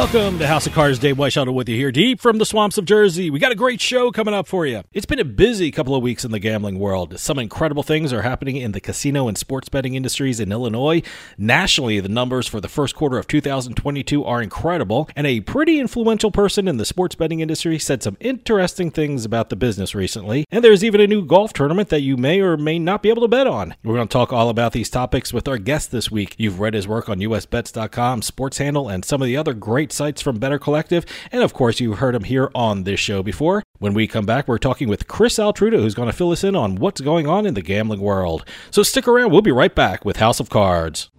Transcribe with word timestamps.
Welcome 0.00 0.38
to 0.38 0.46
House 0.46 0.66
of 0.66 0.72
Cards. 0.72 0.98
Dave 0.98 1.18
Weishuttle 1.18 1.52
with 1.52 1.68
you 1.68 1.76
here, 1.76 1.92
deep 1.92 2.22
from 2.22 2.38
the 2.38 2.46
swamps 2.46 2.78
of 2.78 2.86
Jersey. 2.86 3.28
We 3.28 3.38
got 3.38 3.52
a 3.52 3.54
great 3.54 3.82
show 3.82 4.10
coming 4.10 4.32
up 4.32 4.46
for 4.46 4.64
you. 4.64 4.82
It's 4.94 5.04
been 5.04 5.18
a 5.18 5.26
busy 5.26 5.70
couple 5.70 5.94
of 5.94 6.02
weeks 6.02 6.24
in 6.24 6.30
the 6.30 6.38
gambling 6.38 6.78
world. 6.78 7.20
Some 7.20 7.38
incredible 7.38 7.82
things 7.82 8.10
are 8.10 8.22
happening 8.22 8.56
in 8.56 8.72
the 8.72 8.80
casino 8.80 9.28
and 9.28 9.36
sports 9.36 9.68
betting 9.68 9.94
industries 9.94 10.40
in 10.40 10.52
Illinois. 10.52 11.02
Nationally, 11.36 12.00
the 12.00 12.08
numbers 12.08 12.46
for 12.48 12.62
the 12.62 12.68
first 12.68 12.96
quarter 12.96 13.18
of 13.18 13.26
2022 13.26 14.24
are 14.24 14.40
incredible, 14.40 15.06
and 15.14 15.26
a 15.26 15.40
pretty 15.40 15.78
influential 15.78 16.30
person 16.30 16.66
in 16.66 16.78
the 16.78 16.86
sports 16.86 17.14
betting 17.14 17.40
industry 17.40 17.78
said 17.78 18.02
some 18.02 18.16
interesting 18.20 18.90
things 18.90 19.26
about 19.26 19.50
the 19.50 19.56
business 19.56 19.94
recently. 19.94 20.46
And 20.50 20.64
there's 20.64 20.82
even 20.82 21.02
a 21.02 21.06
new 21.06 21.26
golf 21.26 21.52
tournament 21.52 21.90
that 21.90 22.00
you 22.00 22.16
may 22.16 22.40
or 22.40 22.56
may 22.56 22.78
not 22.78 23.02
be 23.02 23.10
able 23.10 23.22
to 23.22 23.28
bet 23.28 23.46
on. 23.46 23.74
We're 23.84 23.96
going 23.96 24.08
to 24.08 24.12
talk 24.12 24.32
all 24.32 24.48
about 24.48 24.72
these 24.72 24.88
topics 24.88 25.34
with 25.34 25.46
our 25.46 25.58
guest 25.58 25.90
this 25.90 26.10
week. 26.10 26.36
You've 26.38 26.58
read 26.58 26.72
his 26.72 26.88
work 26.88 27.10
on 27.10 27.18
usbets.com, 27.18 28.22
Sports 28.22 28.56
Handle, 28.56 28.88
and 28.88 29.04
some 29.04 29.20
of 29.20 29.26
the 29.26 29.36
other 29.36 29.52
great 29.52 29.89
great 29.90 29.96
sites 29.96 30.22
from 30.22 30.38
Better 30.38 30.58
Collective. 30.58 31.04
And 31.32 31.42
of 31.42 31.52
course, 31.52 31.80
you've 31.80 31.98
heard 31.98 32.14
him 32.14 32.24
here 32.24 32.50
on 32.54 32.84
this 32.84 33.00
show 33.00 33.22
before. 33.22 33.62
When 33.80 33.94
we 33.94 34.06
come 34.06 34.24
back, 34.24 34.46
we're 34.46 34.58
talking 34.58 34.88
with 34.88 35.08
Chris 35.08 35.38
Altruda, 35.38 35.80
who's 35.80 35.94
going 35.94 36.08
to 36.10 36.16
fill 36.16 36.30
us 36.30 36.44
in 36.44 36.54
on 36.54 36.76
what's 36.76 37.00
going 37.00 37.26
on 37.26 37.46
in 37.46 37.54
the 37.54 37.62
gambling 37.62 38.00
world. 38.00 38.44
So 38.70 38.82
stick 38.82 39.08
around. 39.08 39.32
We'll 39.32 39.42
be 39.42 39.50
right 39.52 39.74
back 39.74 40.04
with 40.04 40.18
House 40.18 40.38
of 40.38 40.48
Cards. 40.48 41.10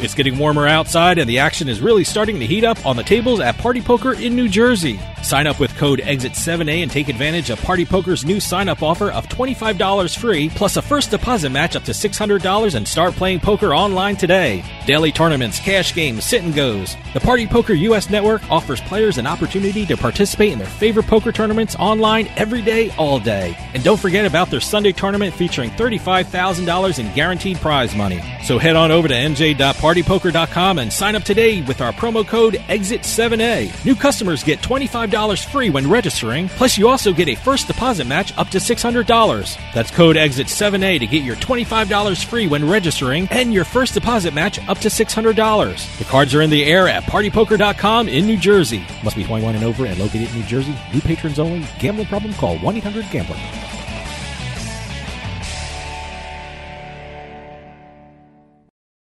It's 0.00 0.14
getting 0.14 0.38
warmer 0.38 0.68
outside, 0.68 1.18
and 1.18 1.28
the 1.28 1.40
action 1.40 1.68
is 1.68 1.80
really 1.80 2.04
starting 2.04 2.38
to 2.38 2.46
heat 2.46 2.62
up 2.62 2.86
on 2.86 2.94
the 2.94 3.02
tables 3.02 3.40
at 3.40 3.58
Party 3.58 3.80
Poker 3.80 4.12
in 4.12 4.36
New 4.36 4.48
Jersey. 4.48 5.00
Sign 5.24 5.48
up 5.48 5.58
with 5.58 5.76
code 5.76 5.98
EXIT7A 5.98 6.84
and 6.84 6.90
take 6.90 7.08
advantage 7.08 7.50
of 7.50 7.60
Party 7.62 7.84
Poker's 7.84 8.24
new 8.24 8.38
sign 8.38 8.68
up 8.68 8.80
offer 8.80 9.10
of 9.10 9.28
$25 9.28 10.16
free, 10.16 10.50
plus 10.50 10.76
a 10.76 10.82
first 10.82 11.10
deposit 11.10 11.50
match 11.50 11.74
up 11.74 11.82
to 11.82 11.90
$600 11.90 12.74
and 12.76 12.86
start 12.86 13.12
playing 13.14 13.40
poker 13.40 13.74
online 13.74 14.14
today. 14.14 14.64
Daily 14.86 15.10
tournaments, 15.10 15.58
cash 15.58 15.92
games, 15.92 16.24
sit 16.24 16.44
and 16.44 16.54
goes. 16.54 16.96
The 17.12 17.20
Party 17.20 17.48
Poker 17.48 17.72
US 17.72 18.08
network 18.08 18.48
offers 18.52 18.80
players 18.82 19.18
an 19.18 19.26
opportunity 19.26 19.84
to 19.86 19.96
participate 19.96 20.52
in 20.52 20.60
their 20.60 20.68
favorite 20.68 21.08
poker 21.08 21.32
tournaments 21.32 21.74
online 21.74 22.28
every 22.36 22.62
day, 22.62 22.90
all 22.90 23.18
day. 23.18 23.58
And 23.74 23.82
don't 23.82 23.98
forget 23.98 24.26
about 24.26 24.48
their 24.48 24.60
Sunday 24.60 24.92
tournament 24.92 25.34
featuring 25.34 25.70
$35,000 25.70 26.98
in 27.00 27.12
guaranteed 27.14 27.56
prize 27.56 27.96
money. 27.96 28.22
So 28.44 28.58
head 28.58 28.76
on 28.76 28.92
over 28.92 29.08
to 29.08 29.14
nj.party 29.14 29.87
partypoker.com 29.88 30.80
and 30.80 30.92
sign 30.92 31.16
up 31.16 31.22
today 31.22 31.62
with 31.62 31.80
our 31.80 31.92
promo 31.92 32.26
code 32.26 32.54
EXIT7A. 32.68 33.86
New 33.86 33.94
customers 33.94 34.44
get 34.44 34.60
$25 34.60 35.50
free 35.50 35.70
when 35.70 35.88
registering, 35.88 36.46
plus 36.50 36.76
you 36.76 36.88
also 36.88 37.10
get 37.10 37.26
a 37.26 37.34
first 37.34 37.66
deposit 37.68 38.06
match 38.06 38.36
up 38.36 38.50
to 38.50 38.58
$600. 38.58 39.58
That's 39.72 39.90
code 39.90 40.16
EXIT7A 40.16 40.98
to 40.98 41.06
get 41.06 41.24
your 41.24 41.36
$25 41.36 42.24
free 42.26 42.46
when 42.46 42.68
registering 42.68 43.28
and 43.30 43.54
your 43.54 43.64
first 43.64 43.94
deposit 43.94 44.34
match 44.34 44.58
up 44.68 44.76
to 44.78 44.88
$600. 44.88 45.98
The 45.98 46.04
cards 46.04 46.34
are 46.34 46.42
in 46.42 46.50
the 46.50 46.66
air 46.66 46.86
at 46.86 47.04
partypoker.com 47.04 48.08
in 48.08 48.26
New 48.26 48.36
Jersey. 48.36 48.84
Must 49.02 49.16
be 49.16 49.24
21 49.24 49.54
and 49.54 49.64
over 49.64 49.86
and 49.86 49.98
located 49.98 50.28
in 50.28 50.40
New 50.40 50.46
Jersey. 50.46 50.74
New 50.92 51.00
patrons 51.00 51.38
only. 51.38 51.66
Gambling 51.78 52.08
problem? 52.08 52.34
Call 52.34 52.58
1-800-GAMBLER. 52.58 53.77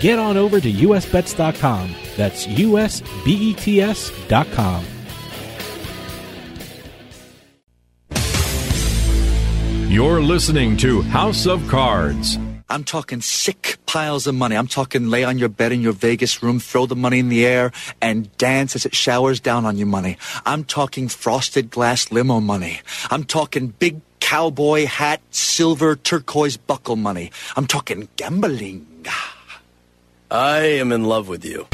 get 0.00 0.18
on 0.18 0.36
over 0.36 0.60
to 0.60 0.72
usbets.com. 0.72 1.94
That's 2.16 2.46
usbets.com. 2.46 3.38
You're 9.90 10.20
listening 10.20 10.76
to 10.78 11.00
House 11.00 11.46
of 11.46 11.66
Cards. 11.66 12.38
I'm 12.68 12.84
talking 12.84 13.22
sick 13.22 13.78
piles 13.86 14.26
of 14.26 14.34
money. 14.34 14.54
I'm 14.54 14.66
talking 14.66 15.08
lay 15.08 15.24
on 15.24 15.38
your 15.38 15.48
bed 15.48 15.72
in 15.72 15.80
your 15.80 15.94
Vegas 15.94 16.42
room, 16.42 16.60
throw 16.60 16.84
the 16.84 16.94
money 16.94 17.18
in 17.18 17.30
the 17.30 17.46
air, 17.46 17.72
and 18.02 18.30
dance 18.36 18.76
as 18.76 18.84
it 18.84 18.94
showers 18.94 19.40
down 19.40 19.64
on 19.64 19.78
you 19.78 19.86
money. 19.86 20.18
I'm 20.44 20.64
talking 20.64 21.08
frosted 21.08 21.70
glass 21.70 22.12
limo 22.12 22.40
money. 22.40 22.82
I'm 23.10 23.24
talking 23.24 23.68
big 23.68 24.02
cowboy 24.20 24.84
hat, 24.84 25.22
silver 25.30 25.96
turquoise 25.96 26.58
buckle 26.58 26.96
money. 26.96 27.30
I'm 27.56 27.66
talking 27.66 28.08
gambling. 28.16 28.86
I 30.30 30.58
am 30.78 30.92
in 30.92 31.04
love 31.04 31.26
with 31.26 31.42
you. 31.42 31.66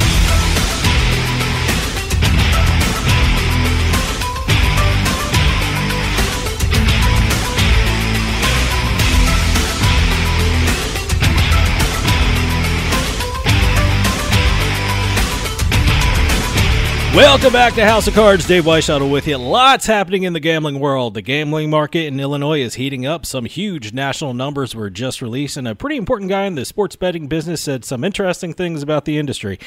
Welcome 17.14 17.52
back 17.52 17.74
to 17.74 17.84
House 17.86 18.08
of 18.08 18.14
Cards. 18.14 18.44
Dave 18.44 18.64
Weishuttle 18.64 19.08
with 19.08 19.28
you. 19.28 19.36
Lots 19.36 19.86
happening 19.86 20.24
in 20.24 20.32
the 20.32 20.40
gambling 20.40 20.80
world. 20.80 21.14
The 21.14 21.22
gambling 21.22 21.70
market 21.70 22.06
in 22.06 22.18
Illinois 22.18 22.60
is 22.60 22.74
heating 22.74 23.06
up. 23.06 23.24
Some 23.24 23.44
huge 23.44 23.92
national 23.92 24.34
numbers 24.34 24.74
were 24.74 24.90
just 24.90 25.22
released, 25.22 25.56
and 25.56 25.68
a 25.68 25.76
pretty 25.76 25.96
important 25.96 26.28
guy 26.28 26.46
in 26.46 26.56
the 26.56 26.64
sports 26.64 26.96
betting 26.96 27.28
business 27.28 27.60
said 27.60 27.84
some 27.84 28.02
interesting 28.02 28.52
things 28.52 28.82
about 28.82 29.04
the 29.04 29.16
industry. 29.16 29.60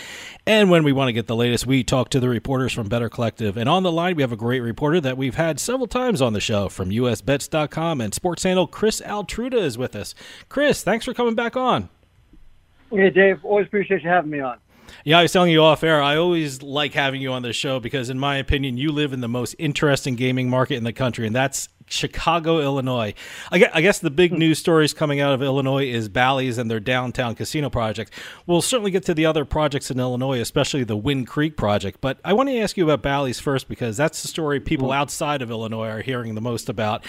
And 0.46 0.70
when 0.70 0.84
we 0.84 0.92
want 0.92 1.08
to 1.08 1.14
get 1.14 1.28
the 1.28 1.38
latest, 1.38 1.66
we 1.66 1.86
talk 1.86 2.10
to 2.10 2.20
the 2.20 2.28
reporters 2.28 2.74
from 2.74 2.90
Better 2.90 3.08
Collective. 3.08 3.56
And 3.56 3.70
on 3.70 3.84
the 3.84 3.94
line, 3.94 4.18
we 4.18 4.24
have 4.24 4.34
a 4.34 4.36
great 4.36 4.60
reporter 4.60 5.00
that 5.00 5.18
we've 5.18 5.36
had 5.36 5.58
several 5.58 5.88
times 5.88 6.22
on 6.22 6.34
the 6.34 6.42
show 6.42 6.68
from 6.68 6.90
USBets.com 6.90 8.02
and 8.02 8.14
sports 8.14 8.44
handle 8.44 8.68
Chris 8.68 9.00
Altruda 9.00 9.54
is 9.54 9.78
with 9.78 9.96
us. 9.96 10.14
Chris, 10.50 10.84
thanks 10.84 11.06
for 11.06 11.14
coming 11.14 11.36
back 11.36 11.56
on. 11.56 11.88
Hey, 12.92 13.10
Dave. 13.10 13.40
Always 13.46 13.68
appreciate 13.68 14.04
you 14.04 14.10
having 14.10 14.32
me 14.32 14.42
on. 14.42 14.58
Yeah, 15.04 15.20
I 15.20 15.22
was 15.24 15.32
telling 15.32 15.52
you 15.52 15.64
off 15.64 15.84
air. 15.84 16.02
I 16.02 16.18
always 16.18 16.62
like 16.62 16.94
having 16.94 17.22
you 17.22 17.32
on 17.32 17.42
the 17.42 17.54
show 17.54 17.80
because, 17.80 18.10
in 18.10 18.20
my 18.20 18.38
opinion, 18.38 18.78
you 18.78 18.92
live 18.92 19.14
in 19.14 19.22
the 19.22 19.28
most 19.28 19.56
interesting 19.58 20.16
gaming 20.16 20.50
market 20.50 20.76
in 20.76 20.84
the 20.84 20.94
country, 20.94 21.26
and 21.28 21.36
that's 21.36 21.70
Chicago, 21.90 22.60
Illinois. 22.60 23.14
I 23.52 23.82
guess 23.82 24.00
the 24.00 24.10
big 24.10 24.34
news 24.34 24.60
stories 24.60 24.94
coming 24.94 25.20
out 25.20 25.34
of 25.34 25.42
Illinois 25.42 25.86
is 25.86 26.10
Bally's 26.10 26.58
and 26.58 26.70
their 26.70 26.80
downtown 26.80 27.36
casino 27.36 27.70
project. 27.70 28.12
We'll 28.46 28.62
certainly 28.62 28.92
get 28.92 29.06
to 29.06 29.14
the 29.14 29.26
other 29.26 29.46
projects 29.46 29.90
in 29.90 30.00
Illinois, 30.00 30.40
especially 30.40 30.84
the 30.84 30.98
Wind 30.98 31.28
Creek 31.28 31.58
project. 31.58 32.00
But 32.02 32.20
I 32.26 32.34
want 32.34 32.50
to 32.50 32.58
ask 32.60 32.78
you 32.78 32.84
about 32.84 33.02
Bally's 33.02 33.40
first 33.40 33.68
because 33.68 33.98
that's 33.98 34.22
the 34.22 34.28
story 34.28 34.60
people 34.60 34.92
outside 34.92 35.42
of 35.42 35.50
Illinois 35.50 35.88
are 35.88 36.02
hearing 36.02 36.36
the 36.36 36.42
most 36.42 36.70
about. 36.70 37.04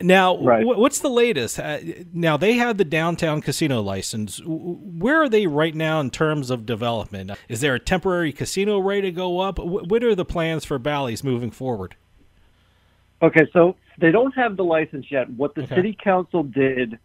Now, 0.00 0.38
right. 0.38 0.66
what's 0.66 1.00
the 1.00 1.10
latest? 1.10 1.58
Uh, 1.58 1.78
now, 2.12 2.36
they 2.36 2.54
have 2.54 2.76
the 2.76 2.84
downtown 2.84 3.40
casino 3.40 3.80
license. 3.80 4.40
Where 4.44 5.22
are 5.22 5.28
they 5.28 5.46
right 5.46 5.74
now 5.74 6.00
in 6.00 6.10
terms 6.10 6.50
of 6.50 6.66
development? 6.66 7.32
Is 7.48 7.60
there 7.60 7.74
a 7.74 7.80
temporary 7.80 8.32
casino 8.32 8.78
ready 8.78 9.02
to 9.02 9.12
go 9.12 9.40
up? 9.40 9.58
What 9.58 10.02
are 10.04 10.14
the 10.14 10.24
plans 10.24 10.64
for 10.64 10.78
Bally's 10.78 11.24
moving 11.24 11.50
forward? 11.50 11.96
Okay, 13.22 13.46
so 13.52 13.76
they 13.98 14.10
don't 14.10 14.32
have 14.32 14.56
the 14.56 14.64
license 14.64 15.06
yet. 15.10 15.28
What 15.30 15.54
the 15.54 15.62
Okay. 15.62 15.74
city 15.76 15.98
council 16.02 16.42
did 16.42 16.98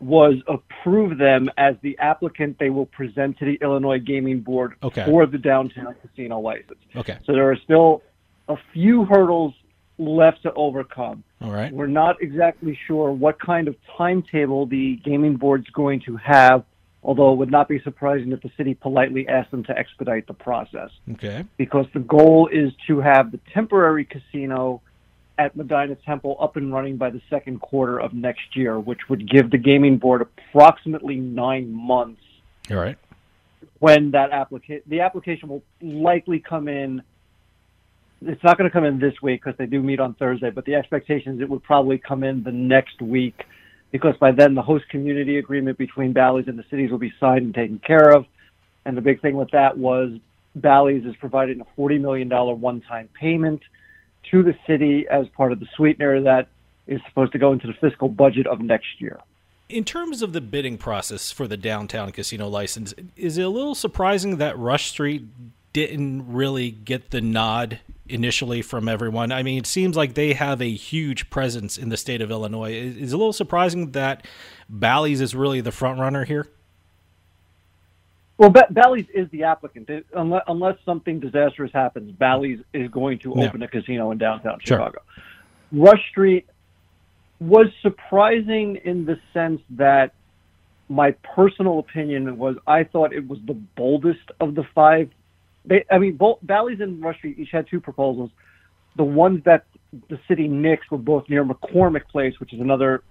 was 0.00 0.34
approve 0.46 1.18
them 1.18 1.50
as 1.58 1.74
the 1.82 1.98
applicant 1.98 2.56
they 2.58 2.70
will 2.70 2.86
present 2.86 3.36
to 3.38 3.44
the 3.44 3.54
Illinois 3.60 3.98
Gaming 3.98 4.40
Board 4.40 4.74
Okay. 4.82 5.04
for 5.04 5.26
the 5.26 5.38
downtown 5.38 5.94
casino 6.00 6.38
license. 6.38 6.78
Okay. 6.96 7.18
So 7.24 7.32
there 7.32 7.50
are 7.50 7.56
still 7.56 8.02
a 8.48 8.56
few 8.72 9.04
hurdles 9.04 9.54
left 9.98 10.42
to 10.42 10.52
overcome. 10.54 11.24
All 11.42 11.50
right. 11.50 11.72
We're 11.72 11.88
not 11.88 12.22
exactly 12.22 12.78
sure 12.86 13.10
what 13.10 13.40
kind 13.40 13.66
of 13.66 13.74
timetable 13.96 14.66
the 14.66 14.96
gaming 15.04 15.34
board's 15.36 15.68
going 15.70 16.00
to 16.02 16.16
have, 16.16 16.64
although 17.02 17.32
it 17.32 17.36
would 17.36 17.50
not 17.50 17.68
be 17.68 17.80
surprising 17.80 18.30
if 18.30 18.40
the 18.40 18.50
city 18.56 18.74
politely 18.74 19.26
asked 19.26 19.50
them 19.50 19.64
to 19.64 19.76
expedite 19.76 20.28
the 20.28 20.34
process 20.34 20.90
Okay. 21.12 21.44
because 21.56 21.86
the 21.92 22.00
goal 22.00 22.48
is 22.52 22.72
to 22.86 23.00
have 23.00 23.32
the 23.32 23.40
temporary 23.52 24.04
casino 24.04 24.80
at 25.38 25.56
Medinah 25.56 25.96
Temple 26.04 26.36
up 26.40 26.56
and 26.56 26.72
running 26.72 26.96
by 26.96 27.10
the 27.10 27.22
second 27.30 27.60
quarter 27.60 27.98
of 27.98 28.12
next 28.12 28.56
year, 28.56 28.78
which 28.78 29.08
would 29.08 29.30
give 29.30 29.50
the 29.50 29.58
gaming 29.58 29.96
board 29.96 30.20
approximately 30.20 31.16
nine 31.16 31.72
months 31.72 32.20
All 32.70 32.76
right. 32.76 32.98
when 33.78 34.10
that 34.10 34.32
application 34.32 34.82
the 34.88 35.00
application 35.00 35.48
will 35.48 35.62
likely 35.80 36.40
come 36.40 36.68
in. 36.68 37.02
It's 38.20 38.42
not 38.42 38.58
going 38.58 38.68
to 38.68 38.72
come 38.72 38.84
in 38.84 38.98
this 38.98 39.14
week 39.22 39.44
because 39.44 39.56
they 39.58 39.66
do 39.66 39.80
meet 39.80 40.00
on 40.00 40.14
Thursday, 40.14 40.50
but 40.50 40.64
the 40.64 40.74
expectation 40.74 41.36
is 41.36 41.40
it 41.40 41.48
would 41.48 41.62
probably 41.62 41.98
come 41.98 42.24
in 42.24 42.42
the 42.42 42.50
next 42.50 43.00
week 43.00 43.44
because 43.92 44.16
by 44.18 44.32
then 44.32 44.56
the 44.56 44.62
host 44.62 44.88
community 44.88 45.38
agreement 45.38 45.78
between 45.78 46.12
Bally's 46.12 46.48
and 46.48 46.58
the 46.58 46.64
cities 46.68 46.90
will 46.90 46.98
be 46.98 47.12
signed 47.20 47.44
and 47.44 47.54
taken 47.54 47.78
care 47.78 48.10
of. 48.10 48.26
And 48.84 48.96
the 48.96 49.00
big 49.00 49.22
thing 49.22 49.36
with 49.36 49.52
that 49.52 49.78
was 49.78 50.18
Bally's 50.56 51.04
is 51.04 51.14
providing 51.20 51.60
a 51.60 51.80
$40 51.80 52.00
million 52.00 52.28
one 52.28 52.80
time 52.80 53.08
payment 53.18 53.62
to 54.30 54.42
the 54.42 54.56
city 54.66 55.06
as 55.10 55.26
part 55.28 55.52
of 55.52 55.60
the 55.60 55.66
sweetener 55.76 56.20
that 56.22 56.48
is 56.86 57.00
supposed 57.08 57.32
to 57.32 57.38
go 57.38 57.52
into 57.52 57.66
the 57.66 57.74
fiscal 57.74 58.08
budget 58.08 58.46
of 58.46 58.60
next 58.60 59.00
year. 59.00 59.18
In 59.68 59.84
terms 59.84 60.22
of 60.22 60.32
the 60.32 60.40
bidding 60.40 60.78
process 60.78 61.30
for 61.30 61.46
the 61.46 61.56
downtown 61.56 62.10
casino 62.10 62.48
license, 62.48 62.94
is 63.16 63.36
it 63.36 63.42
a 63.42 63.48
little 63.48 63.74
surprising 63.74 64.38
that 64.38 64.58
Rush 64.58 64.90
Street 64.90 65.26
didn't 65.74 66.32
really 66.32 66.70
get 66.70 67.10
the 67.10 67.20
nod 67.20 67.80
initially 68.08 68.62
from 68.62 68.88
everyone? 68.88 69.30
I 69.30 69.42
mean, 69.42 69.58
it 69.58 69.66
seems 69.66 69.94
like 69.94 70.14
they 70.14 70.32
have 70.32 70.62
a 70.62 70.72
huge 70.72 71.28
presence 71.28 71.76
in 71.76 71.90
the 71.90 71.98
state 71.98 72.22
of 72.22 72.30
Illinois. 72.30 72.72
Is 72.72 72.96
is 72.96 73.12
it 73.12 73.16
a 73.16 73.18
little 73.18 73.34
surprising 73.34 73.90
that 73.90 74.26
Bally's 74.70 75.20
is 75.20 75.34
really 75.34 75.60
the 75.60 75.72
front 75.72 76.00
runner 76.00 76.24
here? 76.24 76.48
Well, 78.38 78.50
ba- 78.50 78.68
Bally's 78.70 79.06
is 79.12 79.28
the 79.30 79.42
applicant. 79.44 79.90
It, 79.90 80.06
unless, 80.14 80.42
unless 80.46 80.76
something 80.84 81.18
disastrous 81.18 81.72
happens, 81.72 82.12
Bally's 82.12 82.60
is 82.72 82.88
going 82.90 83.18
to 83.20 83.34
Yeah. 83.36 83.48
open 83.48 83.62
a 83.62 83.68
casino 83.68 84.12
in 84.12 84.18
downtown 84.18 84.58
Sure. 84.60 84.78
Chicago. 84.78 85.00
Rush 85.72 86.08
Street 86.10 86.46
was 87.40 87.66
surprising 87.82 88.76
in 88.84 89.04
the 89.04 89.18
sense 89.34 89.60
that 89.70 90.12
my 90.88 91.10
personal 91.34 91.80
opinion 91.80 92.38
was 92.38 92.56
I 92.66 92.84
thought 92.84 93.12
it 93.12 93.26
was 93.28 93.38
the 93.46 93.54
boldest 93.76 94.30
of 94.40 94.54
the 94.54 94.64
five. 94.74 95.10
They, 95.64 95.84
I 95.90 95.98
mean, 95.98 96.16
both 96.16 96.38
Bally's 96.42 96.80
and 96.80 97.02
Rush 97.02 97.18
Street 97.18 97.38
each 97.38 97.50
had 97.50 97.66
two 97.68 97.80
proposals. 97.80 98.30
The 98.96 99.04
ones 99.04 99.42
that 99.44 99.64
the 100.08 100.18
city 100.28 100.48
nixed 100.48 100.90
were 100.90 100.98
both 100.98 101.28
near 101.28 101.44
McCormick 101.44 102.06
Place, 102.08 102.38
which 102.40 102.52
is 102.52 102.60
another 102.60 103.02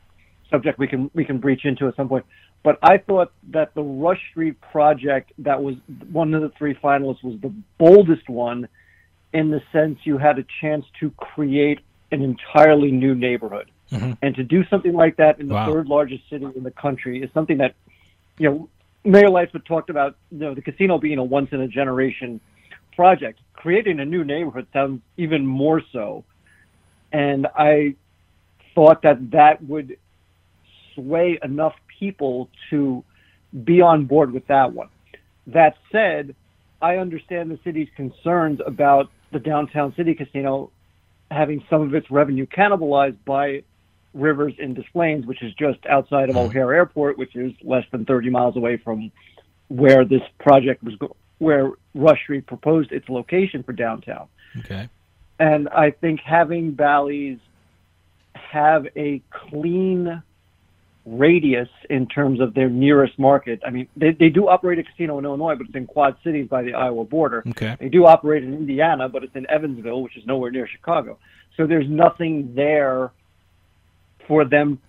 subject 0.50 0.80
we 0.80 0.88
can 0.88 1.12
we 1.14 1.24
can 1.26 1.38
breach 1.38 1.66
into 1.66 1.88
at 1.88 1.96
some 1.96 2.08
point. 2.08 2.26
But 2.68 2.80
I 2.84 2.98
thought 2.98 3.32
that 3.52 3.74
the 3.76 3.82
Rush 3.82 4.20
Street 4.32 4.60
project 4.60 5.32
that 5.38 5.64
was 5.64 5.76
one 6.12 6.34
of 6.34 6.42
the 6.42 6.50
three 6.50 6.74
finalists 6.74 7.24
was 7.24 7.40
the 7.40 7.54
boldest 7.78 8.28
one 8.28 8.68
in 9.32 9.52
the 9.52 9.62
sense 9.72 10.00
you 10.04 10.18
had 10.18 10.38
a 10.38 10.44
chance 10.60 10.84
to 11.00 11.12
create 11.12 11.80
an 12.12 12.22
entirely 12.22 12.92
new 12.92 13.16
neighborhood. 13.16 13.72
Mm-hmm. 13.90 14.12
And 14.22 14.36
to 14.36 14.44
do 14.44 14.66
something 14.66 14.92
like 14.92 15.16
that 15.16 15.40
in 15.40 15.48
the 15.48 15.54
Wow. 15.54 15.72
third 15.72 15.88
largest 15.88 16.30
city 16.30 16.46
in 16.58 16.64
the 16.64 16.72
country 16.72 17.24
is 17.24 17.30
something 17.34 17.60
that, 17.60 17.74
you 18.38 18.50
know, 18.50 18.70
Mayor 19.06 19.30
Lightfoot 19.30 19.64
talked 19.64 19.90
about, 19.90 20.18
you 20.30 20.40
know, 20.40 20.54
the 20.54 20.62
casino 20.62 20.98
being 20.98 21.20
a 21.20 21.24
once 21.24 21.54
in 21.54 21.62
a 21.62 21.70
generation 21.70 22.42
project. 22.98 23.40
Creating 23.54 24.02
a 24.02 24.06
new 24.06 24.26
neighborhood 24.26 24.68
sounds 24.74 25.02
even 25.16 25.48
more 25.48 25.82
so. 25.94 26.26
And 27.14 27.48
I 27.56 27.96
thought 28.76 29.04
that 29.04 29.32
that 29.32 29.64
would 29.64 29.96
sway 30.94 31.40
enough 31.42 31.76
people 32.00 32.50
to 32.70 33.04
be 33.64 33.82
on 33.82 34.06
board 34.06 34.32
with 34.32 34.48
that 34.48 34.74
one. 34.74 34.90
That 35.48 35.78
said, 35.92 36.36
I 36.82 36.98
understand 36.98 37.52
the 37.52 37.60
city's 37.64 37.88
concerns 37.96 38.60
about 38.66 39.10
the 39.32 39.40
downtown 39.40 39.94
city 39.96 40.14
casino 40.14 40.72
having 41.30 41.64
some 41.70 41.82
of 41.82 41.94
its 41.94 42.10
revenue 42.10 42.46
cannibalized 42.46 43.18
by 43.26 43.64
Rivers 44.14 44.54
in 44.58 44.74
Des 44.74 44.84
Plaines, 44.94 45.26
which 45.26 45.44
is 45.44 45.54
just 45.54 45.80
outside 45.86 46.30
of 46.30 46.36
hmm. 46.36 46.42
O'Hare 46.42 46.74
Airport, 46.74 47.18
which 47.18 47.36
is 47.36 47.54
less 47.64 47.86
than 47.92 48.06
30 48.06 48.30
miles 48.30 48.56
away 48.56 48.78
from 48.78 49.12
where 49.68 50.06
this 50.06 50.22
project 50.40 50.84
was, 50.84 50.96
go- 50.96 51.16
where 51.40 51.72
Rush 51.94 52.22
Street 52.24 52.46
proposed 52.48 52.92
its 52.92 53.08
location 53.10 53.64
for 53.64 53.74
downtown. 53.74 54.28
Okay. 54.60 54.90
And 55.40 55.70
I 55.70 55.92
think 55.92 56.22
having 56.22 56.72
Bally's 56.72 57.40
have 58.34 58.88
a 58.96 59.22
clean 59.30 60.24
radius 61.08 61.70
in 61.90 62.06
terms 62.06 62.42
of 62.42 62.54
their 62.54 62.70
nearest 62.70 63.18
market. 63.18 63.62
I 63.66 63.70
mean, 63.70 63.88
they, 63.96 64.12
they 64.12 64.30
do 64.30 64.50
operate 64.50 64.78
a 64.78 64.84
casino 64.84 65.18
in 65.20 65.26
Illinois, 65.26 65.56
but 65.56 65.68
it's 65.68 65.76
in 65.76 65.88
Quad 65.88 66.18
Cities 66.24 66.48
by 66.50 66.64
the 66.64 66.74
Iowa 66.74 67.06
border. 67.06 67.44
Okay. 67.48 67.78
They 67.80 67.88
do 67.88 68.06
operate 68.06 68.44
in 68.44 68.54
Indiana, 68.54 69.08
but 69.08 69.24
it's 69.24 69.36
in 69.36 69.50
Evansville, 69.50 70.02
which 70.02 70.18
is 70.18 70.26
nowhere 70.26 70.52
near 70.52 70.68
Chicago. 70.68 71.18
So 71.56 71.66
there's 71.66 71.88
nothing 71.88 72.54
there 72.56 73.12
for 74.28 74.44
them 74.44 74.80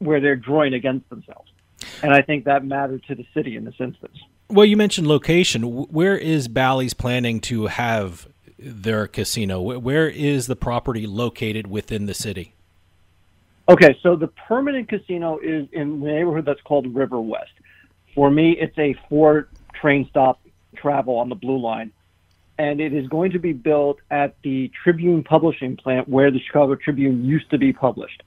where 0.00 0.20
they're 0.20 0.36
drawing 0.36 0.74
against 0.74 1.08
themselves. 1.08 1.50
And 2.02 2.12
I 2.12 2.22
think 2.22 2.44
that 2.44 2.64
mattered 2.64 3.04
to 3.04 3.14
the 3.14 3.26
city 3.32 3.56
in 3.56 3.64
this 3.64 3.76
instance. 3.78 4.18
Well, 4.48 4.66
you 4.66 4.76
mentioned 4.76 5.06
location. 5.06 5.62
Where 5.62 6.16
is 6.16 6.48
Bally's 6.48 6.94
planning 6.94 7.40
to 7.42 7.66
have 7.66 8.28
their 8.58 9.06
casino? 9.06 9.60
Where 9.60 10.08
is 10.08 10.48
the 10.48 10.56
property 10.56 11.06
located 11.06 11.68
within 11.68 12.06
the 12.06 12.14
city? 12.14 12.54
Okay, 13.70 13.98
so 14.02 14.16
the 14.16 14.28
permanent 14.28 14.88
casino 14.88 15.38
is 15.42 15.68
in 15.72 16.00
the 16.00 16.06
neighborhood 16.06 16.46
that's 16.46 16.60
called 16.62 16.94
River 16.94 17.20
West. 17.20 17.50
For 18.14 18.30
me, 18.30 18.52
it's 18.52 18.76
a 18.78 18.94
four 19.10 19.48
train 19.74 20.06
stop 20.08 20.40
travel 20.74 21.16
on 21.16 21.28
the 21.28 21.34
Blue 21.34 21.58
Line. 21.58 21.92
And 22.58 22.80
it 22.80 22.94
is 22.94 23.06
going 23.08 23.32
to 23.32 23.38
be 23.38 23.52
built 23.52 23.98
at 24.10 24.36
the 24.42 24.70
Tribune 24.82 25.22
publishing 25.22 25.76
plant 25.76 26.08
where 26.08 26.30
the 26.30 26.40
Chicago 26.40 26.76
Tribune 26.76 27.24
used 27.24 27.50
to 27.50 27.58
be 27.58 27.72
published. 27.72 28.22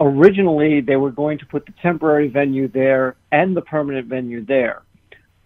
Originally, 0.00 0.80
they 0.80 0.96
were 0.96 1.10
going 1.10 1.38
to 1.38 1.46
put 1.46 1.66
the 1.66 1.72
temporary 1.82 2.28
venue 2.28 2.68
there 2.68 3.16
and 3.32 3.56
the 3.56 3.62
permanent 3.62 4.06
venue 4.06 4.44
there. 4.44 4.82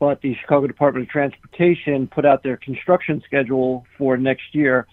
But 0.00 0.20
the 0.20 0.34
Chicago 0.34 0.66
Department 0.66 1.06
of 1.06 1.10
Transportation 1.10 2.08
put 2.08 2.26
out 2.26 2.42
their 2.42 2.58
construction 2.58 3.22
schedule 3.24 3.86
for 3.96 4.18
next 4.18 4.54
year 4.54 4.86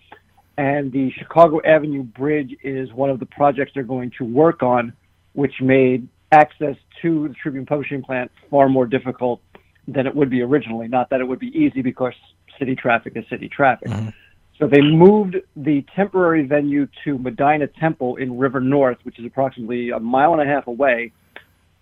and 0.60 0.92
the 0.92 1.10
Chicago 1.18 1.62
Avenue 1.66 2.04
Bridge 2.04 2.54
is 2.64 2.92
one 2.92 3.10
of 3.10 3.22
the 3.22 3.26
projects 3.26 3.72
they're 3.74 3.82
going 3.82 4.12
to 4.18 4.26
work 4.26 4.62
on, 4.62 4.92
which 5.32 5.54
made 5.62 6.10
access 6.34 6.76
to 7.02 7.30
the 7.30 7.34
Tribune 7.34 7.66
Publishing 7.66 8.04
plant 8.04 8.30
far 8.52 8.68
more 8.68 8.86
difficult 8.86 9.40
than 9.88 10.06
it 10.06 10.14
would 10.14 10.30
be 10.30 10.42
originally. 10.42 10.90
Not 10.90 11.12
that 11.12 11.22
it 11.22 11.28
would 11.30 11.40
be 11.40 11.58
easy, 11.58 11.82
because 11.82 12.12
city 12.60 12.76
traffic 12.76 13.14
is 13.16 13.24
city 13.30 13.48
traffic. 13.48 13.88
Mm-hmm. 13.88 14.10
So 14.58 14.68
they 14.68 14.82
moved 14.82 15.38
the 15.56 15.86
temporary 15.96 16.46
venue 16.46 16.90
to 17.06 17.18
Medinah 17.18 17.70
Temple 17.80 18.18
in 18.18 18.38
River 18.38 18.60
North, 18.60 18.98
which 19.04 19.18
is 19.18 19.26
approximately 19.26 19.92
a 19.92 20.00
mile 20.00 20.34
and 20.34 20.42
a 20.42 20.46
half 20.46 20.68
away, 20.68 21.14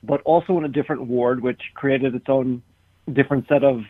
but 0.03 0.21
also 0.21 0.55
in 0.59 0.65
a 0.65 0.69
different 0.69 1.07
ward, 1.07 1.41
which 1.41 1.61
created 1.73 2.13
its 2.13 2.29
own 2.29 2.61
different 3.11 3.47
set 3.47 3.63
of 3.63 3.85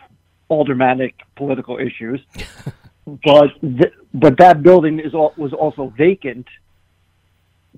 aldermanic 0.50 1.16
political 1.36 1.78
issues. 1.78 2.22
but 3.08 3.48
th- 3.62 3.94
but 4.14 4.38
that 4.38 4.62
building 4.62 5.00
is 5.00 5.14
all, 5.14 5.34
was 5.38 5.54
also 5.54 5.94
vacant. 5.98 6.46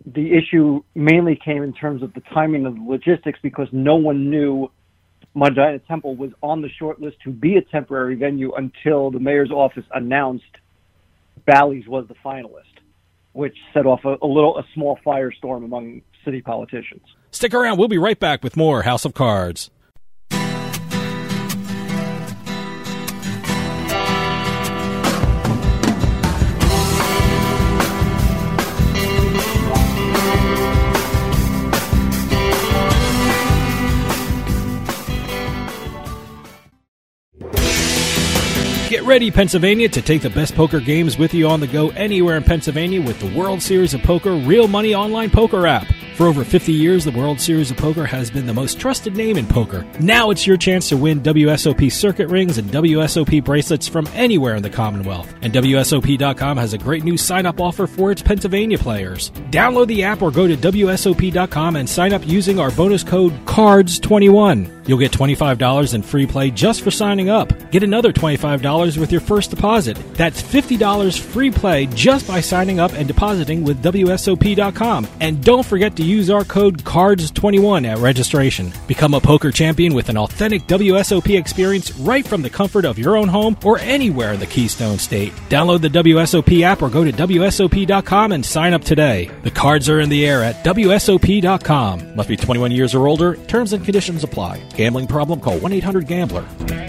The 0.06 0.34
issue 0.34 0.82
mainly 0.96 1.40
came 1.44 1.62
in 1.62 1.74
terms 1.74 2.02
of 2.02 2.14
the 2.14 2.22
timing 2.34 2.66
of 2.66 2.76
the 2.76 2.82
logistics 2.82 3.38
because 3.44 3.68
no 3.72 3.96
one 3.96 4.30
knew 4.30 4.72
Medinah 5.36 5.80
Temple 5.88 6.16
was 6.16 6.32
on 6.42 6.62
the 6.62 6.70
short 6.70 7.00
list 7.00 7.18
to 7.26 7.32
be 7.32 7.58
a 7.58 7.62
temporary 7.62 8.16
venue 8.16 8.54
until 8.54 9.12
the 9.12 9.20
mayor's 9.20 9.52
office 9.52 9.86
announced 9.94 10.44
Bally's 11.46 11.88
was 11.88 12.08
the 12.08 12.16
finalist, 12.26 12.82
which 13.34 13.56
set 13.74 13.86
off 13.86 14.06
a, 14.06 14.16
a 14.22 14.28
little 14.28 14.58
a 14.58 14.64
small 14.74 14.98
firestorm 15.06 15.64
among 15.64 16.02
city 16.26 16.42
politicians. 16.42 17.04
Stick 17.32 17.54
around. 17.54 17.78
We'll 17.78 17.88
be 17.88 18.00
right 18.00 18.20
back 18.20 18.44
with 18.44 18.58
more 18.58 18.82
House 18.82 19.06
of 19.06 19.14
Cards. 19.14 19.70
Get 38.90 39.04
ready, 39.04 39.30
Pennsylvania, 39.30 39.88
to 39.88 40.02
take 40.02 40.24
the 40.24 40.32
best 40.32 40.56
poker 40.56 40.80
games 40.80 41.16
with 41.16 41.36
you 41.36 41.48
on 41.48 41.60
the 41.60 41.68
go 41.68 41.90
anywhere 41.90 42.38
in 42.38 42.44
Pennsylvania 42.44 43.00
with 43.00 43.20
the 43.20 43.32
World 43.38 43.62
Series 43.62 43.94
of 43.94 44.02
Poker 44.02 44.34
Real 44.34 44.68
Money 44.68 44.96
Online 44.96 45.30
Poker 45.30 45.68
app. 45.68 45.86
For 46.20 46.28
over 46.28 46.44
50 46.44 46.74
years, 46.74 47.06
the 47.06 47.12
World 47.12 47.40
Series 47.40 47.72
of 47.72 47.78
Poker 47.78 48.06
has 48.06 48.30
been 48.30 48.46
the 48.46 48.54
most 48.54 48.78
trusted 48.78 49.16
name 49.16 49.38
in 49.38 49.48
poker. 49.48 49.86
Now 50.02 50.32
it's 50.32 50.46
your 50.46 50.58
chance 50.58 50.90
to 50.90 50.98
win 50.98 51.22
WSOP 51.22 51.90
circuit 51.90 52.28
rings 52.28 52.58
and 52.58 52.70
WSOP 52.72 53.42
bracelets 53.42 53.88
from 53.88 54.06
anywhere 54.08 54.56
in 54.56 54.62
the 54.62 54.70
Commonwealth. 54.70 55.34
And 55.42 55.54
WSOP.com 55.54 56.58
has 56.58 56.74
a 56.74 56.78
great 56.78 57.06
new 57.06 57.16
sign 57.16 57.46
up 57.46 57.62
offer 57.62 57.88
for 57.88 58.12
its 58.12 58.22
Pennsylvania 58.22 58.78
players. 58.78 59.30
Download 59.50 59.88
the 59.88 60.04
app 60.04 60.22
or 60.22 60.30
go 60.30 60.46
to 60.46 60.58
WSOP.com 60.58 61.78
and 61.78 61.88
sign 61.88 62.12
up 62.12 62.28
using 62.28 62.60
our 62.60 62.72
bonus 62.72 63.06
code 63.06 63.32
CARDS21. 63.46 64.90
You'll 64.90 64.98
get 64.98 65.14
$25 65.14 65.94
in 65.94 66.02
free 66.02 66.26
play 66.26 66.52
just 66.52 66.82
for 66.82 66.92
signing 66.92 67.30
up. 67.30 67.54
Get 67.72 67.84
another 67.84 68.12
$25 68.12 68.60
with 68.80 69.12
your 69.12 69.22
first 69.22 69.50
deposit. 69.50 69.98
That's 70.14 70.42
$50 70.42 71.20
free 71.20 71.52
play 71.52 71.86
just 71.88 72.28
by 72.28 72.42
signing 72.42 72.80
up 72.80 72.94
and 72.94 73.08
depositing 73.08 73.64
with 73.64 73.84
WSOP.com. 73.84 75.08
And 75.20 75.44
don't 75.44 75.66
forget 75.66 75.96
to 75.98 76.04
use 76.04 76.30
our 76.30 76.44
code 76.44 76.84
CARDS21 76.84 77.88
at 77.88 77.98
registration. 77.98 78.72
Become 78.88 79.14
a 79.14 79.20
poker 79.20 79.52
champion 79.52 79.94
with 79.94 80.10
an 80.10 80.18
authentic 80.18 80.64
WSOP 80.64 81.38
experience 81.38 81.92
right 81.98 82.26
from 82.26 82.42
the 82.42 82.50
comfort 82.50 82.86
of 82.86 82.98
your 82.98 83.18
own 83.18 83.28
home 83.28 83.58
or 83.64 83.80
anywhere 83.80 84.34
in 84.34 84.40
the 84.40 84.46
Keystone 84.46 84.98
State. 84.98 85.34
Download 85.50 85.82
the 85.82 85.90
WSOP 85.90 86.62
app 86.62 86.82
or 86.82 86.90
go 86.90 87.04
to 87.04 87.12
WSOP.com 87.12 88.32
and 88.32 88.46
sign 88.46 88.74
up 88.74 88.84
today. 88.84 89.30
The 89.44 89.52
cards 89.52 89.90
are 89.90 90.00
in 90.00 90.10
the 90.10 90.26
air 90.26 90.44
at 90.44 90.64
WSOP.com. 90.64 92.16
Must 92.16 92.30
be 92.30 92.38
21 92.38 92.72
years 92.72 92.96
or 92.96 93.08
older. 93.08 93.36
Terms 93.48 93.74
and 93.74 93.84
conditions 93.84 94.24
apply. 94.24 94.62
Gambling 94.76 95.08
problem? 95.08 95.40
Call 95.40 95.58
1 95.60 95.74
800 95.74 96.08
Gambler. 96.08 96.89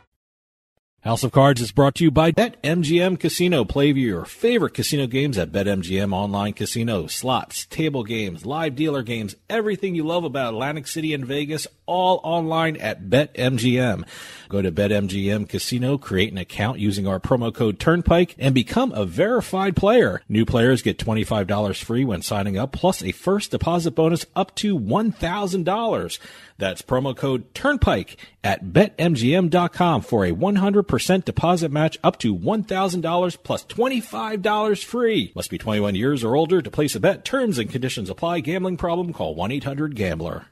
House 1.03 1.23
of 1.23 1.31
Cards 1.31 1.61
is 1.61 1.71
brought 1.71 1.95
to 1.95 2.03
you 2.03 2.11
by 2.11 2.31
BetMGM 2.31 3.19
Casino. 3.19 3.65
Play 3.65 3.91
your 3.91 4.23
favorite 4.23 4.75
casino 4.75 5.07
games 5.07 5.35
at 5.35 5.51
BetMGM 5.51 6.13
Online 6.13 6.53
Casino. 6.53 7.07
Slots, 7.07 7.65
table 7.65 8.03
games, 8.03 8.45
live 8.45 8.75
dealer 8.75 9.01
games, 9.01 9.35
everything 9.49 9.95
you 9.95 10.03
love 10.03 10.23
about 10.23 10.53
Atlantic 10.53 10.85
City 10.85 11.15
and 11.15 11.25
Vegas, 11.25 11.65
all 11.91 12.21
online 12.23 12.77
at 12.77 13.09
BetMGM. 13.09 14.07
Go 14.47 14.61
to 14.61 14.71
BetMGM 14.71 15.49
Casino, 15.49 15.97
create 15.97 16.31
an 16.31 16.37
account 16.37 16.79
using 16.79 17.05
our 17.05 17.19
promo 17.19 17.53
code 17.53 17.79
Turnpike, 17.79 18.35
and 18.39 18.55
become 18.55 18.93
a 18.93 19.05
verified 19.05 19.75
player. 19.75 20.21
New 20.29 20.45
players 20.45 20.81
get 20.81 20.97
$25 20.97 21.83
free 21.83 22.05
when 22.05 22.21
signing 22.21 22.57
up, 22.57 22.71
plus 22.71 23.03
a 23.03 23.11
first 23.11 23.51
deposit 23.51 23.91
bonus 23.91 24.25
up 24.35 24.55
to 24.55 24.79
$1,000. 24.79 26.19
That's 26.57 26.81
promo 26.81 27.15
code 27.15 27.53
Turnpike 27.53 28.17
at 28.43 28.65
betmgm.com 28.65 30.01
for 30.01 30.25
a 30.25 30.31
100% 30.31 31.25
deposit 31.25 31.71
match 31.71 31.97
up 32.03 32.19
to 32.19 32.35
$1,000 32.35 33.37
plus 33.43 33.65
$25 33.65 34.83
free. 34.85 35.31
Must 35.35 35.49
be 35.49 35.57
21 35.57 35.95
years 35.95 36.23
or 36.23 36.35
older 36.35 36.61
to 36.61 36.71
place 36.71 36.95
a 36.95 37.01
bet. 37.01 37.25
Terms 37.25 37.57
and 37.57 37.69
conditions 37.69 38.09
apply. 38.09 38.39
Gambling 38.41 38.77
problem? 38.77 39.11
Call 39.11 39.35
1-800-GAMBLER. 39.35 40.50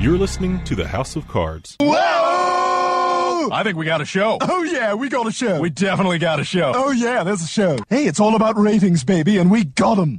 You're 0.00 0.16
listening 0.16 0.64
to 0.64 0.74
the 0.74 0.88
House 0.88 1.14
of 1.14 1.28
Cards. 1.28 1.76
Whoa! 1.78 3.50
I 3.52 3.60
think 3.62 3.76
we 3.76 3.84
got 3.84 4.00
a 4.00 4.06
show. 4.06 4.38
Oh, 4.40 4.62
yeah, 4.62 4.94
we 4.94 5.10
got 5.10 5.26
a 5.26 5.30
show. 5.30 5.60
We 5.60 5.68
definitely 5.68 6.18
got 6.18 6.40
a 6.40 6.44
show. 6.44 6.72
Oh, 6.74 6.90
yeah, 6.90 7.22
there's 7.22 7.42
a 7.42 7.46
show. 7.46 7.76
Hey, 7.90 8.06
it's 8.06 8.18
all 8.18 8.34
about 8.34 8.56
ratings, 8.56 9.04
baby, 9.04 9.36
and 9.36 9.50
we 9.50 9.64
got 9.64 9.96
them. 9.96 10.18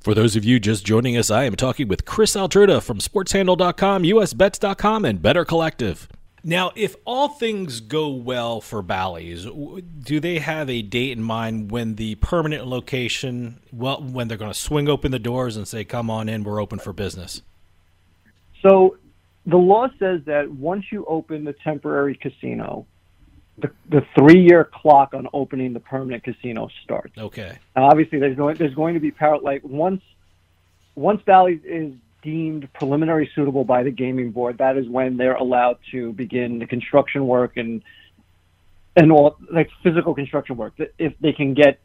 For 0.00 0.14
those 0.14 0.34
of 0.34 0.46
you 0.46 0.58
just 0.58 0.86
joining 0.86 1.18
us, 1.18 1.30
I 1.30 1.44
am 1.44 1.56
talking 1.56 1.86
with 1.86 2.06
Chris 2.06 2.34
Altruda 2.34 2.82
from 2.82 3.00
SportsHandle.com, 3.00 4.02
USBets.com, 4.04 5.04
and 5.04 5.20
Better 5.20 5.44
Collective. 5.44 6.08
Now, 6.42 6.72
if 6.74 6.96
all 7.04 7.28
things 7.28 7.80
go 7.80 8.08
well 8.08 8.62
for 8.62 8.80
Bally's, 8.80 9.44
do 9.44 10.18
they 10.18 10.38
have 10.38 10.70
a 10.70 10.80
date 10.80 11.12
in 11.12 11.22
mind 11.22 11.70
when 11.70 11.96
the 11.96 12.14
permanent 12.14 12.66
location, 12.66 13.60
well, 13.74 14.02
when 14.02 14.28
they're 14.28 14.38
going 14.38 14.50
to 14.50 14.58
swing 14.58 14.88
open 14.88 15.12
the 15.12 15.18
doors 15.18 15.58
and 15.58 15.68
say, 15.68 15.84
"Come 15.84 16.08
on 16.08 16.30
in, 16.30 16.44
we're 16.44 16.62
open 16.62 16.78
for 16.78 16.94
business"? 16.94 17.42
So 18.62 18.96
the 19.44 19.58
law 19.58 19.88
says 19.98 20.22
that 20.24 20.50
once 20.50 20.86
you 20.90 21.04
open 21.04 21.44
the 21.44 21.52
temporary 21.52 22.14
casino, 22.14 22.86
the, 23.62 23.70
the 23.88 24.06
three-year 24.18 24.70
clock 24.72 25.14
on 25.14 25.28
opening 25.32 25.72
the 25.72 25.80
permanent 25.80 26.24
casino 26.24 26.68
starts. 26.84 27.16
Okay. 27.16 27.58
Now, 27.76 27.88
obviously, 27.90 28.18
there's 28.18 28.36
going 28.36 28.56
there's 28.56 28.74
going 28.74 28.94
to 28.94 29.00
be 29.00 29.10
power 29.10 29.38
like 29.38 29.62
once 29.64 30.02
once 30.94 31.22
Bally's 31.26 31.60
is 31.64 31.94
deemed 32.22 32.68
preliminary 32.74 33.30
suitable 33.34 33.64
by 33.64 33.82
the 33.82 33.90
gaming 33.90 34.30
board, 34.30 34.58
that 34.58 34.76
is 34.76 34.88
when 34.88 35.16
they're 35.16 35.34
allowed 35.34 35.78
to 35.90 36.12
begin 36.12 36.58
the 36.58 36.66
construction 36.66 37.26
work 37.26 37.56
and 37.56 37.82
and 38.96 39.12
all 39.12 39.36
like 39.50 39.70
physical 39.82 40.14
construction 40.14 40.56
work. 40.56 40.74
If 40.98 41.14
they 41.20 41.32
can 41.32 41.54
get 41.54 41.80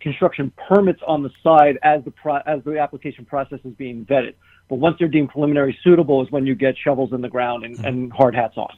construction 0.00 0.52
permits 0.68 1.00
on 1.06 1.22
the 1.22 1.30
side 1.42 1.78
as 1.82 2.04
the 2.04 2.10
pro, 2.10 2.36
as 2.38 2.62
the 2.64 2.78
application 2.78 3.24
process 3.24 3.60
is 3.64 3.74
being 3.74 4.04
vetted. 4.04 4.34
But 4.68 4.76
once 4.76 4.96
they're 4.98 5.08
deemed 5.08 5.28
preliminary 5.28 5.78
suitable 5.84 6.22
is 6.22 6.30
when 6.30 6.46
you 6.46 6.54
get 6.54 6.74
shovels 6.82 7.12
in 7.12 7.20
the 7.20 7.28
ground 7.28 7.64
and, 7.64 7.78
hmm. 7.78 7.84
and 7.84 8.12
hard 8.12 8.34
hats 8.34 8.56
on. 8.56 8.74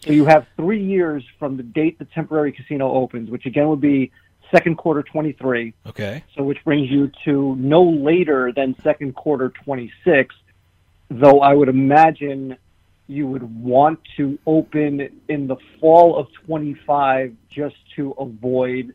So 0.00 0.12
you 0.12 0.26
have 0.26 0.46
three 0.56 0.82
years 0.82 1.24
from 1.38 1.56
the 1.56 1.62
date 1.62 1.98
the 1.98 2.04
temporary 2.04 2.52
casino 2.52 2.92
opens, 2.92 3.30
which 3.30 3.46
again 3.46 3.68
would 3.68 3.80
be 3.80 4.12
second 4.50 4.76
quarter 4.76 5.02
23. 5.02 5.74
Okay. 5.86 6.24
So 6.36 6.42
which 6.42 6.62
brings 6.64 6.90
you 6.90 7.10
to 7.24 7.56
no 7.56 7.82
later 7.82 8.52
than 8.54 8.76
second 8.82 9.14
quarter 9.14 9.50
26. 9.64 10.34
Though 11.10 11.40
I 11.40 11.54
would 11.54 11.68
imagine 11.68 12.56
you 13.08 13.26
would 13.26 13.42
want 13.62 13.98
to 14.18 14.38
open 14.46 15.08
in 15.28 15.46
the 15.46 15.56
fall 15.80 16.16
of 16.16 16.28
25 16.46 17.34
just 17.50 17.76
to 17.96 18.12
avoid 18.12 18.94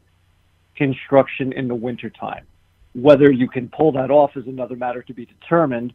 construction 0.75 1.51
in 1.53 1.67
the 1.67 1.75
wintertime. 1.75 2.45
Whether 2.93 3.31
you 3.31 3.49
can 3.49 3.69
pull 3.69 3.91
that 3.93 4.11
off 4.11 4.37
is 4.37 4.45
another 4.45 4.75
matter 4.75 5.01
to 5.01 5.13
be 5.13 5.25
determined, 5.25 5.93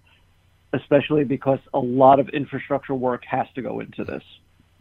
especially 0.72 1.24
because 1.24 1.60
a 1.72 1.78
lot 1.78 2.18
of 2.18 2.28
infrastructure 2.30 2.94
work 2.94 3.24
has 3.24 3.46
to 3.54 3.62
go 3.62 3.78
into 3.80 4.04
this. 4.04 4.24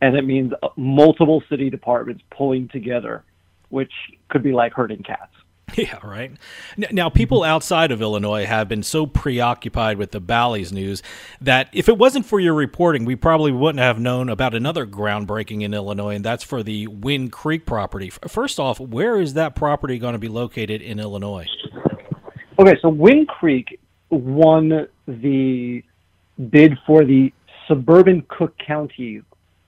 And 0.02 0.16
it 0.16 0.26
means 0.26 0.54
multiple 0.76 1.44
city 1.50 1.70
departments 1.70 2.24
pulling 2.30 2.68
together, 2.68 3.24
which 3.70 3.92
could 4.30 4.44
be 4.44 4.52
like 4.52 4.74
herding 4.74 5.04
cats. 5.04 5.32
Yeah, 5.76 6.00
right. 6.04 6.32
Now, 6.92 7.10
people 7.10 7.42
mm-hmm. 7.42 7.52
outside 7.52 7.92
of 7.92 8.02
Illinois 8.02 8.46
have 8.46 8.68
been 8.68 8.84
so 8.84 9.06
preoccupied 9.06 9.98
with 9.98 10.12
the 10.12 10.20
Bally's 10.20 10.72
news 10.72 11.04
that 11.42 11.70
if 11.72 11.88
it 11.90 11.98
wasn't 11.98 12.26
for 12.26 12.40
your 12.40 12.54
reporting, 12.54 13.06
we 13.06 13.16
probably 13.16 13.52
wouldn't 13.52 13.82
have 13.82 14.00
known 14.00 14.30
about 14.30 14.56
another 14.56 14.88
groundbreaking 14.88 15.62
in 15.62 15.74
Illinois, 15.74 16.16
and 16.16 16.26
that's 16.26 16.44
for 16.44 16.64
the 16.64 16.88
Wind 16.88 17.32
Creek 17.32 17.66
property. 17.66 18.10
First 18.10 18.60
off, 18.60 18.80
where 18.80 19.20
is 19.20 19.34
that 19.34 19.56
property 19.56 20.00
going 20.00 20.14
to 20.14 20.20
be 20.20 20.30
located 20.30 20.82
in 20.82 21.00
Illinois? 21.00 21.48
Okay, 22.58 22.76
so 22.82 22.90
Wind 22.90 23.28
Creek 23.28 23.80
won 24.10 24.88
the 25.08 25.84
bid 26.50 26.78
for 26.88 27.04
the 27.06 27.32
suburban 27.68 28.26
Cook 28.30 28.58
County 28.58 29.22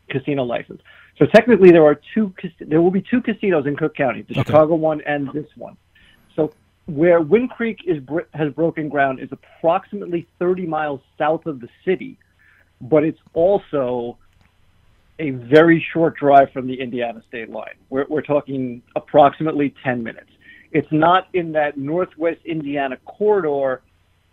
casino 0.10 0.44
license. 0.44 0.82
So 1.18 1.26
technically, 1.26 1.72
there 1.72 1.86
are 1.86 2.00
two. 2.14 2.34
There 2.60 2.82
will 2.82 2.92
be 2.92 3.02
two 3.02 3.22
casinos 3.22 3.66
in 3.66 3.76
Cook 3.76 3.96
County: 3.96 4.22
the 4.22 4.34
okay. 4.34 4.44
Chicago 4.44 4.76
one 4.76 5.02
and 5.02 5.32
this 5.34 5.48
one. 5.56 5.78
So 6.36 6.54
where 6.86 7.22
Wind 7.22 7.52
Creek 7.52 7.80
is 7.86 8.02
has 8.34 8.52
broken 8.54 8.90
ground 8.90 9.20
is 9.20 9.30
approximately 9.32 10.28
30 10.40 10.66
miles 10.66 11.02
south 11.18 11.46
of 11.46 11.60
the 11.60 11.70
city, 11.86 12.18
but 12.82 13.04
it's 13.04 13.20
also 13.34 14.18
a 15.20 15.32
very 15.32 15.86
short 15.94 16.16
drive 16.16 16.52
from 16.52 16.66
the 16.66 16.80
Indiana 16.80 17.22
state 17.28 17.50
line. 17.50 17.76
We're, 17.90 18.06
we're 18.08 18.22
talking 18.22 18.82
approximately 18.96 19.76
10 19.84 20.02
minutes. 20.02 20.30
It's 20.72 20.92
not 20.92 21.28
in 21.34 21.52
that 21.54 21.78
northwest 21.78 22.40
Indiana 22.46 22.98
corridor 23.06 23.82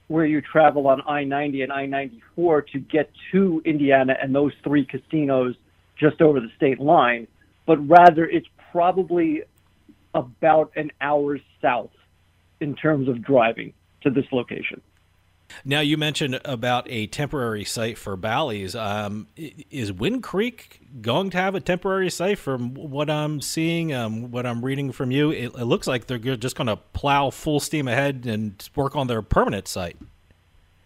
where 0.09 0.25
you 0.25 0.41
travel 0.41 0.87
on 0.87 1.03
I 1.07 1.25
90 1.25 1.63
and 1.63 1.73
I 1.73 1.87
94 1.87 2.63
to 2.63 2.79
get 2.79 3.11
to 3.33 3.61
Indiana 3.65 4.17
and 4.23 4.35
those 4.35 4.53
three 4.63 4.85
casinos 4.85 5.57
just 5.99 6.21
over 6.21 6.41
the 6.41 6.51
state 6.57 6.81
line, 6.81 7.27
but 7.67 7.77
rather 7.89 8.25
it's 8.25 8.47
probably 8.73 9.43
about 10.15 10.73
an 10.77 10.91
hour 11.01 11.39
south 11.61 11.91
in 12.61 12.75
terms 12.75 13.09
of 13.09 13.23
driving 13.23 13.73
to 14.03 14.11
this 14.11 14.25
location. 14.33 14.81
Now 15.65 15.81
you 15.81 15.97
mentioned 15.97 16.41
about 16.45 16.91
a 16.91 17.07
temporary 17.07 17.65
site 17.65 17.99
for 17.99 18.17
Bally's. 18.17 18.75
Um, 18.75 19.29
is 19.37 19.93
Wind 19.93 20.23
Creek 20.23 20.81
going 21.01 21.31
to 21.31 21.37
have 21.37 21.55
a 21.55 21.61
temporary 21.61 22.11
site? 22.11 22.39
From 22.39 22.75
what 22.75 23.09
I'm 23.09 23.41
seeing, 23.41 23.93
um, 23.93 24.31
what 24.31 24.45
I'm 24.45 24.65
reading 24.65 24.93
from 24.93 25.11
you, 25.11 25.31
it, 25.31 25.55
it 25.55 25.65
looks 25.65 25.87
like 25.87 26.07
they're 26.07 26.19
just 26.19 26.57
going 26.57 26.67
to 26.67 26.77
plow 26.77 27.31
full 27.31 27.61
steam 27.61 27.87
ahead 27.87 28.27
and 28.27 28.69
work 28.75 28.97
on 28.97 29.07
their 29.07 29.23
permanent 29.23 29.69
site. 29.69 29.97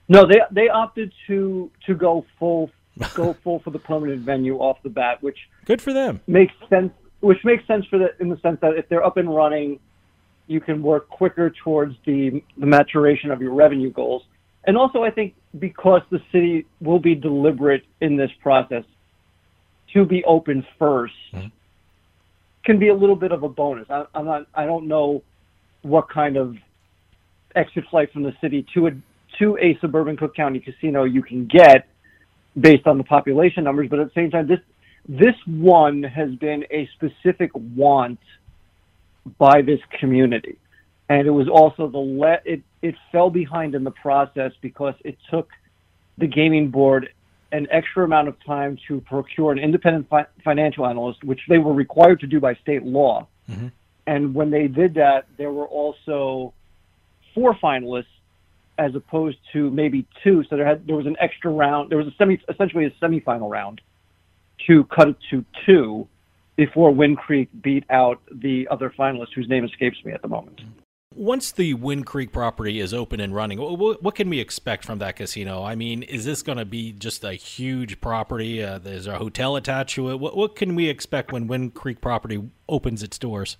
No, 0.09 0.27
they 0.27 0.41
they 0.51 0.69
opted 0.69 1.13
to 1.27 1.71
to 1.87 1.95
go 1.95 2.27
full 2.39 2.71
go 3.15 3.35
full 3.45 3.61
for 3.61 3.71
the 3.71 3.79
permanent 3.79 4.23
venue 4.23 4.59
off 4.59 4.83
the 4.83 4.89
bat, 4.89 5.23
which 5.23 5.39
good 5.65 5.83
for 5.83 5.93
them. 5.93 6.21
Makes 6.27 6.55
sense. 6.69 6.93
Which 7.21 7.45
makes 7.45 7.67
sense 7.67 7.85
for 7.87 7.99
the 7.99 8.11
in 8.21 8.29
the 8.29 8.39
sense 8.41 8.59
that 8.63 8.77
if 8.77 8.89
they're 8.89 9.05
up 9.05 9.17
and 9.17 9.35
running, 9.35 9.79
you 10.47 10.61
can 10.61 10.83
work 10.83 11.09
quicker 11.09 11.51
towards 11.51 11.95
the 12.07 12.43
the 12.57 12.67
maturation 12.67 13.31
of 13.31 13.41
your 13.41 13.53
revenue 13.55 13.91
goals. 13.91 14.23
And 14.65 14.77
also, 14.77 15.03
I 15.03 15.11
think 15.11 15.35
because 15.59 16.03
the 16.11 16.21
city 16.33 16.67
will 16.81 16.99
be 16.99 17.15
deliberate 17.15 17.85
in 18.01 18.17
this 18.17 18.31
process 18.43 18.85
to 19.95 20.05
be 20.05 20.23
open 20.25 20.65
1st 20.81 21.11
mm-hmm. 21.33 21.47
can 22.65 22.79
be 22.79 22.89
a 22.89 22.95
little 22.95 23.17
bit 23.17 23.33
of 23.33 23.43
a 23.43 23.49
bonus. 23.49 23.87
I, 23.91 24.05
I'm 24.15 24.27
not. 24.27 24.47
I 24.55 24.67
don't 24.67 24.87
know 24.87 25.23
what 25.83 26.09
kind 26.09 26.37
of 26.37 26.57
exit 27.55 27.85
flight 27.91 28.13
from 28.13 28.23
the 28.23 28.33
city 28.41 28.67
to 28.75 28.89
a 28.89 28.91
to 29.39 29.57
a 29.59 29.79
suburban 29.81 30.17
Cook 30.17 30.35
County 30.35 30.61
casino 30.61 31.05
you 31.05 31.23
can 31.23 31.47
get 31.47 31.89
based 32.59 32.87
on 32.87 32.99
the 32.99 33.05
population 33.05 33.65
numbers, 33.65 33.89
but 33.89 33.99
at 33.99 34.07
the 34.07 34.15
same 34.15 34.31
time, 34.31 34.47
this 34.47 34.61
this 35.09 35.35
one 35.47 36.03
has 36.03 36.35
been 36.37 36.65
a 36.71 36.89
specific 36.95 37.51
want 37.55 38.21
by 39.39 39.63
this 39.63 39.81
community, 39.99 40.59
and 41.09 41.27
it 41.27 41.31
was 41.31 41.49
also 41.49 41.89
the 41.89 41.99
let 41.99 42.43
it 42.47 42.63
it 42.83 42.95
fell 43.13 43.31
behind 43.31 43.75
in 43.75 43.85
the 43.85 43.91
process 43.91 44.53
because 44.61 44.95
it 45.05 45.19
took 45.31 45.49
the 46.19 46.27
gaming 46.27 46.71
board 46.71 47.09
an 47.53 47.67
extra 47.71 48.05
amount 48.05 48.29
of 48.29 48.37
time 48.45 48.79
to 48.87 49.01
procure 49.01 49.51
an 49.53 49.59
independent 49.59 50.09
fi- 50.09 50.27
financial 50.45 50.87
analyst, 50.87 51.25
which 51.25 51.41
they 51.49 51.59
were 51.59 51.73
required 51.73 52.21
to 52.21 52.27
do 52.27 52.39
by 52.39 52.55
state 52.55 52.85
law. 52.85 53.27
Mm-hmm. 53.51 53.69
And 54.07 54.35
when 54.35 54.51
they 54.51 54.69
did 54.69 54.95
that, 54.95 55.27
there 55.37 55.51
were 55.51 55.67
also 55.67 56.55
four 57.35 57.55
finalists 57.55 58.07
as 58.81 58.95
opposed 58.95 59.39
to 59.53 59.71
maybe 59.71 60.07
two. 60.25 60.43
So 60.49 60.57
there 60.57 60.67
had 60.67 60.87
there 60.87 60.97
was 60.97 61.07
an 61.07 61.17
extra 61.21 61.51
round. 61.51 61.91
There 61.91 61.99
was 61.99 62.07
a 62.07 62.15
semi, 62.19 62.41
essentially 62.49 62.87
a 62.87 62.91
semifinal 62.93 63.49
round, 63.49 63.81
to 64.67 64.85
cut 64.85 65.09
it 65.09 65.17
to 65.31 65.45
two, 65.67 66.09
before 66.57 66.91
Wind 66.91 67.19
Creek 67.19 67.49
beat 67.63 67.85
out 67.91 68.21
the 68.33 68.67
other 68.71 68.93
finalist, 68.99 69.29
whose 69.35 69.49
name 69.49 69.65
escapes 69.65 69.99
me 70.05 70.13
at 70.13 70.23
the 70.23 70.29
moment. 70.29 70.61
Once 71.15 71.51
the 71.51 71.75
Wind 71.75 72.07
Creek 72.07 72.33
property 72.33 72.79
is 72.79 72.95
open 72.95 73.19
and 73.21 73.35
running, 73.35 73.59
what, 73.59 74.15
can 74.15 74.31
we 74.31 74.39
expect 74.39 74.85
from 74.85 75.01
that 75.01 75.17
casino? 75.17 75.63
I 75.65 75.75
mean, 75.75 76.05
is 76.05 76.25
this 76.25 76.41
going 76.41 76.59
to 76.59 76.65
be 76.65 76.93
just 76.93 77.25
a 77.25 77.35
huge 77.35 78.01
property? 78.01 78.63
Uh, 78.63 78.79
there's 78.79 79.09
a 79.09 79.19
hotel 79.19 79.57
attached 79.57 79.97
to 79.97 80.11
it. 80.11 80.21
What, 80.21 80.37
what 80.37 80.55
can 80.55 80.77
we 80.77 80.89
expect 80.89 81.33
when 81.33 81.49
Wind 81.49 81.75
Creek 81.75 82.01
property 82.01 82.41
opens 82.69 83.03
its 83.03 83.19
doors? 83.19 83.57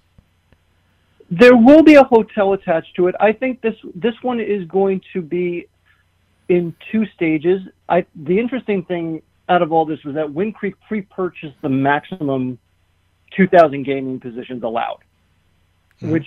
There 1.31 1.57
will 1.57 1.83
be 1.83 1.95
a 1.95 2.03
hotel 2.03 2.53
attached 2.55 2.97
to 2.97 3.07
it. 3.07 3.15
I 3.21 3.33
think 3.33 3.61
this 3.61 3.77
this 3.95 4.15
one 4.23 4.41
is 4.41 4.67
going 4.67 5.01
to 5.13 5.23
be 5.23 5.67
in 6.49 6.75
two 6.91 7.07
stages. 7.15 7.63
I 7.89 8.05
the 8.17 8.39
interesting 8.39 8.85
thing 8.85 9.23
out 9.49 9.63
of 9.63 9.73
all 9.73 9.85
this 9.85 10.03
was 10.05 10.17
that 10.17 10.33
Wind 10.33 10.55
Creek 10.55 10.75
pre-purchased 10.89 11.57
the 11.63 11.69
maximum 11.69 12.59
2,000 13.37 13.85
gaming 13.85 14.21
positions 14.21 14.63
allowed, 14.63 14.99
mm-hmm. 16.01 16.11
which 16.11 16.27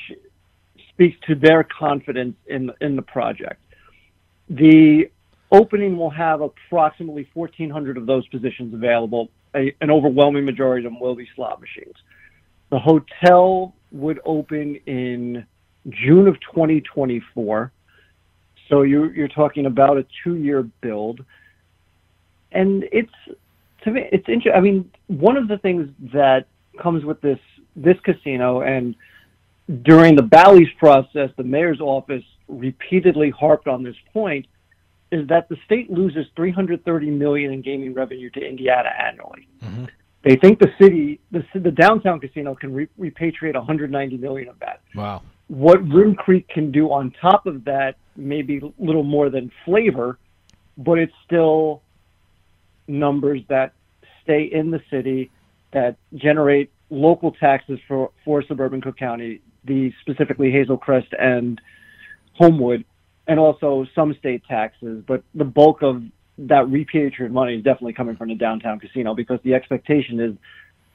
speaks 0.90 1.18
to 1.28 1.36
their 1.36 1.64
confidence 1.64 2.36
in 2.48 2.72
in 2.80 2.96
the 2.96 3.02
project. 3.02 3.60
The 4.50 5.10
opening 5.52 5.98
will 5.98 6.10
have 6.10 6.42
approximately 6.42 7.28
1,400 7.34 7.98
of 7.98 8.06
those 8.06 8.28
positions 8.28 8.74
available. 8.74 9.30
A, 9.56 9.76
an 9.82 9.92
overwhelming 9.92 10.46
majority 10.46 10.86
of 10.86 10.94
them 10.94 11.00
will 11.00 11.16
be 11.16 11.28
slot 11.36 11.62
machines. 11.62 11.96
The 12.72 12.80
hotel 12.80 13.76
would 13.94 14.20
open 14.26 14.76
in 14.86 15.46
June 15.90 16.28
of 16.28 16.40
2024. 16.42 17.72
So 18.70 18.82
you're, 18.82 19.14
you're 19.14 19.28
talking 19.28 19.66
about 19.66 19.98
a 19.98 20.06
two 20.24 20.36
year 20.36 20.64
build. 20.82 21.24
And 22.52 22.86
it's, 22.92 23.14
to 23.84 23.92
me, 23.92 24.10
it's 24.12 24.28
interesting. 24.28 24.54
I 24.54 24.62
mean, 24.62 24.92
one 25.08 25.38
of 25.38 25.48
the 25.48 25.58
things 25.58 25.90
that 26.14 26.48
comes 26.82 27.06
with 27.06 27.22
this, 27.22 27.40
this 27.76 28.00
casino 28.04 28.62
and 28.62 28.96
during 29.84 30.16
the 30.16 30.24
Bally's 30.24 30.72
process, 30.78 31.30
the 31.38 31.44
mayor's 31.44 31.80
office 31.80 32.24
repeatedly 32.48 33.30
harped 33.30 33.68
on 33.68 33.84
this 33.84 33.96
point 34.12 34.46
is 35.12 35.28
that 35.28 35.48
the 35.48 35.58
state 35.66 35.92
loses 35.92 36.26
330 36.36 37.12
million 37.12 37.54
in 37.54 37.62
gaming 37.62 37.94
revenue 37.94 38.30
to 38.32 38.42
Indiana 38.42 38.90
annually. 39.00 39.48
Mm-hmm. 39.64 39.86
They 40.24 40.38
think 40.38 40.60
the 40.60 40.72
city, 40.80 41.20
the, 41.32 41.44
the 41.54 41.72
downtown 41.72 42.20
casino, 42.20 42.56
can 42.56 42.74
re- 42.74 42.88
repatriate 43.00 43.56
190 43.56 44.18
million 44.18 44.48
of 44.48 44.60
that. 44.60 44.82
Wow. 44.96 45.22
What 45.48 45.86
Wind 45.86 46.18
Creek 46.18 46.48
can 46.48 46.72
do 46.72 46.92
on 46.92 47.14
top 47.22 47.46
of 47.46 47.66
that, 47.66 47.96
maybe 48.16 48.60
a 48.60 48.84
little 48.84 49.04
more 49.04 49.30
than 49.30 49.52
flavor, 49.66 50.18
but 50.78 50.98
it's 50.98 51.14
still 51.26 51.82
numbers 52.88 53.42
that 53.50 53.74
stay 54.24 54.50
in 54.52 54.72
the 54.72 54.82
city 54.90 55.30
that 55.74 55.98
generate 56.16 56.72
local 56.90 57.32
taxes 57.32 57.80
for, 57.88 58.12
for 58.24 58.44
suburban 58.44 58.80
Cook 58.80 58.98
County, 58.98 59.42
the 59.66 59.92
specifically 60.02 60.52
Hazel 60.52 60.78
Crest 60.78 61.08
and 61.20 61.60
Homewood, 62.36 62.86
and 63.28 63.40
also 63.40 63.86
some 63.94 64.16
state 64.20 64.44
taxes. 64.48 65.04
But 65.06 65.24
the 65.36 65.46
bulk 65.46 65.82
of 65.82 66.04
that 66.38 66.70
repatriated 66.70 67.32
money 67.32 67.56
is 67.56 67.64
definitely 67.64 67.94
coming 67.94 68.16
from 68.16 68.30
the 68.30 68.36
downtown 68.36 68.80
casino 68.80 69.14
because 69.14 69.40
the 69.44 69.54
expectation 69.54 70.20
is 70.20 70.36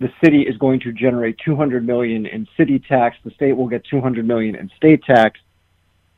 the 0.00 0.10
city 0.22 0.42
is 0.42 0.56
going 0.56 0.80
to 0.80 0.92
generate 0.92 1.38
200 1.44 1.84
million 1.84 2.26
in 2.26 2.46
city 2.56 2.78
tax. 2.78 3.16
The 3.24 3.30
state 3.32 3.52
will 3.52 3.68
get 3.68 3.84
200 3.84 4.26
million 4.26 4.54
in 4.54 4.70
state 4.76 5.02
tax, 5.04 5.40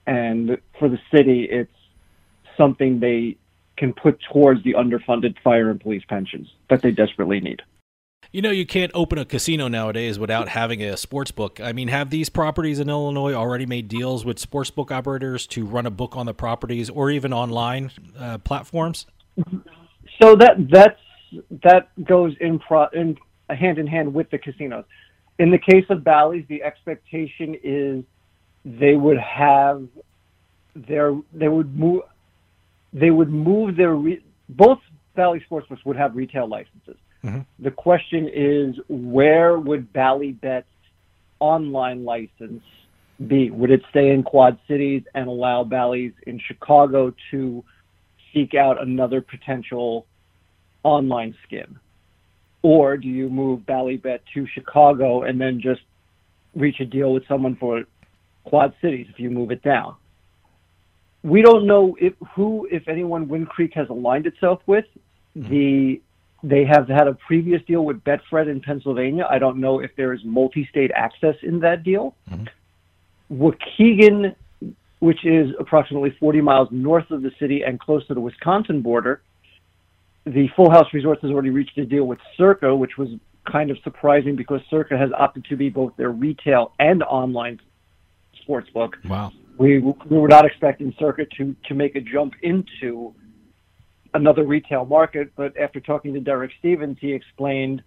and 0.06 0.58
for 0.78 0.88
the 0.88 0.98
city, 1.14 1.44
it's 1.44 1.72
something 2.56 3.00
they 3.00 3.36
can 3.76 3.94
put 3.94 4.20
towards 4.32 4.62
the 4.64 4.74
underfunded 4.74 5.36
fire 5.42 5.70
and 5.70 5.80
police 5.80 6.02
pensions 6.06 6.48
that 6.68 6.82
they 6.82 6.90
desperately 6.90 7.40
need. 7.40 7.62
You 8.32 8.42
know, 8.42 8.50
you 8.50 8.64
can't 8.64 8.92
open 8.94 9.18
a 9.18 9.24
casino 9.24 9.66
nowadays 9.66 10.16
without 10.16 10.48
having 10.48 10.84
a 10.84 10.96
sports 10.96 11.32
book. 11.32 11.60
I 11.60 11.72
mean, 11.72 11.88
have 11.88 12.10
these 12.10 12.28
properties 12.28 12.78
in 12.78 12.88
Illinois 12.88 13.32
already 13.34 13.66
made 13.66 13.88
deals 13.88 14.24
with 14.24 14.38
sports 14.38 14.70
book 14.70 14.92
operators 14.92 15.48
to 15.48 15.66
run 15.66 15.84
a 15.84 15.90
book 15.90 16.16
on 16.16 16.26
the 16.26 16.34
properties 16.34 16.90
or 16.90 17.10
even 17.10 17.32
online 17.32 17.90
uh, 18.16 18.38
platforms? 18.38 19.06
So 20.20 20.36
that 20.36 20.68
that's 20.70 21.00
that 21.64 21.88
goes 22.04 22.34
in 22.40 22.60
pro, 22.60 22.86
in 22.92 23.16
hand 23.48 23.78
in 23.78 23.88
hand 23.88 24.14
with 24.14 24.30
the 24.30 24.38
casinos. 24.38 24.84
In 25.40 25.50
the 25.50 25.58
case 25.58 25.86
of 25.88 26.04
Bally's, 26.04 26.44
the 26.48 26.62
expectation 26.62 27.56
is 27.64 28.04
they 28.64 28.94
would 28.94 29.18
have 29.18 29.88
their 30.76 31.18
they 31.32 31.48
would 31.48 31.76
move 31.76 32.02
they 32.92 33.10
would 33.10 33.30
move 33.30 33.76
their 33.76 33.96
re, 33.96 34.22
both 34.48 34.78
Bally 35.16 35.44
Sportsbooks 35.50 35.84
would 35.84 35.96
have 35.96 36.14
retail 36.14 36.46
licenses. 36.46 36.96
Mm-hmm. 37.24 37.40
The 37.58 37.70
question 37.70 38.30
is 38.32 38.76
where 38.88 39.58
would 39.58 39.92
Ballybet's 39.92 40.66
online 41.38 42.04
license 42.04 42.62
be? 43.26 43.50
Would 43.50 43.70
it 43.70 43.82
stay 43.90 44.10
in 44.10 44.22
Quad 44.22 44.58
Cities 44.66 45.02
and 45.14 45.28
allow 45.28 45.64
Bally's 45.64 46.12
in 46.26 46.40
Chicago 46.46 47.14
to 47.30 47.64
seek 48.32 48.54
out 48.54 48.80
another 48.80 49.20
potential 49.20 50.06
online 50.82 51.34
skin? 51.46 51.78
Or 52.62 52.96
do 52.96 53.08
you 53.08 53.28
move 53.28 53.60
Ballybet 53.60 54.20
to 54.34 54.46
Chicago 54.46 55.22
and 55.22 55.40
then 55.40 55.60
just 55.60 55.80
reach 56.54 56.80
a 56.80 56.84
deal 56.84 57.12
with 57.12 57.26
someone 57.26 57.56
for 57.56 57.84
Quad 58.44 58.74
Cities 58.80 59.06
if 59.10 59.18
you 59.18 59.30
move 59.30 59.50
it 59.50 59.62
down? 59.62 59.96
We 61.22 61.42
don't 61.42 61.66
know 61.66 61.96
if, 62.00 62.14
who, 62.34 62.66
if 62.70 62.88
anyone, 62.88 63.28
Wind 63.28 63.48
Creek 63.48 63.72
has 63.74 63.88
aligned 63.90 64.26
itself 64.26 64.60
with. 64.66 64.86
Mm-hmm. 65.36 65.50
The 65.50 66.02
they 66.42 66.64
have 66.64 66.88
had 66.88 67.06
a 67.06 67.14
previous 67.14 67.62
deal 67.66 67.84
with 67.84 68.02
Betfred 68.02 68.50
in 68.50 68.60
Pennsylvania. 68.60 69.26
I 69.28 69.38
don't 69.38 69.58
know 69.58 69.80
if 69.80 69.90
there 69.96 70.12
is 70.12 70.20
multi-state 70.24 70.90
access 70.94 71.36
in 71.42 71.60
that 71.60 71.82
deal. 71.82 72.14
Mm-hmm. 72.30 72.44
Waukegan, 73.42 74.34
which 75.00 75.24
is 75.24 75.50
approximately 75.58 76.16
40 76.18 76.40
miles 76.40 76.68
north 76.70 77.10
of 77.10 77.22
the 77.22 77.30
city 77.38 77.62
and 77.62 77.78
close 77.78 78.06
to 78.06 78.14
the 78.14 78.20
Wisconsin 78.20 78.80
border, 78.80 79.22
the 80.24 80.48
Full 80.56 80.70
House 80.70 80.86
Resorts 80.92 81.22
has 81.22 81.30
already 81.30 81.50
reached 81.50 81.76
a 81.78 81.84
deal 81.84 82.04
with 82.04 82.18
Circa, 82.36 82.74
which 82.74 82.96
was 82.98 83.08
kind 83.50 83.70
of 83.70 83.78
surprising 83.82 84.36
because 84.36 84.60
Circa 84.68 84.96
has 84.96 85.10
opted 85.16 85.44
to 85.46 85.56
be 85.56 85.68
both 85.68 85.96
their 85.96 86.10
retail 86.10 86.72
and 86.78 87.02
online 87.02 87.60
sports 88.42 88.68
book. 88.70 88.96
Wow. 89.08 89.32
We, 89.58 89.78
we 89.78 90.18
were 90.18 90.28
not 90.28 90.46
expecting 90.46 90.94
Circa 90.98 91.26
to, 91.36 91.54
to 91.66 91.74
make 91.74 91.96
a 91.96 92.00
jump 92.00 92.34
into 92.42 93.14
another 94.14 94.44
retail 94.44 94.84
market, 94.84 95.32
but 95.36 95.56
after 95.56 95.80
talking 95.80 96.14
to 96.14 96.20
Derek 96.20 96.52
Stevens, 96.58 96.98
he 97.00 97.12
explained 97.12 97.82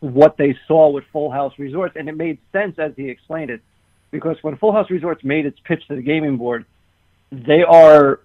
what 0.00 0.36
they 0.36 0.56
saw 0.68 0.90
with 0.90 1.04
Full 1.12 1.30
House 1.30 1.54
Resorts, 1.58 1.96
and 1.96 2.08
it 2.08 2.16
made 2.16 2.38
sense 2.52 2.78
as 2.78 2.92
he 2.96 3.08
explained 3.08 3.50
it, 3.50 3.60
because 4.10 4.36
when 4.42 4.56
Full 4.56 4.72
House 4.72 4.90
Resorts 4.90 5.24
made 5.24 5.46
its 5.46 5.58
pitch 5.64 5.86
to 5.88 5.96
the 5.96 6.02
gaming 6.02 6.36
board, 6.36 6.66
they 7.32 7.62
are 7.62 8.20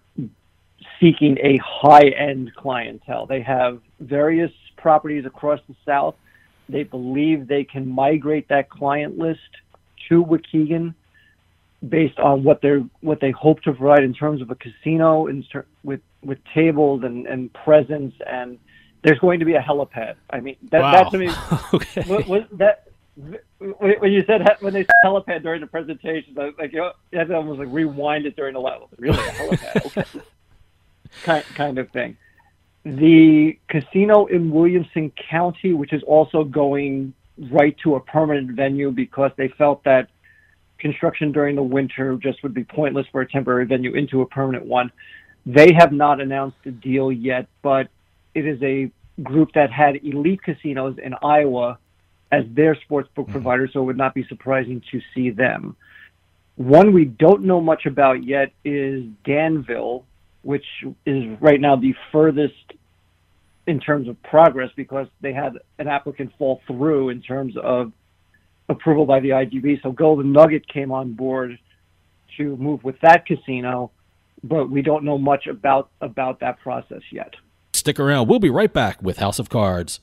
seeking 0.99 1.37
a 1.41 1.57
high-end 1.63 2.53
clientele. 2.55 3.25
They 3.25 3.41
have 3.41 3.81
various 3.99 4.51
properties 4.77 5.25
across 5.25 5.59
the 5.67 5.75
South. 5.85 6.15
They 6.67 6.83
believe 6.83 7.47
they 7.47 7.63
can 7.63 7.87
migrate 7.87 8.49
that 8.49 8.69
client 8.69 9.17
list 9.17 9.39
to 10.09 10.23
Waukegan 10.23 10.93
based 11.87 12.19
on 12.19 12.43
what 12.43 12.61
they're 12.61 12.83
what 13.01 13.19
they 13.21 13.31
hope 13.31 13.61
to 13.61 13.73
provide 13.73 14.03
in 14.03 14.13
terms 14.13 14.41
of 14.41 14.51
a 14.51 14.55
casino 14.55 15.27
in 15.27 15.43
ter- 15.43 15.65
with 15.83 16.01
with 16.23 16.37
tables 16.53 17.03
and 17.03 17.25
and 17.27 17.53
presence 17.53 18.13
and 18.27 18.57
there's 19.01 19.19
going 19.19 19.39
to 19.39 19.45
be 19.45 19.53
a 19.53 19.61
helipad. 19.61 20.15
I 20.29 20.41
mean 20.41 20.57
that 20.71 20.81
wow. 20.81 20.91
that 21.03 21.11
to 21.11 21.17
me 21.17 21.29
okay. 21.73 22.03
was, 22.09 22.25
was 22.27 22.43
that 22.53 22.89
when 23.77 24.11
you 24.11 24.23
said 24.25 24.41
when 24.59 24.73
they 24.73 24.83
said 24.83 24.91
helipad 25.05 25.43
during 25.43 25.61
the 25.61 25.67
presentation, 25.67 26.33
like 26.35 26.71
you, 26.71 26.79
know, 26.79 26.91
you 27.11 27.19
had 27.19 27.27
to 27.27 27.35
almost 27.35 27.59
like 27.59 27.69
rewind 27.71 28.25
it 28.25 28.35
during 28.35 28.53
the 28.53 28.59
level. 28.59 28.89
Really, 28.97 29.17
a 29.17 29.31
helipad? 29.31 29.85
Okay, 29.85 30.21
kind 31.23 31.45
kind 31.55 31.77
of 31.77 31.89
thing. 31.91 32.17
The 32.85 33.59
casino 33.67 34.25
in 34.27 34.51
Williamson 34.51 35.11
County, 35.29 35.73
which 35.73 35.91
is 35.91 36.01
also 36.03 36.43
going 36.43 37.13
right 37.51 37.77
to 37.83 37.95
a 37.95 37.99
permanent 37.99 38.51
venue 38.51 38.91
because 38.91 39.31
they 39.37 39.49
felt 39.49 39.83
that 39.83 40.09
construction 40.79 41.31
during 41.31 41.55
the 41.55 41.63
winter 41.63 42.17
just 42.21 42.41
would 42.43 42.53
be 42.53 42.63
pointless 42.63 43.05
for 43.11 43.21
a 43.21 43.29
temporary 43.29 43.65
venue 43.65 43.93
into 43.93 44.21
a 44.21 44.25
permanent 44.25 44.65
one. 44.65 44.91
They 45.45 45.73
have 45.77 45.91
not 45.91 46.21
announced 46.21 46.57
a 46.65 46.71
deal 46.71 47.11
yet, 47.11 47.47
but 47.61 47.87
it 48.35 48.45
is 48.45 48.61
a 48.61 48.91
group 49.23 49.49
that 49.53 49.71
had 49.71 50.03
elite 50.03 50.41
casinos 50.43 50.97
in 51.03 51.13
Iowa 51.21 51.77
as 52.31 52.43
their 52.53 52.75
sports 52.75 53.09
book 53.15 53.25
mm-hmm. 53.25 53.33
provider, 53.33 53.69
so 53.71 53.81
it 53.81 53.85
would 53.85 53.97
not 53.97 54.13
be 54.13 54.25
surprising 54.27 54.81
to 54.91 55.01
see 55.13 55.29
them. 55.29 55.75
One 56.55 56.93
we 56.93 57.05
don't 57.05 57.43
know 57.43 57.61
much 57.61 57.85
about 57.85 58.23
yet 58.23 58.51
is 58.65 59.05
Danville, 59.23 60.05
which 60.41 60.65
is 61.05 61.37
right 61.39 61.59
now 61.59 61.75
the 61.75 61.95
furthest 62.11 62.53
in 63.65 63.79
terms 63.79 64.07
of 64.07 64.21
progress 64.23 64.69
because 64.75 65.07
they 65.21 65.31
had 65.31 65.53
an 65.77 65.87
applicant 65.87 66.31
fall 66.37 66.61
through 66.67 67.09
in 67.09 67.21
terms 67.21 67.55
of 67.55 67.93
approval 68.69 69.05
by 69.05 69.19
the 69.19 69.29
IGB. 69.29 69.81
So 69.81 69.91
Golden 69.91 70.31
Nugget 70.31 70.67
came 70.67 70.91
on 70.91 71.13
board 71.13 71.57
to 72.37 72.55
move 72.57 72.83
with 72.83 72.95
that 73.01 73.25
casino, 73.25 73.91
but 74.43 74.69
we 74.69 74.81
don't 74.81 75.03
know 75.03 75.17
much 75.17 75.47
about 75.47 75.89
about 75.99 76.39
that 76.39 76.59
process 76.59 77.01
yet. 77.11 77.33
Stick 77.73 77.99
around. 77.99 78.27
We'll 78.27 78.39
be 78.39 78.49
right 78.49 78.71
back 78.71 79.01
with 79.01 79.17
House 79.17 79.39
of 79.39 79.49
Cards. 79.49 79.99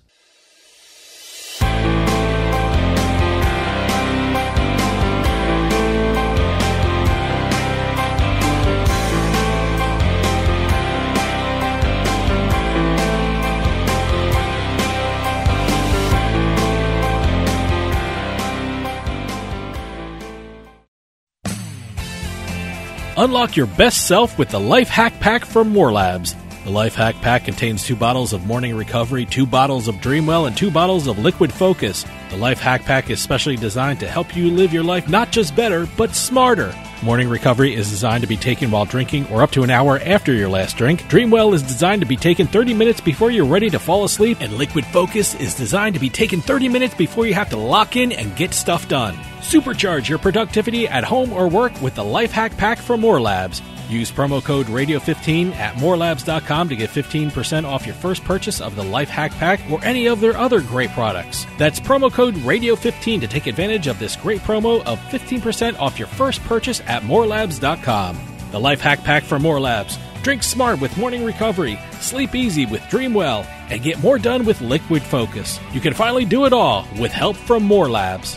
Unlock 23.19 23.57
your 23.57 23.67
best 23.67 24.07
self 24.07 24.39
with 24.39 24.51
the 24.51 24.61
Life 24.61 24.91
Hack 24.91 25.19
Pack 25.21 25.47
from 25.47 25.71
More 25.71 25.91
Labs. 25.91 26.37
The 26.65 26.71
Life 26.71 26.95
Hack 26.95 27.15
Pack 27.23 27.47
contains 27.47 27.83
two 27.83 27.97
bottles 27.97 28.35
of 28.35 28.45
Morning 28.45 28.77
Recovery, 28.77 29.25
two 29.25 29.47
bottles 29.47 29.89
of 29.89 29.95
Dreamwell, 29.97 30.47
and 30.47 30.55
two 30.55 30.71
bottles 30.71 31.07
of 31.07 31.19
Liquid 31.19 31.51
Focus. 31.51 32.05
The 32.29 32.37
Life 32.37 32.59
Hack 32.59 32.83
Pack 32.83 33.09
is 33.09 33.19
specially 33.19 33.57
designed 33.57 34.01
to 34.01 34.07
help 34.07 34.37
you 34.37 34.51
live 34.51 34.71
your 34.71 34.85
life 34.85 35.09
not 35.09 35.33
just 35.33 35.57
better, 35.57 35.89
but 35.97 36.15
smarter. 36.15 36.75
Morning 37.03 37.29
Recovery 37.29 37.75
is 37.75 37.91
designed 37.91 38.23
to 38.23 38.27
be 38.27 38.39
taken 38.39 38.71
while 38.71 38.87
drinking 38.87 39.29
or 39.29 39.43
up 39.43 39.51
to 39.51 39.63
an 39.63 39.71
hour 39.71 40.01
after 40.01 40.33
your 40.33 40.49
last 40.49 40.79
drink. 40.79 41.03
Dreamwell 41.03 41.53
is 41.53 41.63
designed 41.63 42.01
to 42.01 42.07
be 42.07 42.17
taken 42.17 42.47
30 42.47 42.73
minutes 42.73 43.03
before 43.03 43.31
you're 43.31 43.45
ready 43.45 43.69
to 43.69 43.79
fall 43.79 44.05
asleep, 44.05 44.39
and 44.41 44.55
Liquid 44.55 44.87
Focus 44.87 45.35
is 45.35 45.55
designed 45.55 45.95
to 45.95 46.01
be 46.01 46.09
taken 46.09 46.41
30 46.41 46.71
minutes 46.71 46.95
before 46.95 47.27
you 47.27 47.35
have 47.35 47.51
to 47.51 47.57
lock 47.59 47.97
in 47.97 48.13
and 48.13 48.35
get 48.35 48.55
stuff 48.55 48.89
done. 48.89 49.15
Supercharge 49.41 50.09
your 50.09 50.19
productivity 50.19 50.89
at 50.89 51.05
home 51.05 51.33
or 51.35 51.49
work 51.49 51.81
with 51.83 51.95
the 51.95 52.05
Life 52.05 52.33
Hack 52.33 52.57
Pack 52.57 52.79
from 52.79 53.01
More 53.03 53.21
Labs. 53.21 53.61
Use 53.89 54.11
promo 54.11 54.43
code 54.43 54.67
Radio15 54.67 55.53
at 55.55 55.75
morelabs.com 55.77 56.69
to 56.69 56.77
get 56.77 56.91
15% 56.91 57.65
off 57.65 57.87
your 57.87 57.95
first 57.95 58.25
purchase 58.25 58.61
of 58.61 58.75
the 58.75 58.83
Life 58.83 59.09
Hack 59.09 59.33
Pack 59.33 59.61
or 59.71 59.85
any 59.85 60.07
of 60.07 60.21
their 60.21 60.37
other 60.37 60.61
great 60.61 60.91
products. 60.91 61.47
That's 61.59 61.79
promo 61.79 62.13
code 62.13 62.35
Radio15 62.35 63.21
to 63.21 63.29
take 63.29 63.47
advantage 63.47 63.87
of 63.87 63.99
this 63.99 64.17
great 64.17 64.41
promo 64.41 64.85
of 64.85 64.99
15% 65.11 65.79
off 65.79 65.99
your 65.99 66.09
first 66.09 66.43
purchase 66.45 66.81
at 66.87 67.03
morelabs.com. 67.03 68.19
The 68.51 68.61
Life 68.61 68.81
Hack 68.81 69.05
Pack 69.05 69.23
for 69.23 69.39
More 69.39 69.61
Labs. 69.61 69.99
Drink 70.23 70.43
smart 70.43 70.81
with 70.81 70.97
morning 70.97 71.25
recovery, 71.25 71.79
sleep 72.01 72.35
easy 72.35 72.67
with 72.67 72.83
Dreamwell, 72.83 73.47
and 73.71 73.83
get 73.83 74.01
more 74.01 74.19
done 74.19 74.45
with 74.45 74.61
Liquid 74.61 75.03
Focus. 75.03 75.61
You 75.73 75.81
can 75.81 75.95
finally 75.95 76.25
do 76.25 76.47
it 76.47 76.53
all 76.53 76.85
with 76.99 77.13
help 77.13 77.37
from 77.37 77.63
More 77.63 77.89
Labs. 77.89 78.37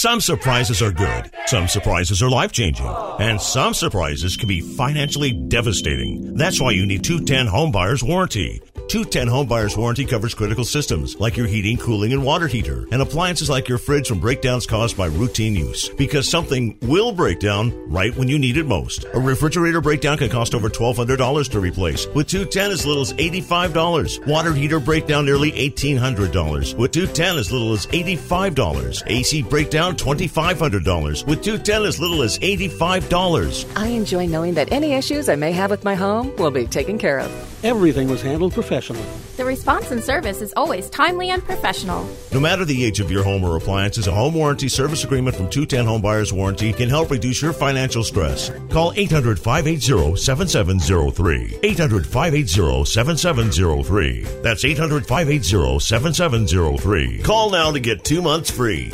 Some 0.00 0.22
surprises 0.22 0.80
are 0.80 0.92
good, 0.92 1.30
some 1.44 1.68
surprises 1.68 2.22
are 2.22 2.30
life 2.30 2.52
changing, 2.52 2.86
and 2.86 3.38
some 3.38 3.74
surprises 3.74 4.34
can 4.34 4.48
be 4.48 4.62
financially 4.62 5.30
devastating. 5.30 6.36
That's 6.36 6.58
why 6.58 6.70
you 6.70 6.86
need 6.86 7.04
210 7.04 7.48
Homebuyers 7.48 8.02
Warranty. 8.02 8.62
210 8.90 9.28
Home 9.28 9.46
Buyer's 9.46 9.76
Warranty 9.76 10.04
covers 10.04 10.34
critical 10.34 10.64
systems 10.64 11.14
like 11.20 11.36
your 11.36 11.46
heating, 11.46 11.76
cooling, 11.76 12.12
and 12.12 12.24
water 12.24 12.48
heater, 12.48 12.88
and 12.90 13.00
appliances 13.00 13.48
like 13.48 13.68
your 13.68 13.78
fridge 13.78 14.08
from 14.08 14.18
breakdowns 14.18 14.66
caused 14.66 14.96
by 14.96 15.06
routine 15.06 15.54
use. 15.54 15.88
Because 15.90 16.28
something 16.28 16.76
will 16.82 17.12
break 17.12 17.38
down 17.38 17.72
right 17.88 18.12
when 18.16 18.26
you 18.26 18.36
need 18.36 18.56
it 18.56 18.66
most. 18.66 19.04
A 19.14 19.20
refrigerator 19.20 19.80
breakdown 19.80 20.18
can 20.18 20.28
cost 20.28 20.56
over 20.56 20.68
$1,200 20.68 21.50
to 21.50 21.60
replace, 21.60 22.08
with 22.08 22.26
210 22.26 22.72
as 22.72 22.84
little 22.84 23.02
as 23.02 23.12
$85. 23.12 24.26
Water 24.26 24.52
heater 24.52 24.80
breakdown 24.80 25.24
nearly 25.24 25.52
$1,800, 25.52 26.76
with 26.76 26.90
210 26.90 27.38
as 27.38 27.52
little 27.52 27.72
as 27.72 27.86
$85. 27.86 29.04
AC 29.06 29.42
breakdown 29.42 29.94
$2,500, 29.94 31.28
with 31.28 31.44
210 31.44 31.84
as 31.84 32.00
little 32.00 32.22
as 32.22 32.40
$85. 32.40 33.66
I 33.76 33.86
enjoy 33.86 34.26
knowing 34.26 34.54
that 34.54 34.72
any 34.72 34.94
issues 34.94 35.28
I 35.28 35.36
may 35.36 35.52
have 35.52 35.70
with 35.70 35.84
my 35.84 35.94
home 35.94 36.34
will 36.38 36.50
be 36.50 36.66
taken 36.66 36.98
care 36.98 37.20
of. 37.20 37.30
Everything 37.62 38.08
was 38.08 38.22
handled 38.22 38.54
professionally. 38.54 39.04
The 39.36 39.44
response 39.44 39.90
and 39.90 40.02
service 40.02 40.40
is 40.40 40.54
always 40.56 40.88
timely 40.88 41.28
and 41.28 41.44
professional. 41.44 42.08
No 42.32 42.40
matter 42.40 42.64
the 42.64 42.84
age 42.84 43.00
of 43.00 43.10
your 43.10 43.22
home 43.22 43.44
or 43.44 43.56
appliances, 43.56 44.06
a 44.06 44.12
home 44.12 44.32
warranty 44.32 44.68
service 44.68 45.04
agreement 45.04 45.36
from 45.36 45.50
210 45.50 45.84
Home 45.84 46.00
Buyers 46.00 46.32
Warranty 46.32 46.72
can 46.72 46.88
help 46.88 47.10
reduce 47.10 47.42
your 47.42 47.52
financial 47.52 48.02
stress. 48.02 48.50
Call 48.70 48.94
800 48.96 49.38
580 49.38 50.16
7703. 50.16 51.58
800 51.62 52.06
580 52.06 52.84
7703. 52.86 54.22
That's 54.42 54.64
800 54.64 55.06
580 55.06 55.78
7703. 55.80 57.22
Call 57.22 57.50
now 57.50 57.72
to 57.72 57.80
get 57.80 58.04
two 58.04 58.22
months 58.22 58.50
free. 58.50 58.90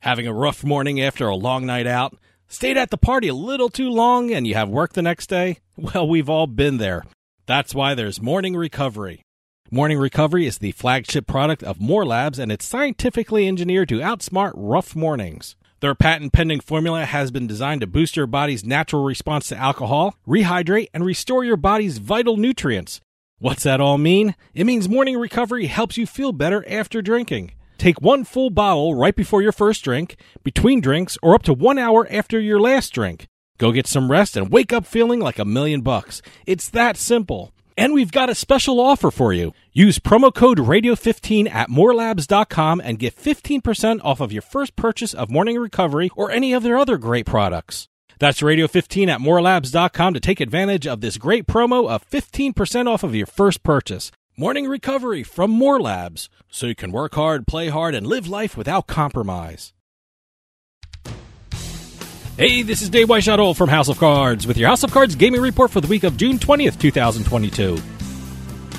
Having 0.00 0.26
a 0.26 0.34
rough 0.34 0.62
morning 0.64 1.00
after 1.00 1.28
a 1.28 1.34
long 1.34 1.64
night 1.64 1.86
out? 1.86 2.16
Stayed 2.50 2.78
at 2.78 2.88
the 2.88 2.96
party 2.96 3.28
a 3.28 3.34
little 3.34 3.68
too 3.68 3.90
long 3.90 4.32
and 4.32 4.46
you 4.46 4.54
have 4.54 4.70
work 4.70 4.94
the 4.94 5.02
next 5.02 5.28
day? 5.28 5.58
Well, 5.76 6.08
we've 6.08 6.28
all 6.28 6.48
been 6.48 6.78
there. 6.78 7.04
That's 7.46 7.72
why 7.72 7.94
there's 7.94 8.20
Morning 8.20 8.56
Recovery. 8.56 9.22
Morning 9.70 9.96
Recovery 9.96 10.44
is 10.44 10.58
the 10.58 10.72
flagship 10.72 11.28
product 11.28 11.62
of 11.62 11.80
More 11.80 12.04
Labs 12.04 12.40
and 12.40 12.50
it's 12.50 12.64
scientifically 12.66 13.46
engineered 13.46 13.90
to 13.90 14.00
outsmart 14.00 14.54
rough 14.56 14.96
mornings. 14.96 15.54
Their 15.78 15.94
patent 15.94 16.32
pending 16.32 16.60
formula 16.60 17.04
has 17.04 17.30
been 17.30 17.46
designed 17.46 17.82
to 17.82 17.86
boost 17.86 18.16
your 18.16 18.26
body's 18.26 18.64
natural 18.64 19.04
response 19.04 19.46
to 19.48 19.56
alcohol, 19.56 20.16
rehydrate, 20.26 20.88
and 20.92 21.04
restore 21.04 21.44
your 21.44 21.56
body's 21.56 21.98
vital 21.98 22.36
nutrients. 22.36 23.00
What's 23.38 23.62
that 23.62 23.80
all 23.80 23.98
mean? 23.98 24.34
It 24.54 24.64
means 24.64 24.88
Morning 24.88 25.16
Recovery 25.16 25.66
helps 25.66 25.96
you 25.96 26.06
feel 26.06 26.32
better 26.32 26.68
after 26.68 27.02
drinking. 27.02 27.52
Take 27.78 28.02
one 28.02 28.24
full 28.24 28.50
bottle 28.50 28.94
right 28.94 29.14
before 29.14 29.40
your 29.40 29.52
first 29.52 29.84
drink, 29.84 30.16
between 30.42 30.80
drinks, 30.80 31.16
or 31.22 31.34
up 31.34 31.44
to 31.44 31.54
one 31.54 31.78
hour 31.78 32.06
after 32.10 32.38
your 32.40 32.60
last 32.60 32.92
drink. 32.92 33.28
Go 33.56 33.72
get 33.72 33.86
some 33.86 34.10
rest 34.10 34.36
and 34.36 34.50
wake 34.50 34.72
up 34.72 34.84
feeling 34.84 35.20
like 35.20 35.38
a 35.38 35.44
million 35.44 35.80
bucks. 35.80 36.20
It's 36.44 36.68
that 36.70 36.96
simple. 36.96 37.52
And 37.76 37.94
we've 37.94 38.10
got 38.10 38.30
a 38.30 38.34
special 38.34 38.80
offer 38.80 39.12
for 39.12 39.32
you. 39.32 39.54
Use 39.72 40.00
promo 40.00 40.34
code 40.34 40.58
radio15 40.58 41.48
at 41.48 41.70
morelabs.com 41.70 42.80
and 42.84 42.98
get 42.98 43.14
15% 43.14 44.00
off 44.02 44.20
of 44.20 44.32
your 44.32 44.42
first 44.42 44.74
purchase 44.74 45.14
of 45.14 45.30
Morning 45.30 45.56
Recovery 45.56 46.10
or 46.16 46.32
any 46.32 46.52
of 46.52 46.64
their 46.64 46.76
other 46.76 46.98
great 46.98 47.26
products. 47.26 47.86
That's 48.18 48.40
radio15 48.40 49.08
at 49.08 49.20
morelabs.com 49.20 50.14
to 50.14 50.20
take 50.20 50.40
advantage 50.40 50.88
of 50.88 51.00
this 51.00 51.18
great 51.18 51.46
promo 51.46 51.88
of 51.88 52.08
15% 52.10 52.88
off 52.88 53.04
of 53.04 53.14
your 53.14 53.26
first 53.26 53.62
purchase. 53.62 54.10
Morning 54.40 54.68
Recovery 54.68 55.24
from 55.24 55.50
More 55.50 55.80
Labs, 55.80 56.30
so 56.48 56.68
you 56.68 56.76
can 56.76 56.92
work 56.92 57.16
hard, 57.16 57.44
play 57.44 57.70
hard, 57.70 57.96
and 57.96 58.06
live 58.06 58.28
life 58.28 58.56
without 58.56 58.86
compromise. 58.86 59.72
Hey, 62.36 62.62
this 62.62 62.80
is 62.80 62.88
Dave 62.88 63.08
Weishottle 63.08 63.56
from 63.56 63.68
House 63.68 63.88
of 63.88 63.98
Cards 63.98 64.46
with 64.46 64.56
your 64.56 64.68
House 64.68 64.84
of 64.84 64.92
Cards 64.92 65.16
gaming 65.16 65.40
report 65.40 65.72
for 65.72 65.80
the 65.80 65.88
week 65.88 66.04
of 66.04 66.16
June 66.16 66.38
20th, 66.38 66.78
2022. 66.78 67.82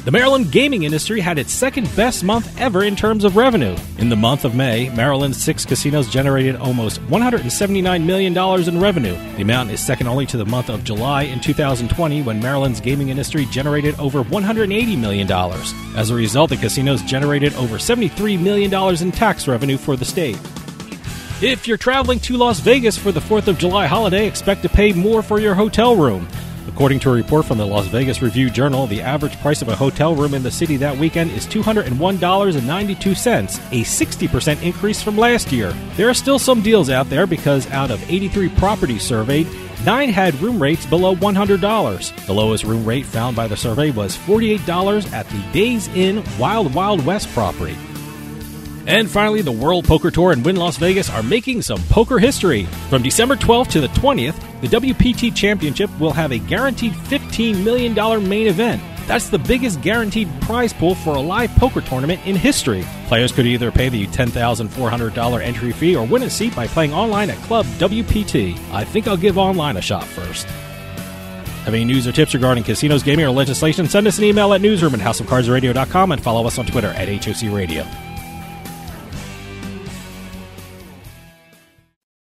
The 0.06 0.12
Maryland 0.12 0.50
gaming 0.50 0.84
industry 0.84 1.20
had 1.20 1.38
its 1.38 1.52
second 1.52 1.94
best 1.94 2.24
month 2.24 2.58
ever 2.58 2.86
in 2.86 2.96
terms 2.96 3.26
of 3.26 3.36
revenue. 3.36 3.76
In 3.98 4.08
the 4.08 4.16
month 4.16 4.46
of 4.46 4.56
May, 4.56 4.88
Maryland's 4.96 5.44
six 5.44 5.66
casinos 5.66 6.10
generated 6.10 6.56
almost 6.56 7.02
$179 7.08 8.06
million 8.06 8.70
in 8.70 8.80
revenue. 8.80 9.14
The 9.36 9.42
amount 9.42 9.72
is 9.72 9.82
second 9.82 10.08
only 10.08 10.26
to 10.28 10.38
the 10.38 10.46
month 10.46 10.70
of 10.70 10.86
July 10.86 11.24
in 11.24 11.42
2020 11.42 12.22
when 12.22 12.40
Maryland's 12.40 12.80
gaming 12.80 13.10
industry 13.10 13.44
generated 13.48 14.00
over 14.00 14.24
$180 14.24 14.98
million. 14.98 15.30
As 15.98 16.10
a 16.10 16.16
result, 16.16 16.52
the 16.52 16.58
casinos 16.58 17.02
generated 17.04 17.54
over 17.56 17.76
$73 17.76 18.42
million 18.42 18.74
in 19.04 19.12
tax 19.12 19.50
revenue 19.50 19.78
for 19.78 19.98
the 19.98 20.06
state. 20.06 20.40
If 21.42 21.68
you're 21.68 21.78
traveling 21.78 22.20
to 22.22 22.38
Las 22.38 22.62
Vegas 22.62 22.98
for 22.98 23.12
the 23.12 23.20
4th 23.20 23.48
of 23.50 23.58
July 23.58 23.86
holiday, 23.86 24.28
expect 24.28 24.62
to 24.62 24.70
pay 24.70 24.94
more 24.94 25.22
for 25.22 25.40
your 25.40 25.56
hotel 25.56 25.98
room. 25.98 26.26
According 26.70 27.00
to 27.00 27.10
a 27.10 27.14
report 27.14 27.46
from 27.46 27.58
the 27.58 27.66
Las 27.66 27.88
Vegas 27.88 28.22
Review 28.22 28.52
Journal, 28.52 28.86
the 28.86 29.02
average 29.02 29.36
price 29.42 29.64
of 29.64 29.70
a 29.70 29.76
hotel 29.76 30.16
room 30.16 30.36
in 30.36 30.44
the 30.44 30.52
city 30.52 30.78
that 30.78 30.96
weekend 30.96 31.32
is 31.32 31.48
$201.92, 31.48 33.60
a 33.72 33.84
60% 33.84 34.62
increase 34.62 35.02
from 35.02 35.18
last 35.18 35.52
year. 35.52 35.74
There 35.98 36.08
are 36.08 36.14
still 36.14 36.38
some 36.38 36.62
deals 36.62 36.92
out 36.92 37.10
there 37.10 37.26
because 37.26 37.68
out 37.72 37.90
of 37.90 38.08
83 38.10 38.50
properties 38.50 39.02
surveyed, 39.02 39.48
Nine 39.86 40.10
had 40.10 40.36
room 40.42 40.62
rates 40.62 40.86
below 40.86 41.16
$100. 41.16 42.26
The 42.26 42.34
lowest 42.34 42.66
room 42.66 42.84
rate 42.84 43.06
found 43.06 43.38
by 43.38 43.48
the 43.48 43.56
survey 43.56 43.92
was 43.92 44.18
$48 44.18 45.14
at 45.14 45.26
the 45.30 45.42
Days 45.54 45.88
Inn 45.96 46.22
Wild 46.38 46.76
Wild 46.76 47.06
West 47.06 47.30
property. 47.30 47.78
And 48.88 49.10
finally, 49.10 49.42
the 49.42 49.52
World 49.52 49.86
Poker 49.86 50.10
Tour 50.10 50.32
and 50.32 50.44
Wynn 50.44 50.56
Las 50.56 50.78
Vegas 50.78 51.10
are 51.10 51.22
making 51.22 51.62
some 51.62 51.82
poker 51.90 52.18
history. 52.20 52.64
From 52.90 53.04
December 53.04 53.36
12th 53.36 53.70
to 53.72 53.82
the 53.82 53.88
20th, 53.88 54.36
the 54.62 54.68
WPT 54.68 55.36
Championship 55.36 55.90
will 56.00 56.12
have 56.12 56.32
a 56.32 56.40
guaranteed 56.40 56.94
$15 56.94 57.64
million 57.64 57.94
main 58.28 58.48
event. 58.48 58.82
That's 59.08 59.30
the 59.30 59.40
biggest 59.40 59.82
guaranteed 59.82 60.30
prize 60.42 60.72
pool 60.72 60.94
for 60.94 61.16
a 61.16 61.20
live 61.20 61.50
poker 61.56 61.82
tournament 61.82 62.22
in 62.28 62.36
history. 62.36 62.86
Players 63.08 63.32
could 63.32 63.48
either 63.48 63.72
pay 63.72 63.90
the 63.90 64.06
$10,400 64.08 65.42
entry 65.42 65.72
fee 65.72 65.96
or 65.96 66.06
win 66.06 66.22
a 66.24 66.30
seat 66.30 66.56
by 66.56 66.68
playing 66.68 66.94
online 66.94 67.32
at 67.32 67.38
Club 67.40 67.66
WPT. 67.78 68.56
I 68.72 68.84
think 68.84 69.08
I'll 69.08 69.18
give 69.18 69.40
online 69.40 69.78
a 69.78 69.82
shot 69.82 70.04
first. 70.04 70.46
Have 71.66 71.74
any 71.74 71.86
news 71.86 72.08
or 72.08 72.12
tips 72.12 72.34
regarding 72.34 72.64
casinos, 72.64 73.04
gaming, 73.04 73.26
or 73.26 73.32
legislation? 73.32 73.88
Send 73.88 74.08
us 74.08 74.18
an 74.20 74.24
email 74.24 74.54
at 74.54 74.62
newsroom 74.62 74.94
at 74.94 75.00
houseofcardsradio.com 75.00 76.12
and 76.12 76.22
follow 76.22 76.46
us 76.46 76.58
on 76.58 76.66
Twitter 76.66 76.90
at 76.90 77.08
HOC 77.08 77.52
Radio. 77.52 77.86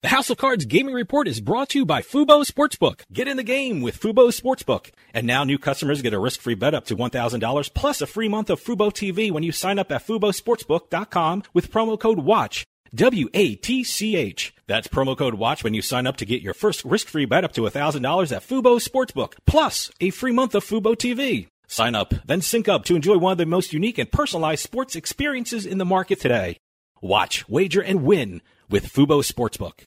The 0.03 0.09
House 0.09 0.29
of 0.29 0.35
Cards 0.35 0.65
Gaming 0.65 0.93
Report 0.93 1.29
is 1.29 1.39
brought 1.39 1.69
to 1.69 1.79
you 1.79 1.85
by 1.85 2.01
Fubo 2.01 2.45
Sportsbook. 2.45 3.03
Get 3.13 3.29
in 3.29 3.37
the 3.37 3.41
game 3.41 3.79
with 3.79 4.01
Fubo 4.01 4.37
Sportsbook. 4.37 4.91
And 5.13 5.25
now 5.25 5.45
new 5.45 5.57
customers 5.57 6.01
get 6.01 6.13
a 6.13 6.19
risk-free 6.19 6.55
bet 6.55 6.73
up 6.73 6.83
to 6.87 6.97
$1,000 6.97 7.73
plus 7.73 8.01
a 8.01 8.05
free 8.05 8.27
month 8.27 8.49
of 8.49 8.61
Fubo 8.61 8.91
TV 8.91 9.31
when 9.31 9.43
you 9.43 9.53
sign 9.53 9.79
up 9.79 9.93
at 9.93 10.05
FuboSportsbook.com 10.05 11.43
with 11.53 11.71
promo 11.71 11.97
code 11.97 12.19
WATCH. 12.19 12.65
W-A-T-C-H. 12.93 14.53
That's 14.67 14.89
promo 14.89 15.17
code 15.17 15.35
WATCH 15.35 15.63
when 15.63 15.73
you 15.73 15.81
sign 15.81 16.05
up 16.05 16.17
to 16.17 16.25
get 16.25 16.41
your 16.41 16.53
first 16.53 16.83
risk-free 16.83 17.27
bet 17.27 17.45
up 17.45 17.53
to 17.53 17.61
$1,000 17.61 18.35
at 18.35 18.45
Fubo 18.45 18.85
Sportsbook, 18.85 19.35
plus 19.45 19.89
a 20.01 20.09
free 20.09 20.33
month 20.33 20.53
of 20.53 20.65
Fubo 20.65 20.97
TV. 20.97 21.47
Sign 21.67 21.95
up, 21.95 22.13
then 22.25 22.41
sync 22.41 22.67
up 22.67 22.83
to 22.85 22.97
enjoy 22.97 23.17
one 23.17 23.31
of 23.31 23.37
the 23.37 23.45
most 23.45 23.71
unique 23.71 23.97
and 23.97 24.11
personalized 24.11 24.63
sports 24.63 24.97
experiences 24.97 25.65
in 25.65 25.77
the 25.77 25.85
market 25.85 26.19
today. 26.19 26.57
Watch, 26.99 27.47
wager, 27.47 27.81
and 27.81 28.03
win 28.03 28.41
with 28.69 28.91
Fubo 28.91 29.23
Sportsbook. 29.23 29.85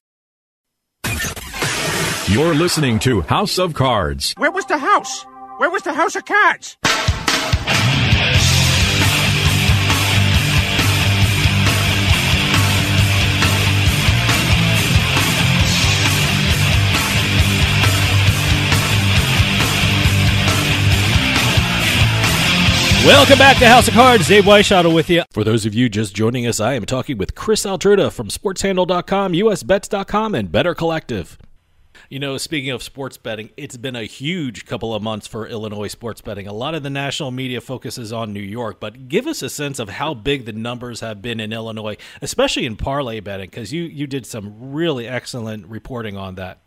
You're 2.28 2.56
listening 2.56 2.98
to 3.00 3.20
House 3.20 3.56
of 3.56 3.72
Cards. 3.72 4.34
Where 4.36 4.50
was 4.50 4.66
the 4.66 4.78
house? 4.78 5.24
Where 5.58 5.70
was 5.70 5.84
the 5.84 5.92
house 5.92 6.16
of 6.16 6.24
cards? 6.24 6.76
Welcome 23.06 23.38
back 23.38 23.58
to 23.58 23.68
House 23.68 23.86
of 23.86 23.94
Cards. 23.94 24.26
Dave 24.26 24.42
Weishottle 24.42 24.92
with 24.92 25.08
you. 25.08 25.22
For 25.30 25.44
those 25.44 25.64
of 25.64 25.74
you 25.74 25.88
just 25.88 26.12
joining 26.12 26.44
us, 26.44 26.58
I 26.58 26.74
am 26.74 26.86
talking 26.86 27.18
with 27.18 27.36
Chris 27.36 27.64
Altruda 27.64 28.10
from 28.10 28.26
SportsHandle.com, 28.26 29.32
USBets.com, 29.32 30.34
and 30.34 30.50
Better 30.50 30.74
Collective. 30.74 31.38
You 32.08 32.20
know, 32.20 32.36
speaking 32.36 32.70
of 32.70 32.84
sports 32.84 33.16
betting, 33.16 33.50
it's 33.56 33.76
been 33.76 33.96
a 33.96 34.04
huge 34.04 34.64
couple 34.64 34.94
of 34.94 35.02
months 35.02 35.26
for 35.26 35.46
Illinois 35.46 35.88
sports 35.88 36.20
betting. 36.20 36.46
A 36.46 36.52
lot 36.52 36.74
of 36.74 36.84
the 36.84 36.90
national 36.90 37.32
media 37.32 37.60
focuses 37.60 38.12
on 38.12 38.32
New 38.32 38.40
York, 38.40 38.78
but 38.78 39.08
give 39.08 39.26
us 39.26 39.42
a 39.42 39.50
sense 39.50 39.80
of 39.80 39.88
how 39.88 40.14
big 40.14 40.44
the 40.44 40.52
numbers 40.52 41.00
have 41.00 41.20
been 41.20 41.40
in 41.40 41.52
Illinois, 41.52 41.96
especially 42.22 42.64
in 42.64 42.76
parlay 42.76 43.18
betting, 43.18 43.50
because 43.50 43.72
you, 43.72 43.82
you 43.82 44.06
did 44.06 44.24
some 44.24 44.72
really 44.72 45.08
excellent 45.08 45.66
reporting 45.66 46.16
on 46.16 46.36
that. 46.36 46.60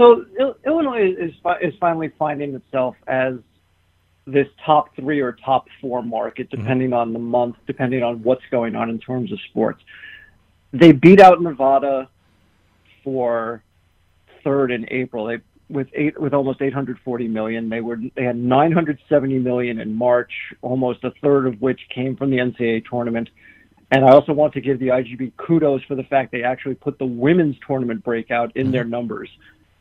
So 0.00 0.24
Illinois 0.64 1.12
is 1.18 1.32
is 1.60 1.74
finally 1.80 2.12
finding 2.18 2.54
itself 2.54 2.96
as 3.08 3.34
this 4.26 4.46
top 4.64 4.94
three 4.94 5.20
or 5.20 5.32
top 5.32 5.66
four 5.80 6.02
market, 6.02 6.50
mm-hmm. 6.50 6.62
depending 6.62 6.92
on 6.92 7.12
the 7.12 7.18
month, 7.18 7.56
depending 7.66 8.02
on 8.02 8.22
what's 8.22 8.44
going 8.50 8.76
on 8.76 8.90
in 8.90 8.98
terms 8.98 9.32
of 9.32 9.40
sports. 9.50 9.82
They 10.72 10.92
beat 10.92 11.20
out 11.20 11.40
Nevada 11.42 12.08
for 13.02 13.62
third 14.48 14.70
in 14.70 14.86
April. 14.90 15.26
They 15.26 15.38
with 15.70 15.88
eight 15.94 16.18
with 16.18 16.32
almost 16.32 16.62
840 16.62 17.28
million. 17.28 17.68
They 17.68 17.80
were 17.80 17.98
they 18.16 18.24
had 18.24 18.36
970 18.36 19.38
million 19.38 19.80
in 19.80 19.94
March, 19.94 20.32
almost 20.62 21.04
a 21.04 21.12
third 21.22 21.46
of 21.46 21.60
which 21.60 21.80
came 21.94 22.16
from 22.16 22.30
the 22.30 22.38
NCAA 22.38 22.88
tournament. 22.88 23.28
And 23.90 24.04
I 24.04 24.10
also 24.10 24.32
want 24.32 24.52
to 24.54 24.60
give 24.60 24.78
the 24.78 24.88
IGB 24.88 25.32
kudos 25.36 25.82
for 25.84 25.94
the 25.94 26.02
fact 26.02 26.32
they 26.32 26.42
actually 26.42 26.74
put 26.74 26.98
the 26.98 27.06
women's 27.06 27.56
tournament 27.66 28.04
breakout 28.04 28.54
in 28.54 28.70
their 28.70 28.82
mm-hmm. 28.82 28.90
numbers, 28.90 29.30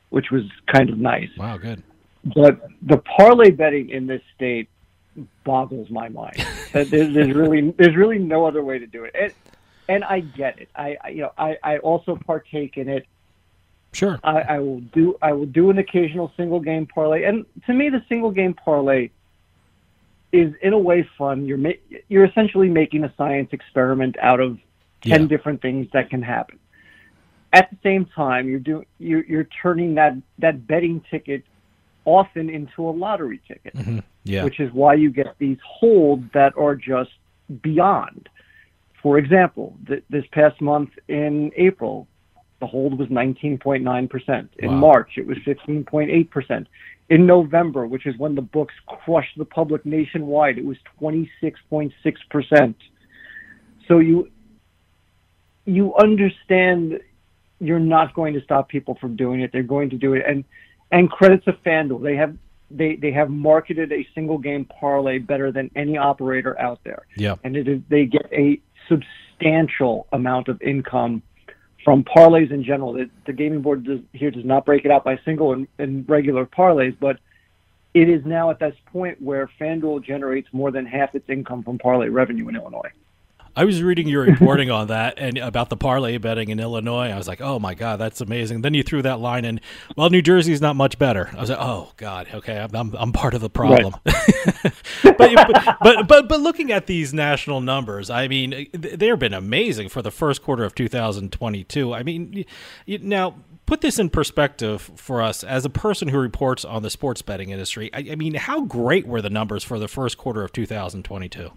which 0.09 0.31
was 0.31 0.43
kind 0.73 0.89
of 0.89 0.97
nice. 0.97 1.29
Wow, 1.37 1.57
good. 1.57 1.83
But 2.23 2.61
the 2.81 2.97
parlay 2.97 3.51
betting 3.51 3.89
in 3.89 4.07
this 4.07 4.21
state 4.35 4.69
boggles 5.43 5.89
my 5.89 6.09
mind. 6.09 6.45
There's, 6.73 6.89
there's 6.89 7.33
really 7.33 7.71
there's 7.71 7.95
really 7.95 8.19
no 8.19 8.45
other 8.45 8.63
way 8.63 8.77
to 8.77 8.85
do 8.85 9.05
it. 9.05 9.15
And, 9.19 9.33
and 9.89 10.03
I 10.03 10.19
get 10.19 10.59
it. 10.59 10.69
I, 10.75 10.97
I 11.03 11.09
you 11.09 11.21
know 11.21 11.31
I, 11.37 11.57
I 11.63 11.77
also 11.77 12.15
partake 12.15 12.77
in 12.77 12.89
it. 12.89 13.07
Sure. 13.93 14.19
I, 14.23 14.41
I 14.41 14.59
will 14.59 14.81
do 14.81 15.17
I 15.21 15.31
will 15.33 15.45
do 15.45 15.69
an 15.69 15.77
occasional 15.77 16.31
single 16.37 16.59
game 16.59 16.85
parlay. 16.85 17.23
And 17.23 17.45
to 17.65 17.73
me, 17.73 17.89
the 17.89 18.03
single 18.09 18.31
game 18.31 18.53
parlay 18.53 19.09
is 20.31 20.53
in 20.61 20.73
a 20.73 20.77
way 20.77 21.07
fun. 21.17 21.45
You're 21.45 21.57
ma- 21.57 21.79
you're 22.09 22.25
essentially 22.25 22.69
making 22.69 23.03
a 23.03 23.13
science 23.17 23.49
experiment 23.53 24.17
out 24.21 24.39
of 24.39 24.59
ten 25.01 25.21
Yeah. 25.23 25.27
different 25.27 25.61
things 25.61 25.87
that 25.93 26.09
can 26.09 26.21
happen. 26.21 26.59
At 27.53 27.69
the 27.71 27.77
same 27.81 28.05
time, 28.05 28.47
you're 28.49 28.59
doing 28.59 28.85
you're, 28.99 29.23
you're 29.23 29.47
turning 29.61 29.95
that 29.95 30.15
that 30.39 30.67
betting 30.67 31.01
ticket 31.09 31.43
often 32.05 32.49
into 32.49 32.87
a 32.87 32.91
lottery 32.91 33.39
ticket, 33.47 33.73
Mhm. 33.75 34.03
Yeah. 34.25 34.43
which 34.43 34.59
is 34.59 34.71
why 34.73 34.93
you 34.95 35.09
get 35.09 35.35
these 35.39 35.57
holds 35.65 36.23
that 36.33 36.53
are 36.57 36.75
just 36.75 37.11
beyond. 37.61 38.29
For 39.01 39.17
example, 39.17 39.75
th- 39.87 40.03
this 40.09 40.25
past 40.31 40.59
month 40.61 40.89
in 41.07 41.51
April, 41.55 42.07
the 42.59 42.67
hold 42.67 42.97
was 42.97 43.07
19.9%. 43.09 44.49
In 44.59 44.71
Wow. 44.71 44.77
March, 44.77 45.11
it 45.17 45.25
was 45.27 45.37
15.8%. 45.39 46.65
In 47.09 47.25
November, 47.25 47.87
which 47.87 48.05
is 48.05 48.17
when 48.17 48.35
the 48.35 48.41
books 48.41 48.73
crushed 48.85 49.37
the 49.37 49.45
public 49.45 49.85
nationwide, 49.85 50.57
it 50.57 50.65
was 50.65 50.77
26.6%. 51.01 52.75
So 53.87 53.99
you 53.99 54.29
you 55.65 55.93
understand 55.95 56.99
you're 57.59 57.79
not 57.79 58.13
going 58.13 58.33
to 58.33 58.41
stop 58.41 58.69
people 58.69 58.95
from 58.99 59.15
doing 59.15 59.41
it. 59.41 59.51
They're 59.51 59.63
going 59.63 59.89
to 59.91 59.97
do 59.97 60.13
it, 60.13 60.23
and 60.27 60.43
and 60.91 61.09
credit 61.09 61.43
to 61.45 61.53
FanDuel. 61.53 62.03
They 62.03 62.15
have 62.15 62.35
they 62.69 62.95
they 62.97 63.11
have 63.11 63.29
marketed 63.29 63.91
a 63.93 64.05
single 64.13 64.37
game 64.37 64.65
parlay 64.65 65.17
better 65.19 65.51
than 65.51 65.71
any 65.75 65.97
operator 65.97 66.59
out 66.59 66.79
there. 66.83 67.05
Yeah. 67.15 67.35
and 67.43 67.55
it 67.55 67.67
is 67.67 67.81
they 67.89 68.05
get 68.05 68.27
a 68.31 68.59
substantial 68.89 70.07
amount 70.11 70.47
of 70.49 70.61
income 70.61 71.21
from 71.87 72.03
parlays 72.03 72.51
in 72.51 72.65
general. 72.65 72.91
The, 72.91 73.09
the 73.25 73.31
gaming 73.31 73.61
board 73.61 73.85
does, 73.85 74.01
here 74.11 74.29
does 74.29 74.43
not 74.43 74.65
break 74.65 74.83
it 74.83 74.91
out 74.91 75.05
by 75.05 75.17
single 75.23 75.53
and, 75.53 75.69
and 75.79 76.03
regular 76.09 76.45
parlays, 76.45 76.93
but 76.99 77.17
it 77.93 78.09
is 78.09 78.25
now 78.25 78.49
at 78.49 78.59
this 78.59 78.75
point 78.87 79.21
where 79.21 79.49
FanDuel 79.57 80.03
generates 80.03 80.49
more 80.51 80.69
than 80.69 80.85
half 80.85 81.15
its 81.15 81.29
income 81.29 81.63
from 81.63 81.77
parlay 81.77 82.09
revenue 82.09 82.49
in 82.49 82.57
Illinois. 82.57 82.91
I 83.57 83.65
was 83.65 83.81
reading 83.81 84.07
your 84.07 84.21
reporting 84.21 84.69
on 84.69 84.87
that 84.87 85.15
and 85.17 85.35
about 85.39 85.69
the 85.69 85.75
parlay 85.75 86.19
betting 86.19 86.49
in 86.49 86.59
Illinois. 86.59 87.09
I 87.09 87.17
was 87.17 87.27
like, 87.27 87.41
"Oh 87.41 87.57
my 87.57 87.73
god, 87.73 87.97
that's 87.97 88.21
amazing!" 88.21 88.61
Then 88.61 88.75
you 88.75 88.83
threw 88.83 89.01
that 89.01 89.19
line 89.19 89.45
in. 89.45 89.59
Well, 89.95 90.11
New 90.11 90.21
Jersey's 90.21 90.61
not 90.61 90.75
much 90.75 90.99
better. 90.99 91.31
I 91.35 91.41
was 91.41 91.49
like, 91.49 91.57
"Oh 91.59 91.91
god, 91.97 92.27
okay, 92.35 92.59
I'm 92.59 92.75
I'm, 92.75 92.95
I'm 92.95 93.11
part 93.11 93.33
of 93.33 93.41
the 93.41 93.49
problem." 93.49 93.95
but, 94.03 95.17
but 95.17 95.77
but 95.81 96.07
but 96.07 96.29
but 96.29 96.39
looking 96.39 96.71
at 96.71 96.85
these 96.85 97.15
national 97.15 97.59
numbers, 97.61 98.11
I 98.11 98.27
mean, 98.27 98.67
they've 98.73 99.17
been 99.17 99.33
amazing 99.33 99.89
for 99.89 100.03
the 100.03 100.11
first 100.11 100.43
quarter 100.43 100.63
of 100.63 100.75
2022. 100.75 101.95
I 101.95 102.03
mean, 102.03 102.45
now 102.87 103.37
put 103.65 103.81
this 103.81 103.97
in 103.97 104.11
perspective 104.11 104.91
for 104.95 105.19
us 105.19 105.43
as 105.43 105.65
a 105.65 105.69
person 105.71 106.09
who 106.09 106.19
reports 106.19 106.63
on 106.63 106.83
the 106.83 106.91
sports 106.91 107.23
betting 107.23 107.49
industry. 107.49 107.89
I, 107.91 108.11
I 108.11 108.15
mean, 108.15 108.35
how 108.35 108.61
great 108.61 109.07
were 109.07 109.23
the 109.23 109.31
numbers 109.31 109.63
for 109.63 109.79
the 109.79 109.87
first 109.87 110.19
quarter 110.19 110.43
of 110.43 110.53
2022? 110.53 111.51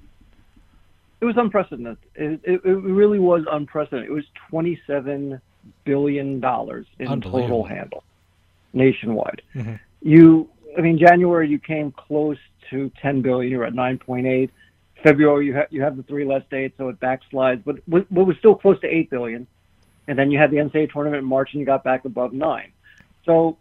It 1.21 1.25
was 1.25 1.37
unprecedented. 1.37 1.99
It, 2.15 2.41
it, 2.45 2.61
it 2.65 2.69
really 2.77 3.19
was 3.19 3.45
unprecedented. 3.51 4.09
It 4.11 4.13
was 4.15 4.25
twenty-seven 4.49 5.41
billion 5.85 6.41
dollars 6.41 6.87
in 6.99 7.09
total 7.49 7.65
handle 7.65 8.05
nationwide. 8.73 9.43
Mhm. 9.55 9.79
You, 10.03 10.49
I 10.79 10.81
mean, 10.81 10.99
January 10.99 11.49
you 11.49 11.59
came 11.59 11.93
close 11.93 12.39
to 12.71 12.91
ten 13.03 13.21
billion. 13.21 13.51
You're 13.53 13.65
at 13.65 13.75
nine 13.75 13.99
point 13.99 14.27
eight. 14.27 14.51
February 15.03 15.47
you 15.47 15.55
have 15.55 15.67
you 15.71 15.83
have 15.83 15.97
the 15.97 16.03
three 16.05 16.25
less 16.25 16.43
days, 16.51 16.71
so 16.79 16.89
it 16.89 17.01
backslides, 17.01 17.63
but 17.65 17.77
but 17.89 18.11
was 18.11 18.37
still 18.39 18.55
close 18.55 18.81
to 18.81 18.87
eight 18.87 19.11
billion. 19.11 19.47
And 20.09 20.19
then 20.19 20.31
you 20.31 20.39
had 20.39 20.51
the 20.51 20.57
NCAA 20.57 20.91
tournament 20.93 21.23
in 21.23 21.29
March, 21.29 21.51
and 21.53 21.61
you 21.61 21.67
got 21.67 21.85
back 21.85 22.05
above 22.05 22.33
nine. 22.33 22.73
So 23.25 23.59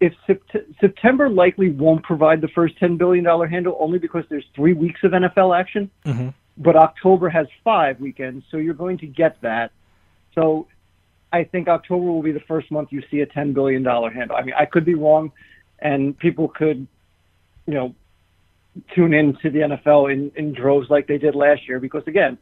if 0.00 0.12
Sept- 0.28 0.64
September 0.80 1.28
likely 1.28 1.70
won't 1.70 2.02
provide 2.04 2.40
the 2.40 2.48
first 2.48 2.78
ten 2.78 2.96
billion 2.96 3.24
dollar 3.24 3.46
handle, 3.46 3.76
only 3.80 3.98
because 3.98 4.24
there's 4.30 4.44
three 4.54 4.72
weeks 4.74 5.00
of 5.04 5.12
NFL 5.12 5.58
action 5.58 5.90
Mm-hmm. 6.04 6.28
But 6.56 6.76
October 6.76 7.28
has 7.28 7.46
five 7.64 8.00
weekends, 8.00 8.44
so 8.50 8.56
you're 8.56 8.74
going 8.74 8.98
to 8.98 9.06
get 9.06 9.40
that. 9.42 9.72
So 10.34 10.66
I 11.32 11.44
think 11.44 11.68
October 11.68 12.04
will 12.04 12.22
be 12.22 12.32
the 12.32 12.40
first 12.40 12.70
month 12.70 12.90
you 12.92 13.02
see 13.10 13.20
a 13.20 13.26
$10 13.26 13.54
billion 13.54 13.84
handle. 13.84 14.36
I 14.36 14.42
mean, 14.42 14.54
I 14.58 14.66
could 14.66 14.84
be 14.84 14.94
wrong, 14.94 15.32
and 15.78 16.18
people 16.18 16.48
could, 16.48 16.86
you 17.66 17.74
know, 17.74 17.94
tune 18.94 19.14
into 19.14 19.50
the 19.50 19.60
NFL 19.60 20.12
in, 20.12 20.32
in 20.36 20.52
droves 20.52 20.88
like 20.90 21.06
they 21.06 21.18
did 21.18 21.34
last 21.34 21.68
year 21.68 21.80
because 21.80 22.04
again, 22.06 22.38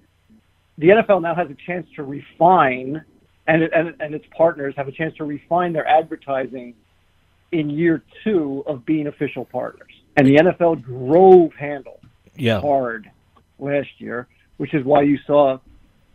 the 0.76 0.88
NFL 0.88 1.22
now 1.22 1.34
has 1.34 1.48
a 1.50 1.56
chance 1.66 1.86
to 1.96 2.02
refine 2.02 3.02
and, 3.46 3.62
and 3.62 3.94
and 3.98 4.14
its 4.14 4.26
partners 4.36 4.74
have 4.76 4.88
a 4.88 4.92
chance 4.92 5.16
to 5.16 5.24
refine 5.24 5.72
their 5.72 5.88
advertising 5.88 6.74
in 7.50 7.70
year 7.70 8.02
two 8.22 8.62
of 8.66 8.84
being 8.84 9.06
official 9.06 9.44
partners. 9.44 9.90
And 10.16 10.26
the 10.26 10.36
NFL 10.36 10.84
drove 10.84 11.54
handle 11.54 11.98
yeah. 12.36 12.60
hard 12.60 13.10
last 13.58 13.88
year, 13.98 14.26
which 14.56 14.74
is 14.74 14.84
why 14.84 15.02
you 15.02 15.18
saw 15.26 15.58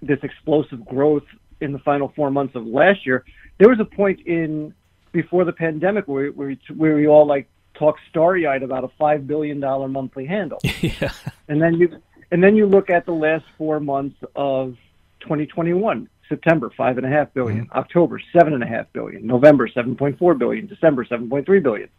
this 0.01 0.19
explosive 0.23 0.85
growth 0.85 1.23
in 1.61 1.71
the 1.71 1.79
final 1.79 2.11
four 2.15 2.29
months 2.29 2.55
of 2.55 2.65
last 2.65 3.05
year. 3.05 3.23
There 3.57 3.69
was 3.69 3.79
a 3.79 3.85
point 3.85 4.21
in 4.25 4.73
before 5.11 5.45
the 5.45 5.53
pandemic 5.53 6.07
where 6.07 6.29
where 6.31 6.49
we, 6.49 6.59
where 6.75 6.95
we 6.95 7.07
all 7.07 7.25
like 7.25 7.47
talk 7.73 7.95
starry 8.09 8.45
eyed 8.45 8.63
about 8.63 8.83
a 8.83 8.89
five 8.99 9.27
billion 9.27 9.59
dollar 9.59 9.87
monthly 9.87 10.25
handle. 10.25 10.59
yeah. 10.81 11.11
And 11.47 11.61
then 11.61 11.75
you 11.75 11.97
and 12.31 12.43
then 12.43 12.55
you 12.55 12.65
look 12.65 12.89
at 12.89 13.05
the 13.05 13.13
last 13.13 13.45
four 13.57 13.79
months 13.79 14.17
of 14.35 14.75
2021. 15.21 16.09
September 16.29 16.71
five 16.75 16.97
and 16.97 17.05
a 17.05 17.09
half 17.09 17.33
billion, 17.33 17.65
Mm-hmm. 17.65 17.77
October 17.77 18.19
seven 18.31 18.53
and 18.53 18.63
a 18.63 18.65
half 18.65 18.91
billion, 18.93 19.27
November 19.27 19.67
seven 19.67 19.95
point 19.95 20.17
four 20.17 20.33
billion, 20.33 20.65
December 20.67 21.05
seven 21.05 21.29
point 21.29 21.45
three 21.45 21.59
billion. 21.59 21.89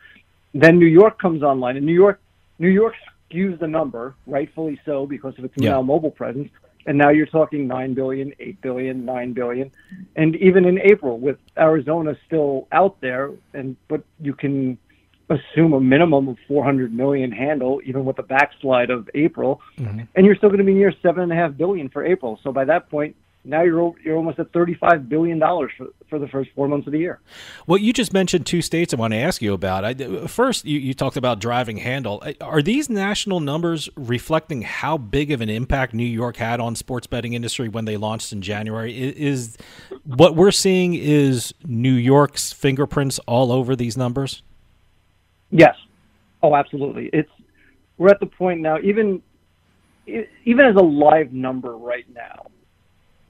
Then 0.54 0.78
New 0.78 0.86
York 0.86 1.20
comes 1.20 1.42
online, 1.42 1.76
and 1.76 1.86
New 1.86 1.92
York 1.92 2.20
New 2.58 2.68
York 2.68 2.94
skews 3.34 3.58
the 3.58 3.66
number, 3.66 4.14
rightfully 4.26 4.80
so, 4.84 5.06
because 5.06 5.38
of 5.38 5.44
its 5.44 5.54
Yeah. 5.56 5.72
now 5.72 5.82
mobile 5.82 6.10
presence. 6.10 6.50
And 6.86 6.98
now 6.98 7.08
you're 7.08 7.26
talking 7.26 7.66
nine 7.66 7.94
billion, 7.94 8.34
eight 8.40 8.60
billion, 8.60 9.06
nine 9.06 9.32
billion, 9.32 9.70
and 10.16 10.36
even 10.36 10.66
in 10.66 10.78
April 10.80 11.18
with 11.18 11.38
Arizona 11.58 12.14
still 12.26 12.68
out 12.72 13.00
there, 13.00 13.30
and 13.54 13.76
but 13.88 14.02
you 14.20 14.34
can 14.34 14.76
assume 15.30 15.72
a 15.72 15.80
minimum 15.80 16.28
of 16.28 16.36
400 16.46 16.92
million 16.92 17.32
handle, 17.32 17.80
even 17.86 18.04
with 18.04 18.16
the 18.16 18.22
backslide 18.22 18.90
of 18.90 19.08
April, 19.14 19.62
mm-hmm. 19.78 20.00
and 20.14 20.26
you're 20.26 20.36
still 20.36 20.50
going 20.50 20.58
to 20.58 20.64
be 20.64 20.74
near 20.74 20.92
seven 21.02 21.22
and 21.22 21.32
a 21.32 21.34
half 21.34 21.56
billion 21.56 21.88
for 21.88 22.04
April. 22.04 22.38
So 22.42 22.52
by 22.52 22.66
that 22.66 22.90
point, 22.90 23.16
now 23.44 23.62
you're 23.62 23.92
you're 24.02 24.16
almost 24.16 24.38
at 24.38 24.52
35 24.52 25.08
billion 25.08 25.38
dollars 25.38 25.70
for 25.76 25.88
for 26.08 26.18
the 26.18 26.26
first 26.28 26.50
four 26.54 26.68
months 26.68 26.86
of 26.86 26.92
the 26.92 26.98
year. 26.98 27.20
Well, 27.66 27.78
you 27.78 27.92
just 27.92 28.12
mentioned 28.12 28.46
two 28.46 28.62
states 28.62 28.94
I 28.94 28.96
want 28.96 29.12
to 29.12 29.18
ask 29.18 29.42
you 29.42 29.52
about. 29.52 29.84
I, 29.84 30.26
first, 30.26 30.64
you, 30.64 30.78
you 30.78 30.94
talked 30.94 31.16
about 31.16 31.40
driving 31.40 31.76
handle. 31.78 32.22
Are 32.40 32.62
these 32.62 32.88
national 32.88 33.40
numbers 33.40 33.88
reflecting 33.96 34.62
how 34.62 34.96
big 34.96 35.30
of 35.30 35.40
an 35.40 35.48
impact 35.48 35.92
New 35.94 36.04
York 36.04 36.36
had 36.36 36.60
on 36.60 36.74
sports 36.76 37.06
betting 37.06 37.32
industry 37.34 37.68
when 37.68 37.84
they 37.84 37.96
launched 37.96 38.32
in 38.32 38.42
January? 38.42 38.92
I- 38.94 39.14
Is 39.16 39.56
what 40.04 40.36
we're 40.36 40.50
seeing 40.52 40.94
is 40.94 41.52
New 41.64 41.92
York's 41.94 42.52
fingerprints 42.52 43.18
all 43.20 43.50
over 43.52 43.74
these 43.76 43.96
numbers? 43.96 44.42
Yes. 45.50 45.76
Oh, 46.42 46.54
absolutely. 46.54 47.10
It's 47.12 47.30
we're 47.98 48.08
at 48.10 48.20
the 48.20 48.26
point 48.26 48.60
now. 48.60 48.78
Even 48.80 49.22
even 50.06 50.66
as 50.66 50.76
a 50.76 50.82
live 50.82 51.32
number 51.32 51.76
right 51.76 52.04
now, 52.14 52.46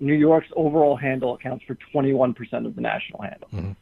New 0.01 0.15
York's 0.15 0.49
overall 0.57 0.97
handle 0.97 1.35
accounts 1.35 1.65
for 1.65 1.77
21% 1.95 2.67
of 2.67 2.75
the 2.75 2.81
national 2.81 3.23
handle, 3.23 3.49
mm-hmm. 3.53 3.73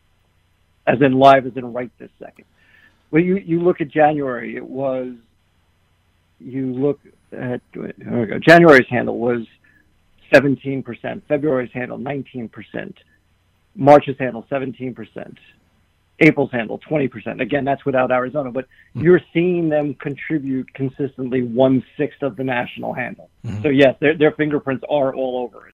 as 0.86 1.00
in 1.00 1.18
live, 1.18 1.46
as 1.46 1.56
in 1.56 1.72
right 1.72 1.90
this 1.98 2.10
second. 2.18 2.44
Well, 3.10 3.22
you 3.22 3.36
you 3.36 3.60
look 3.60 3.80
at 3.80 3.88
January, 3.88 4.56
it 4.56 4.66
was. 4.66 5.14
You 6.40 6.72
look 6.72 7.00
at 7.30 7.60
here 7.72 8.20
we 8.20 8.26
go. 8.26 8.38
January's 8.38 8.88
handle 8.88 9.18
was 9.18 9.46
17%. 10.32 11.22
February's 11.28 11.70
handle 11.72 11.98
19%. 11.98 12.94
March's 13.76 14.18
handle 14.18 14.44
17%. 14.50 15.36
April's 16.20 16.52
handle 16.52 16.78
20%. 16.78 17.40
Again, 17.40 17.64
that's 17.64 17.84
without 17.84 18.10
Arizona, 18.10 18.50
but 18.50 18.64
mm-hmm. 18.64 19.00
you're 19.02 19.20
seeing 19.32 19.68
them 19.68 19.94
contribute 19.94 20.72
consistently 20.72 21.42
one 21.42 21.82
sixth 21.96 22.22
of 22.22 22.36
the 22.36 22.44
national 22.44 22.92
handle. 22.92 23.28
Mm-hmm. 23.44 23.62
So 23.62 23.68
yes, 23.68 23.96
their 24.00 24.16
their 24.16 24.32
fingerprints 24.32 24.84
are 24.88 25.14
all 25.14 25.38
over 25.38 25.68
it. 25.68 25.71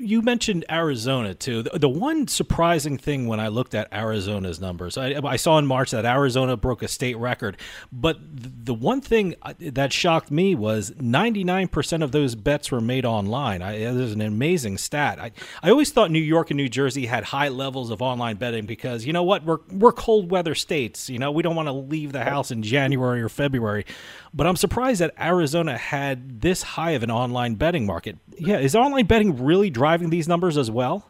You 0.00 0.22
mentioned 0.22 0.64
Arizona 0.70 1.34
too. 1.34 1.62
The, 1.62 1.78
the 1.78 1.88
one 1.88 2.26
surprising 2.26 2.96
thing 2.96 3.26
when 3.26 3.38
I 3.38 3.48
looked 3.48 3.74
at 3.74 3.92
Arizona's 3.92 4.60
numbers, 4.60 4.96
I, 4.96 5.20
I 5.22 5.36
saw 5.36 5.58
in 5.58 5.66
March 5.66 5.90
that 5.90 6.06
Arizona 6.06 6.56
broke 6.56 6.82
a 6.82 6.88
state 6.88 7.18
record. 7.18 7.58
But 7.92 8.18
the 8.22 8.72
one 8.72 9.02
thing 9.02 9.34
uh, 9.42 9.54
that 9.58 9.92
shocked 9.92 10.30
me 10.30 10.54
was 10.54 10.92
99% 10.92 12.02
of 12.02 12.12
those 12.12 12.34
bets 12.34 12.70
were 12.70 12.80
made 12.80 13.04
online. 13.04 13.60
I, 13.60 13.74
it 13.74 13.92
was 13.92 14.12
an 14.12 14.22
amazing 14.22 14.78
stat. 14.78 15.18
I, 15.20 15.32
I 15.62 15.70
always 15.70 15.92
thought 15.92 16.10
New 16.10 16.18
York 16.18 16.50
and 16.50 16.56
New 16.56 16.68
Jersey 16.68 17.06
had 17.06 17.24
high 17.24 17.48
levels 17.48 17.90
of 17.90 18.00
online 18.00 18.36
betting 18.36 18.64
because 18.64 19.04
you 19.04 19.12
know 19.12 19.22
what, 19.22 19.44
we're 19.44 19.58
we're 19.70 19.92
cold 19.92 20.30
weather 20.30 20.54
states. 20.54 21.10
You 21.10 21.18
know, 21.18 21.30
we 21.30 21.42
don't 21.42 21.56
want 21.56 21.68
to 21.68 21.72
leave 21.72 22.12
the 22.12 22.24
house 22.24 22.50
in 22.50 22.62
January 22.62 23.20
or 23.20 23.28
February. 23.28 23.84
But 24.32 24.46
I'm 24.46 24.56
surprised 24.56 25.00
that 25.00 25.12
Arizona 25.20 25.76
had 25.76 26.40
this 26.40 26.62
high 26.62 26.92
of 26.92 27.02
an 27.02 27.10
online 27.10 27.56
betting 27.56 27.84
market. 27.84 28.16
Yeah, 28.38 28.58
is 28.58 28.76
online 28.76 29.06
betting 29.06 29.44
really 29.44 29.70
driving 29.70 29.89
these 29.96 30.28
numbers 30.28 30.56
as 30.56 30.70
well? 30.70 31.06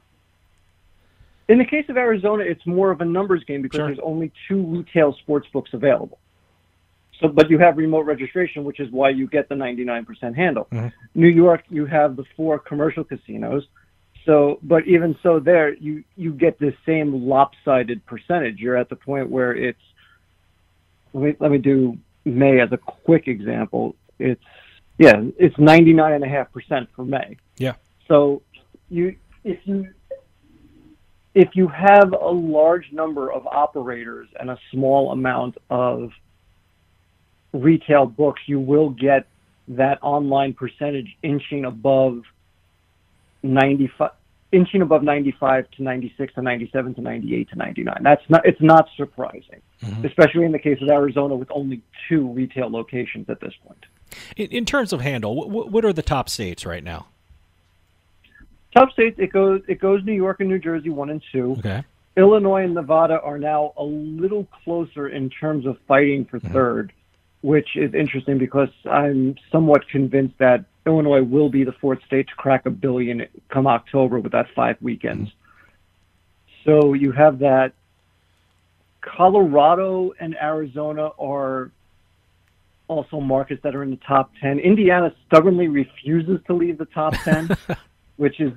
In 1.49 1.59
the 1.59 1.65
case 1.65 1.87
of 1.89 1.97
Arizona, 1.97 2.45
it's 2.45 2.65
more 2.65 2.91
of 2.91 3.01
a 3.01 3.05
numbers 3.05 3.43
game 3.45 3.61
because 3.63 3.79
Sure. 3.79 3.87
there's 3.89 3.99
only 4.03 4.31
two 4.47 4.63
retail 4.63 5.13
sports 5.15 5.49
books 5.53 5.71
available. 5.73 6.19
So, 7.19 7.29
but 7.29 7.51
you 7.51 7.59
have 7.59 7.77
remote 7.77 8.07
registration, 8.07 8.65
which 8.65 8.81
is 8.81 8.91
why 8.91 9.11
you 9.11 9.27
get 9.27 9.49
the 9.49 9.55
99% 9.55 10.35
handle. 10.35 10.69
Mm-hmm. 10.73 10.89
New 11.15 11.29
York, 11.29 11.65
you 11.69 11.87
have 11.87 12.17
the 12.17 12.25
four 12.37 12.59
commercial 12.59 13.05
casinos. 13.05 13.67
So, 14.25 14.59
but 14.63 14.87
even 14.87 15.17
so, 15.23 15.41
there 15.41 15.75
you 15.75 16.05
you 16.17 16.33
get 16.33 16.59
the 16.59 16.75
same 16.87 17.27
lopsided 17.27 18.05
percentage. 18.07 18.59
You're 18.59 18.77
at 18.77 18.89
the 18.89 18.97
point 18.97 19.29
where 19.29 19.55
it's. 19.55 19.81
Let 21.13 21.25
me 21.25 21.37
let 21.41 21.51
me 21.51 21.59
do 21.59 21.99
May 22.25 22.61
as 22.61 22.71
a 22.73 22.77
quick 22.77 23.29
example. 23.29 23.97
It's 24.19 24.45
yeah, 24.99 25.23
it's 25.39 25.57
99.5% 25.57 26.89
for 26.95 27.05
May. 27.05 27.37
Yeah. 27.57 27.75
So 28.07 28.43
you 28.91 29.17
if 29.45 29.59
you 29.65 29.89
if 31.35 31.51
you 31.55 31.69
have 31.69 32.13
a 32.13 32.31
large 32.31 32.91
number 32.93 33.33
of 33.33 33.47
operators 33.47 34.29
and 34.39 34.51
a 34.51 34.59
small 34.73 35.13
amount 35.13 35.57
of 35.71 36.11
retail 37.53 38.07
books, 38.07 38.43
you 38.47 38.59
will 38.59 38.91
get 38.91 39.27
that 39.69 39.99
online 40.03 40.53
percentage 40.53 41.17
inching 41.23 41.65
above 41.65 42.23
95 43.43 44.11
inching 44.53 44.83
above 44.83 45.05
95 45.05 45.71
to 45.71 45.83
96 45.85 46.35
to 46.35 46.43
97 46.43 46.95
to 46.95 47.01
98 47.01 47.51
to 47.51 47.57
99. 47.57 47.97
That's 48.03 48.23
not 48.29 48.45
it's 48.45 48.61
not 48.61 48.89
surprising, 48.97 49.63
mm-hmm. 49.83 50.05
especially 50.05 50.45
in 50.45 50.53
the 50.53 50.59
case 50.59 50.83
of 50.83 50.89
Arizona 50.89 51.37
with 51.37 51.49
only 51.53 51.83
two 52.09 52.29
retail 52.29 52.69
locations 52.69 53.31
at 53.31 53.41
this 53.41 53.55
point. 53.65 53.87
In, 54.37 54.49
in 54.49 54.65
terms 54.65 54.93
of 54.93 55.01
handle, 55.01 55.49
what, 55.49 55.71
what 55.71 55.85
are 55.85 55.93
the 55.93 56.03
top 56.03 56.29
states 56.29 56.67
right 56.67 56.83
now? 56.83 57.07
Top 58.75 58.93
states 58.93 59.17
it 59.19 59.33
goes 59.33 59.63
it 59.69 59.81
goes 59.81 60.05
New 60.05 60.13
York 60.13 60.41
and 60.41 60.49
New 60.49 60.59
Jersey 60.59 60.91
one 60.91 61.11
and 61.11 61.23
two. 61.33 61.57
Okay. 61.59 61.85
Illinois 62.17 62.65
and 62.65 62.75
Nevada 62.75 63.21
are 63.21 63.39
now 63.39 63.73
a 63.77 63.85
little 63.85 64.47
closer 64.65 65.09
in 65.09 65.31
terms 65.31 65.67
of 65.67 65.77
fighting 65.87 66.25
for 66.25 66.39
mm-hmm. 66.39 66.53
third, 66.53 66.93
which 67.41 67.77
is 67.77 67.95
interesting 67.95 68.39
because 68.39 68.69
I'm 68.85 69.37
somewhat 69.51 69.89
convinced 69.89 70.37
that 70.39 70.65
Illinois 70.87 71.23
will 71.23 71.49
be 71.49 71.65
the 71.65 71.73
fourth 71.73 72.01
state 72.07 72.29
to 72.29 72.35
crack 72.35 72.67
a 72.67 72.71
billion 72.71 73.27
come 73.49 73.67
October 73.67 74.19
with 74.19 74.33
that 74.33 74.47
five 74.55 74.77
weekends. 74.81 75.31
Mm-hmm. 75.31 76.71
So 76.71 76.95
you 76.95 77.13
have 77.13 77.39
that. 77.41 77.73
Colorado 79.01 80.13
and 80.21 80.37
Arizona 80.37 81.11
are 81.19 81.71
also 82.91 83.21
markets 83.21 83.63
that 83.63 83.75
are 83.75 83.83
in 83.83 83.91
the 83.91 84.01
top 84.07 84.33
10. 84.41 84.59
Indiana 84.59 85.15
stubbornly 85.27 85.69
refuses 85.69 86.41
to 86.47 86.53
leave 86.53 86.77
the 86.77 86.87
top 86.87 87.15
10, 87.25 87.49
which 88.21 88.39
is 88.39 88.53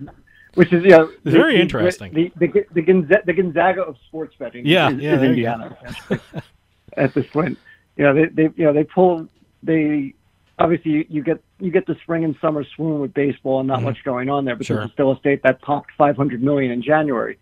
which 0.56 0.72
is 0.74 0.84
you 0.84 0.90
know, 0.92 1.10
very 1.24 1.56
the- 1.56 1.62
interesting. 1.62 2.14
The 2.14 2.32
the, 2.36 2.66
the, 2.74 2.82
Gonza- 2.84 3.24
the 3.26 3.34
Gonzaga 3.34 3.82
of 3.82 3.96
sports 4.08 4.36
betting 4.38 4.66
Yeah, 4.66 4.92
is, 4.92 4.98
yeah, 5.02 5.16
is 5.16 5.24
Indiana 5.24 5.76
at 6.98 7.14
this 7.14 7.26
point. 7.28 7.58
You 7.98 8.04
know, 8.06 8.14
they, 8.14 8.26
they 8.26 8.44
you 8.56 8.66
know 8.66 8.74
they 8.74 8.84
pull 8.84 9.28
they 9.64 10.14
obviously 10.60 10.92
you, 10.92 11.06
you 11.10 11.24
get 11.24 11.42
you 11.60 11.72
get 11.72 11.86
the 11.88 11.96
spring 12.04 12.24
and 12.26 12.36
summer 12.42 12.64
swoon 12.76 13.00
with 13.00 13.14
baseball 13.14 13.60
and 13.62 13.68
not 13.68 13.80
Mhm. 13.80 13.84
much 13.84 14.04
going 14.04 14.30
on 14.30 14.44
there 14.46 14.56
because 14.56 14.68
Sure. 14.68 14.82
it's 14.84 14.94
still 14.94 15.12
a 15.14 15.18
state 15.18 15.42
that 15.44 15.62
popped 15.62 15.92
500 15.98 16.44
million 16.44 16.72
in 16.72 16.82
January. 16.84 17.38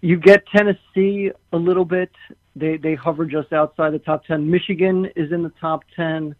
You 0.00 0.16
get 0.18 0.46
Tennessee 0.48 1.30
a 1.52 1.56
little 1.56 1.84
bit. 1.84 2.10
They 2.56 2.76
they 2.78 2.94
hover 2.94 3.26
just 3.26 3.52
outside 3.52 3.90
the 3.90 3.98
top 3.98 4.24
10. 4.24 4.50
Michigan 4.50 5.06
is 5.14 5.30
in 5.32 5.42
the 5.42 5.52
top 5.60 5.84
10. 5.94 6.34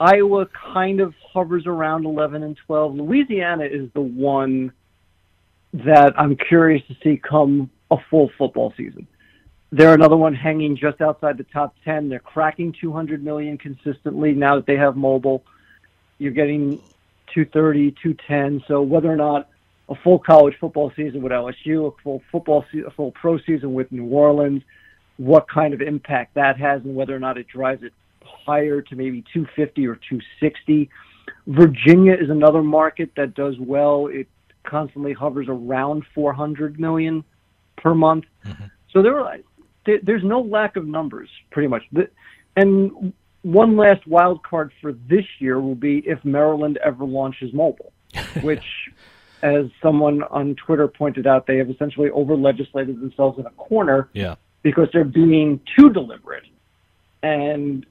Iowa 0.00 0.46
kind 0.46 1.00
of 1.00 1.14
hovers 1.32 1.66
around 1.66 2.04
11 2.06 2.42
and 2.42 2.56
12. 2.66 2.94
Louisiana 2.96 3.64
is 3.64 3.90
the 3.94 4.00
one 4.00 4.72
that 5.72 6.18
I'm 6.18 6.36
curious 6.36 6.82
to 6.88 6.96
see 7.02 7.16
come 7.16 7.70
a 7.90 7.96
full 8.10 8.30
football 8.36 8.72
season. 8.76 9.06
They're 9.72 9.94
another 9.94 10.16
one 10.16 10.34
hanging 10.34 10.76
just 10.76 11.00
outside 11.00 11.38
the 11.38 11.44
top 11.44 11.76
10. 11.84 12.08
They're 12.08 12.18
cracking 12.18 12.74
200 12.80 13.22
million 13.22 13.56
consistently 13.56 14.32
now 14.32 14.56
that 14.56 14.66
they 14.66 14.76
have 14.76 14.96
mobile. 14.96 15.44
You're 16.18 16.32
getting 16.32 16.78
230, 17.34 17.92
210. 18.02 18.64
So 18.66 18.82
whether 18.82 19.10
or 19.10 19.16
not 19.16 19.48
a 19.88 19.94
full 19.94 20.18
college 20.18 20.54
football 20.60 20.92
season 20.96 21.22
with 21.22 21.30
LSU, 21.30 21.92
a 21.92 22.02
full 22.02 22.22
football, 22.32 22.64
se- 22.72 22.82
a 22.86 22.90
full 22.90 23.12
pro 23.12 23.38
season 23.38 23.72
with 23.72 23.92
New 23.92 24.06
Orleans, 24.06 24.62
what 25.18 25.48
kind 25.48 25.72
of 25.72 25.80
impact 25.80 26.34
that 26.34 26.58
has, 26.58 26.82
and 26.82 26.96
whether 26.96 27.14
or 27.14 27.20
not 27.20 27.38
it 27.38 27.46
drives 27.46 27.82
it 27.84 27.92
higher 28.22 28.80
to 28.82 28.96
maybe 28.96 29.22
250 29.32 29.86
or 29.86 29.94
260. 29.94 30.90
Virginia 31.50 32.14
is 32.14 32.30
another 32.30 32.62
market 32.62 33.10
that 33.16 33.34
does 33.34 33.58
well. 33.58 34.06
It 34.06 34.28
constantly 34.62 35.12
hovers 35.12 35.46
around 35.48 36.04
400 36.14 36.78
million 36.78 37.24
per 37.76 37.92
month. 37.92 38.24
Mm-hmm. 38.46 38.64
So 38.92 39.02
there, 39.02 39.18
are, 39.18 39.38
there, 39.84 39.98
there's 40.00 40.22
no 40.22 40.40
lack 40.40 40.76
of 40.76 40.86
numbers, 40.86 41.28
pretty 41.50 41.66
much. 41.66 41.82
And 42.56 43.12
one 43.42 43.76
last 43.76 44.06
wild 44.06 44.44
card 44.44 44.70
for 44.80 44.92
this 44.92 45.24
year 45.40 45.60
will 45.60 45.74
be 45.74 45.98
if 46.06 46.24
Maryland 46.24 46.78
ever 46.84 47.04
launches 47.04 47.52
mobile, 47.52 47.92
which, 48.42 48.64
as 49.42 49.66
someone 49.82 50.22
on 50.24 50.54
Twitter 50.54 50.86
pointed 50.86 51.26
out, 51.26 51.48
they 51.48 51.56
have 51.56 51.68
essentially 51.68 52.10
over 52.10 52.36
legislated 52.36 53.00
themselves 53.00 53.40
in 53.40 53.46
a 53.46 53.50
corner. 53.50 54.08
Yeah. 54.12 54.36
Because 54.62 54.88
they're 54.92 55.04
being 55.04 55.58
too 55.76 55.90
deliberate. 55.90 56.44
And 57.24 57.86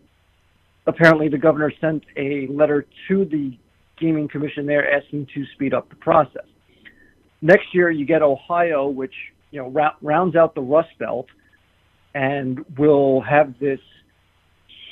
apparently 0.89 1.29
the 1.29 1.37
governor 1.37 1.71
sent 1.79 2.03
a 2.17 2.47
letter 2.47 2.85
to 3.07 3.25
the 3.25 3.57
gaming 3.97 4.27
commission 4.27 4.65
there 4.65 4.91
asking 4.91 5.27
to 5.33 5.45
speed 5.53 5.73
up 5.73 5.89
the 5.89 5.95
process. 5.95 6.45
Next 7.41 7.73
year 7.73 7.89
you 7.89 8.05
get 8.05 8.21
Ohio, 8.21 8.87
which 8.87 9.13
you 9.51 9.61
know 9.61 9.69
ra- 9.69 9.95
rounds 10.01 10.35
out 10.35 10.55
the 10.55 10.61
Rust 10.61 10.89
Belt, 10.99 11.27
and 12.13 12.65
will 12.77 13.21
have 13.21 13.57
this 13.59 13.79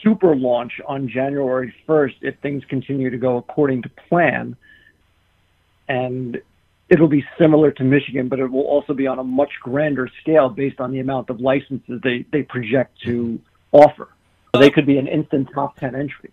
super 0.03 0.35
launch 0.35 0.73
on 0.87 1.09
January 1.09 1.73
1st 1.87 2.15
if 2.21 2.39
things 2.41 2.63
continue 2.69 3.09
to 3.09 3.17
go 3.17 3.37
according 3.37 3.81
to 3.81 3.89
plan. 4.07 4.55
And 5.89 6.37
it'll 6.89 7.07
be 7.07 7.25
similar 7.39 7.71
to 7.71 7.83
Michigan, 7.83 8.29
but 8.29 8.39
it 8.39 8.49
will 8.49 8.65
also 8.65 8.93
be 8.93 9.07
on 9.07 9.19
a 9.19 9.23
much 9.23 9.51
grander 9.61 10.09
scale 10.21 10.49
based 10.49 10.79
on 10.79 10.91
the 10.91 10.99
amount 10.99 11.29
of 11.29 11.39
licenses 11.39 11.99
they, 12.03 12.25
they 12.31 12.43
project 12.43 13.01
to 13.05 13.39
offer. 13.71 14.09
So 14.57 14.61
they 14.61 14.71
could 14.71 14.85
be 14.85 14.97
an 14.97 15.07
instant 15.07 15.49
top 15.53 15.77
10 15.77 15.95
entry. 15.95 16.31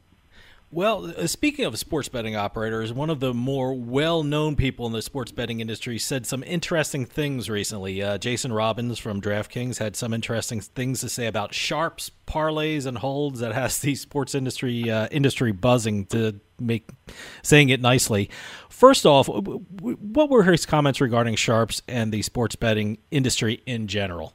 Well, 0.74 1.14
uh, 1.16 1.28
speaking 1.28 1.66
of 1.66 1.78
sports 1.78 2.08
betting 2.08 2.34
operators, 2.34 2.92
one 2.92 3.08
of 3.08 3.20
the 3.20 3.32
more 3.32 3.72
well 3.72 4.24
known 4.24 4.56
people 4.56 4.88
in 4.88 4.92
the 4.92 5.02
sports 5.02 5.30
betting 5.30 5.60
industry 5.60 6.00
said 6.00 6.26
some 6.26 6.42
interesting 6.42 7.06
things 7.06 7.48
recently. 7.48 8.02
Uh, 8.02 8.18
Jason 8.18 8.52
Robins 8.52 8.98
from 8.98 9.20
DraftKings 9.20 9.78
had 9.78 9.94
some 9.94 10.12
interesting 10.12 10.60
things 10.60 11.00
to 11.02 11.08
say 11.08 11.28
about 11.28 11.54
sharps, 11.54 12.10
parlays, 12.26 12.86
and 12.86 12.98
holds 12.98 13.38
that 13.38 13.54
has 13.54 13.78
the 13.78 13.94
sports 13.94 14.34
industry 14.34 14.90
uh, 14.90 15.06
industry 15.12 15.52
buzzing 15.52 16.06
to 16.06 16.40
make 16.58 16.88
saying 17.42 17.68
it 17.68 17.80
nicely. 17.80 18.28
First 18.68 19.06
off, 19.06 19.28
what 19.28 20.28
were 20.28 20.42
his 20.42 20.66
comments 20.66 21.00
regarding 21.00 21.36
sharps 21.36 21.82
and 21.86 22.10
the 22.10 22.22
sports 22.22 22.56
betting 22.56 22.98
industry 23.12 23.62
in 23.64 23.86
general? 23.86 24.34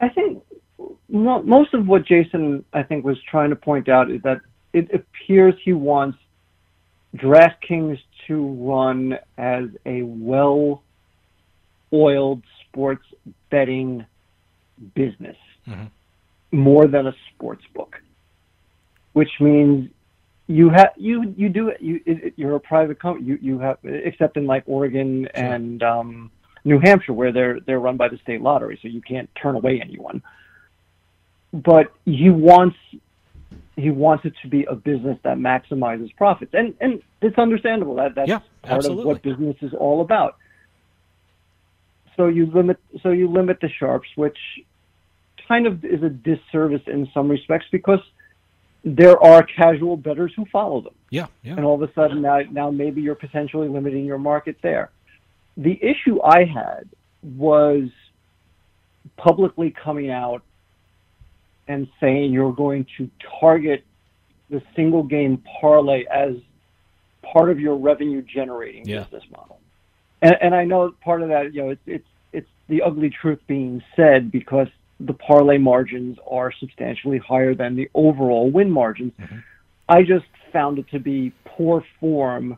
I 0.00 0.08
think 0.08 0.42
most 1.08 1.74
of 1.74 1.86
what 1.86 2.04
Jason, 2.06 2.64
I 2.72 2.82
think, 2.82 3.04
was 3.04 3.16
trying 3.22 3.50
to 3.50 3.56
point 3.56 3.88
out 3.88 4.10
is 4.10 4.22
that 4.22 4.40
it 4.72 4.92
appears 4.92 5.54
he 5.64 5.72
wants 5.72 6.18
DraftKings 7.16 7.98
to 8.26 8.46
run 8.46 9.18
as 9.38 9.64
a 9.86 10.02
well 10.02 10.82
oiled 11.92 12.42
sports 12.66 13.04
betting 13.50 14.04
business 14.94 15.36
mm-hmm. 15.66 15.86
more 16.52 16.86
than 16.86 17.06
a 17.06 17.14
sports 17.34 17.64
book, 17.74 18.00
which 19.14 19.30
means 19.40 19.90
you 20.46 20.68
have 20.70 20.90
you 20.96 21.34
you 21.36 21.48
do 21.48 21.68
it 21.68 21.80
you 21.80 22.00
it, 22.06 22.34
you're 22.36 22.56
a 22.56 22.60
private 22.60 22.98
company 22.98 23.26
you 23.26 23.38
you 23.40 23.58
have 23.58 23.78
except 23.84 24.36
in 24.36 24.46
like 24.46 24.62
Oregon 24.66 25.28
and 25.34 25.82
um, 25.82 26.30
New 26.64 26.80
Hampshire 26.80 27.12
where 27.12 27.32
they're 27.32 27.60
they're 27.60 27.80
run 27.80 27.96
by 27.96 28.08
the 28.08 28.18
state 28.18 28.40
lottery 28.40 28.78
so 28.80 28.88
you 28.88 29.02
can't 29.02 29.28
turn 29.34 29.56
away 29.56 29.80
anyone 29.80 30.22
but 31.52 31.92
he 32.04 32.30
wants 32.30 32.76
he 33.76 33.90
wants 33.90 34.24
it 34.24 34.34
to 34.42 34.48
be 34.48 34.64
a 34.64 34.74
business 34.74 35.18
that 35.22 35.38
maximizes 35.38 36.14
profits, 36.16 36.52
and 36.54 36.74
and 36.80 37.02
it's 37.22 37.38
understandable 37.38 37.94
that 37.96 38.14
that's 38.14 38.28
yeah, 38.28 38.40
part 38.62 38.84
of 38.84 38.96
what 38.96 39.22
business 39.22 39.56
is 39.62 39.72
all 39.72 40.00
about. 40.00 40.36
So 42.16 42.26
you 42.26 42.46
limit 42.46 42.78
so 43.02 43.10
you 43.10 43.28
limit 43.28 43.58
the 43.60 43.68
sharps, 43.68 44.08
which 44.16 44.38
kind 45.46 45.66
of 45.66 45.84
is 45.84 46.02
a 46.02 46.10
disservice 46.10 46.82
in 46.86 47.08
some 47.14 47.28
respects 47.28 47.66
because 47.70 48.00
there 48.84 49.22
are 49.22 49.42
casual 49.42 49.96
bettors 49.96 50.32
who 50.34 50.44
follow 50.46 50.80
them. 50.80 50.94
Yeah, 51.10 51.26
yeah. 51.42 51.54
And 51.54 51.64
all 51.64 51.82
of 51.82 51.88
a 51.88 51.92
sudden 51.94 52.20
now 52.22 52.40
now 52.50 52.70
maybe 52.70 53.00
you're 53.00 53.14
potentially 53.14 53.68
limiting 53.68 54.04
your 54.04 54.18
market 54.18 54.56
there. 54.62 54.90
The 55.56 55.78
issue 55.82 56.20
I 56.22 56.44
had 56.44 56.88
was 57.22 57.88
publicly 59.16 59.70
coming 59.70 60.10
out 60.10 60.42
and 61.68 61.86
saying 62.00 62.32
you're 62.32 62.52
going 62.52 62.86
to 62.96 63.10
target 63.40 63.84
the 64.50 64.62
single 64.74 65.02
game 65.02 65.42
parlay 65.60 66.04
as 66.10 66.32
part 67.22 67.50
of 67.50 67.60
your 67.60 67.76
revenue 67.76 68.22
generating 68.22 68.88
yeah. 68.88 69.02
business 69.02 69.24
model. 69.30 69.60
And, 70.22 70.34
and 70.40 70.54
I 70.54 70.64
know 70.64 70.92
part 71.04 71.22
of 71.22 71.28
that, 71.28 71.52
you 71.54 71.62
know, 71.62 71.70
it's, 71.70 71.82
it's, 71.86 72.06
it's 72.32 72.48
the 72.68 72.82
ugly 72.82 73.10
truth 73.10 73.40
being 73.46 73.82
said 73.94 74.32
because 74.32 74.68
the 74.98 75.12
parlay 75.12 75.58
margins 75.58 76.18
are 76.28 76.52
substantially 76.58 77.18
higher 77.18 77.54
than 77.54 77.76
the 77.76 77.88
overall 77.94 78.50
win 78.50 78.70
margins. 78.70 79.12
Mm-hmm. 79.20 79.38
I 79.88 80.02
just 80.02 80.26
found 80.52 80.78
it 80.78 80.88
to 80.90 80.98
be 80.98 81.32
poor 81.44 81.84
form 82.00 82.56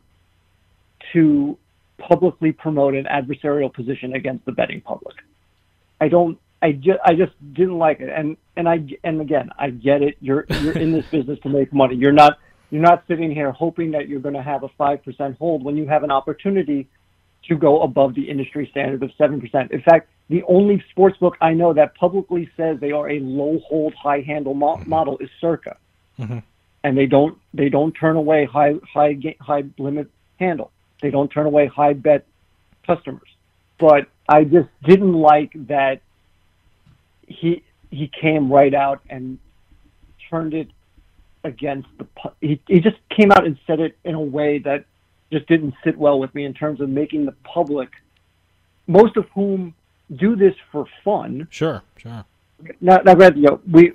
to 1.13 1.57
publicly 1.97 2.51
promote 2.51 2.95
an 2.95 3.05
adversarial 3.05 3.71
position 3.71 4.13
against 4.13 4.45
the 4.45 4.51
betting 4.51 4.81
public. 4.81 5.15
I 5.99 6.07
don't 6.07 6.39
I 6.61 6.73
just 6.73 6.99
I 7.03 7.15
just 7.15 7.33
didn't 7.53 7.77
like 7.77 7.99
it. 7.99 8.09
And 8.09 8.37
and 8.55 8.69
I 8.69 8.85
and 9.03 9.21
again, 9.21 9.49
I 9.57 9.69
get 9.69 10.01
it. 10.01 10.17
You're 10.21 10.45
you're 10.61 10.77
in 10.77 10.91
this 10.91 11.05
business 11.11 11.39
to 11.43 11.49
make 11.49 11.73
money. 11.73 11.95
You're 11.95 12.11
not 12.11 12.37
you're 12.71 12.81
not 12.81 13.03
sitting 13.07 13.31
here 13.31 13.51
hoping 13.51 13.91
that 13.91 14.07
you're 14.07 14.21
going 14.21 14.35
to 14.35 14.41
have 14.41 14.63
a 14.63 14.69
5% 14.69 15.37
hold 15.37 15.63
when 15.63 15.75
you 15.75 15.87
have 15.87 16.03
an 16.03 16.11
opportunity 16.11 16.87
to 17.49 17.55
go 17.55 17.81
above 17.81 18.15
the 18.15 18.29
industry 18.29 18.67
standard 18.71 19.03
of 19.03 19.11
7%. 19.19 19.71
In 19.71 19.81
fact, 19.81 20.09
the 20.29 20.43
only 20.43 20.81
sports 20.89 21.17
book 21.17 21.35
I 21.41 21.53
know 21.53 21.73
that 21.73 21.95
publicly 21.95 22.49
says 22.55 22.79
they 22.79 22.93
are 22.93 23.09
a 23.09 23.19
low 23.19 23.59
hold 23.67 23.93
high 23.93 24.21
handle 24.21 24.53
mo- 24.53 24.77
mm-hmm. 24.77 24.89
model 24.89 25.17
is 25.17 25.29
Circa. 25.41 25.75
Mm-hmm. 26.17 26.39
And 26.83 26.97
they 26.97 27.05
don't 27.05 27.37
they 27.53 27.69
don't 27.69 27.91
turn 27.91 28.15
away 28.15 28.45
high 28.45 28.73
high 28.91 29.17
high 29.39 29.65
limit 29.77 30.09
handle. 30.39 30.71
They 31.01 31.11
don't 31.11 31.29
turn 31.29 31.45
away 31.45 31.67
high 31.67 31.93
bet 31.93 32.25
customers. 32.87 33.27
But 33.77 34.07
I 34.27 34.45
just 34.45 34.69
didn't 34.83 35.13
like 35.13 35.51
that 35.67 36.01
he 37.39 37.63
he 37.89 38.09
came 38.21 38.51
right 38.51 38.73
out 38.73 39.01
and 39.09 39.37
turned 40.29 40.53
it 40.53 40.69
against 41.43 41.87
the. 41.97 42.07
He 42.39 42.61
he 42.67 42.79
just 42.79 42.97
came 43.09 43.31
out 43.31 43.45
and 43.45 43.57
said 43.67 43.79
it 43.79 43.97
in 44.03 44.15
a 44.15 44.21
way 44.21 44.59
that 44.59 44.85
just 45.31 45.47
didn't 45.47 45.73
sit 45.83 45.97
well 45.97 46.19
with 46.19 46.33
me 46.35 46.45
in 46.45 46.53
terms 46.53 46.81
of 46.81 46.89
making 46.89 47.25
the 47.25 47.33
public, 47.43 47.89
most 48.87 49.17
of 49.17 49.25
whom 49.33 49.73
do 50.13 50.35
this 50.35 50.53
for 50.71 50.85
fun. 51.03 51.47
Sure, 51.49 51.81
sure. 51.97 52.25
Now, 52.79 52.97
now 52.97 53.15
granted, 53.15 53.37
you 53.37 53.47
know, 53.47 53.61
we 53.69 53.93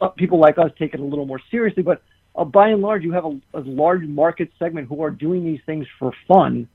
uh, 0.00 0.08
people 0.08 0.38
like 0.38 0.58
us 0.58 0.70
take 0.78 0.94
it 0.94 1.00
a 1.00 1.04
little 1.04 1.26
more 1.26 1.40
seriously, 1.50 1.82
but 1.82 2.02
uh, 2.34 2.44
by 2.44 2.68
and 2.68 2.80
large, 2.80 3.04
you 3.04 3.12
have 3.12 3.24
a, 3.24 3.40
a 3.54 3.60
large 3.60 4.02
market 4.02 4.50
segment 4.58 4.88
who 4.88 5.02
are 5.02 5.10
doing 5.10 5.44
these 5.44 5.60
things 5.66 5.86
for 5.98 6.12
fun, 6.26 6.68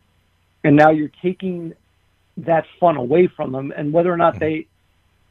and 0.63 0.75
now 0.75 0.91
you're 0.91 1.11
taking 1.21 1.73
that 2.37 2.65
fun 2.79 2.95
away 2.97 3.27
from 3.27 3.51
them, 3.51 3.73
and 3.75 3.91
whether 3.91 4.11
or 4.11 4.17
not 4.17 4.35
mm-hmm. 4.35 4.39
they 4.39 4.67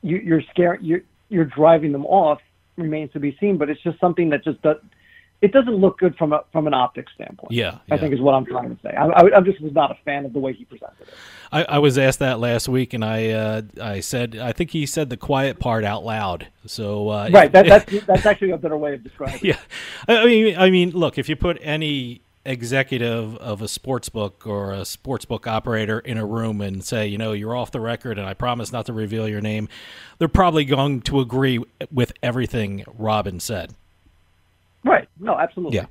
you, 0.06 0.18
you're 0.18 0.42
scared 0.50 0.82
you're 0.82 1.02
you're 1.28 1.44
driving 1.44 1.92
them 1.92 2.06
off 2.06 2.40
remains 2.76 3.12
to 3.12 3.20
be 3.20 3.36
seen. 3.40 3.56
But 3.56 3.70
it's 3.70 3.82
just 3.82 3.98
something 4.00 4.30
that 4.30 4.44
just 4.44 4.60
does 4.62 4.76
it 5.42 5.52
doesn't 5.52 5.74
look 5.74 5.98
good 5.98 6.16
from 6.16 6.32
a 6.32 6.44
from 6.52 6.66
an 6.66 6.74
optics 6.74 7.12
standpoint. 7.14 7.52
Yeah, 7.52 7.78
yeah. 7.86 7.94
I 7.94 7.98
think 7.98 8.14
is 8.14 8.20
what 8.20 8.34
I'm 8.34 8.46
trying 8.46 8.74
to 8.74 8.82
say. 8.82 8.90
I, 8.90 9.06
I, 9.06 9.36
I, 9.36 9.40
just 9.42 9.60
was 9.60 9.72
not 9.72 9.90
a 9.90 9.96
fan 10.04 10.24
of 10.24 10.32
the 10.32 10.38
way 10.38 10.54
he 10.54 10.64
presented 10.64 11.02
it. 11.02 11.08
I, 11.52 11.64
I 11.64 11.78
was 11.78 11.98
asked 11.98 12.20
that 12.20 12.40
last 12.40 12.68
week, 12.68 12.94
and 12.94 13.04
I 13.04 13.30
uh, 13.30 13.62
I 13.80 14.00
said 14.00 14.36
I 14.36 14.52
think 14.52 14.70
he 14.70 14.86
said 14.86 15.10
the 15.10 15.16
quiet 15.16 15.58
part 15.58 15.84
out 15.84 16.04
loud. 16.04 16.48
So 16.64 17.10
uh, 17.10 17.28
right, 17.32 17.52
that, 17.52 17.66
that's 17.86 18.06
that's 18.06 18.26
actually 18.26 18.52
a 18.52 18.58
better 18.58 18.78
way 18.78 18.94
of 18.94 19.02
describing. 19.02 19.36
It. 19.36 19.44
Yeah, 19.44 19.58
I 20.08 20.24
mean, 20.24 20.56
I 20.56 20.70
mean, 20.70 20.90
look, 20.90 21.18
if 21.18 21.28
you 21.28 21.36
put 21.36 21.58
any 21.60 22.22
executive 22.46 23.36
of 23.36 23.60
a 23.60 23.68
sports 23.68 24.08
book 24.08 24.46
or 24.46 24.72
a 24.72 24.84
sports 24.84 25.24
book 25.24 25.46
operator 25.46 25.98
in 25.98 26.16
a 26.16 26.24
room 26.24 26.60
and 26.60 26.84
say, 26.84 27.06
you 27.06 27.18
know, 27.18 27.32
you're 27.32 27.56
off 27.56 27.70
the 27.70 27.80
record 27.80 28.18
and 28.18 28.26
I 28.26 28.34
promise 28.34 28.72
not 28.72 28.86
to 28.86 28.92
reveal 28.92 29.28
your 29.28 29.40
name, 29.40 29.68
they're 30.18 30.28
probably 30.28 30.64
going 30.64 31.02
to 31.02 31.20
agree 31.20 31.60
with 31.90 32.12
everything 32.22 32.84
Robin 32.96 33.40
said. 33.40 33.74
Right. 34.84 35.08
No, 35.18 35.36
absolutely. 35.36 35.76
Yeah. 35.76 35.86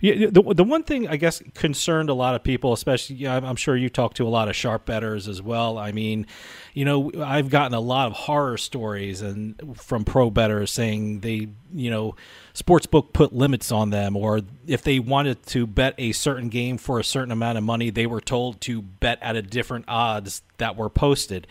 Yeah, 0.00 0.26
the 0.30 0.42
the 0.54 0.64
one 0.64 0.82
thing 0.82 1.08
I 1.08 1.16
guess 1.16 1.42
concerned 1.54 2.10
a 2.10 2.14
lot 2.14 2.34
of 2.34 2.42
people, 2.42 2.72
especially 2.72 3.26
I'm 3.26 3.56
sure 3.56 3.76
you 3.76 3.88
talk 3.88 4.14
to 4.14 4.26
a 4.26 4.28
lot 4.28 4.48
of 4.48 4.56
sharp 4.56 4.86
bettors 4.86 5.28
as 5.28 5.40
well. 5.42 5.78
I 5.78 5.92
mean, 5.92 6.26
you 6.74 6.84
know, 6.84 7.10
I've 7.22 7.50
gotten 7.50 7.74
a 7.74 7.80
lot 7.80 8.06
of 8.08 8.12
horror 8.12 8.58
stories 8.58 9.22
and 9.22 9.76
from 9.76 10.04
pro 10.04 10.30
bettors 10.30 10.70
saying 10.70 11.20
they, 11.20 11.48
you 11.72 11.90
know, 11.90 12.14
sportsbook 12.54 13.12
put 13.12 13.32
limits 13.32 13.72
on 13.72 13.90
them, 13.90 14.16
or 14.16 14.40
if 14.66 14.82
they 14.82 14.98
wanted 14.98 15.44
to 15.46 15.66
bet 15.66 15.94
a 15.98 16.12
certain 16.12 16.48
game 16.48 16.78
for 16.78 16.98
a 16.98 17.04
certain 17.04 17.32
amount 17.32 17.58
of 17.58 17.64
money, 17.64 17.90
they 17.90 18.06
were 18.06 18.20
told 18.20 18.60
to 18.62 18.82
bet 18.82 19.18
at 19.22 19.36
a 19.36 19.42
different 19.42 19.84
odds 19.88 20.42
that 20.58 20.76
were 20.76 20.90
posted. 20.90 21.46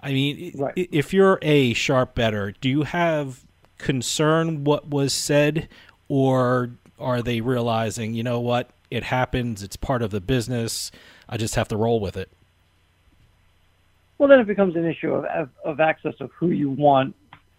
I 0.00 0.12
mean, 0.12 0.52
right. 0.56 0.74
if 0.76 1.14
you're 1.14 1.38
a 1.40 1.72
sharp 1.72 2.14
bettor, 2.14 2.52
do 2.60 2.68
you 2.68 2.82
have 2.82 3.44
concern 3.78 4.64
what 4.64 4.88
was 4.88 5.12
said, 5.12 5.68
or 6.08 6.70
are 6.98 7.22
they 7.22 7.40
realizing, 7.40 8.14
you 8.14 8.22
know 8.22 8.40
what, 8.40 8.70
it 8.90 9.04
happens, 9.04 9.62
it's 9.62 9.76
part 9.76 10.02
of 10.02 10.10
the 10.10 10.20
business, 10.20 10.90
I 11.28 11.36
just 11.36 11.54
have 11.54 11.68
to 11.68 11.76
roll 11.76 12.00
with 12.00 12.16
it? 12.16 12.30
Well, 14.18 14.28
then 14.28 14.40
it 14.40 14.46
becomes 14.46 14.76
an 14.76 14.84
issue 14.84 15.12
of, 15.12 15.24
of, 15.24 15.48
of 15.64 15.80
access 15.80 16.14
of 16.20 16.30
who 16.32 16.50
you 16.50 16.70
want 16.70 17.14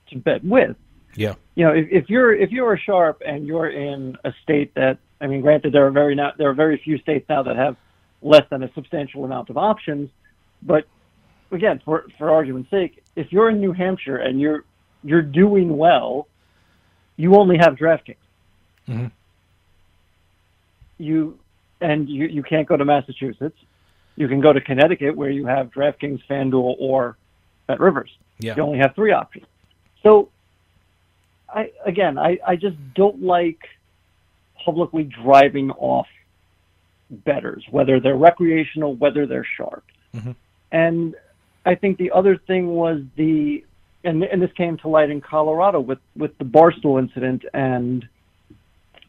to 0.09 0.17
bet 0.17 0.43
with. 0.43 0.75
Yeah. 1.15 1.35
You 1.55 1.65
know, 1.65 1.71
if, 1.73 1.87
if 1.91 2.09
you're 2.09 2.33
if 2.35 2.51
you're 2.51 2.73
a 2.73 2.79
sharp 2.79 3.21
and 3.25 3.47
you're 3.47 3.69
in 3.69 4.17
a 4.25 4.33
state 4.43 4.73
that 4.75 4.97
I 5.21 5.27
mean, 5.27 5.41
granted, 5.41 5.73
there 5.73 5.85
are 5.85 5.91
very 5.91 6.15
not, 6.15 6.37
there 6.37 6.49
are 6.49 6.53
very 6.53 6.77
few 6.83 6.97
states 6.97 7.25
now 7.29 7.43
that 7.43 7.55
have 7.55 7.77
less 8.21 8.43
than 8.49 8.63
a 8.63 8.73
substantial 8.73 9.23
amount 9.23 9.49
of 9.49 9.57
options, 9.57 10.09
but 10.61 10.85
again, 11.51 11.81
for 11.85 12.05
for 12.17 12.29
argument's 12.29 12.69
sake, 12.69 13.03
if 13.15 13.31
you're 13.31 13.49
in 13.49 13.59
New 13.59 13.71
Hampshire 13.71 14.17
and 14.17 14.39
you're 14.39 14.63
you're 15.03 15.21
doing 15.21 15.77
well, 15.77 16.27
you 17.15 17.35
only 17.35 17.57
have 17.57 17.75
DraftKings. 17.75 18.15
Mm-hmm. 18.87 19.07
You 20.97 21.37
and 21.81 22.09
you 22.09 22.27
you 22.27 22.43
can't 22.43 22.67
go 22.67 22.77
to 22.77 22.85
Massachusetts. 22.85 23.57
You 24.15 24.27
can 24.27 24.39
go 24.39 24.53
to 24.53 24.61
Connecticut 24.61 25.15
where 25.15 25.29
you 25.29 25.45
have 25.45 25.71
DraftKings, 25.71 26.21
FanDuel, 26.29 26.75
or 26.79 27.17
Bet 27.67 27.79
Rivers. 27.79 28.09
Yeah. 28.39 28.55
You 28.55 28.63
only 28.63 28.79
have 28.79 28.95
three 28.95 29.11
options. 29.11 29.45
So, 30.03 30.29
I 31.49 31.71
again, 31.85 32.17
I, 32.17 32.39
I 32.45 32.55
just 32.55 32.77
don't 32.93 33.21
like 33.23 33.59
publicly 34.63 35.03
driving 35.03 35.71
off 35.71 36.07
bettors, 37.09 37.63
whether 37.69 37.99
they're 37.99 38.15
recreational, 38.15 38.95
whether 38.95 39.27
they're 39.27 39.47
sharp. 39.57 39.83
Mm-hmm. 40.15 40.31
And 40.71 41.15
I 41.65 41.75
think 41.75 41.97
the 41.97 42.11
other 42.11 42.37
thing 42.37 42.67
was 42.67 43.01
the, 43.15 43.63
and, 44.03 44.23
and 44.23 44.41
this 44.41 44.51
came 44.53 44.77
to 44.77 44.87
light 44.87 45.09
in 45.09 45.21
Colorado 45.21 45.79
with, 45.79 45.99
with 46.15 46.37
the 46.37 46.45
Barstool 46.45 46.99
incident, 46.99 47.45
and 47.53 48.07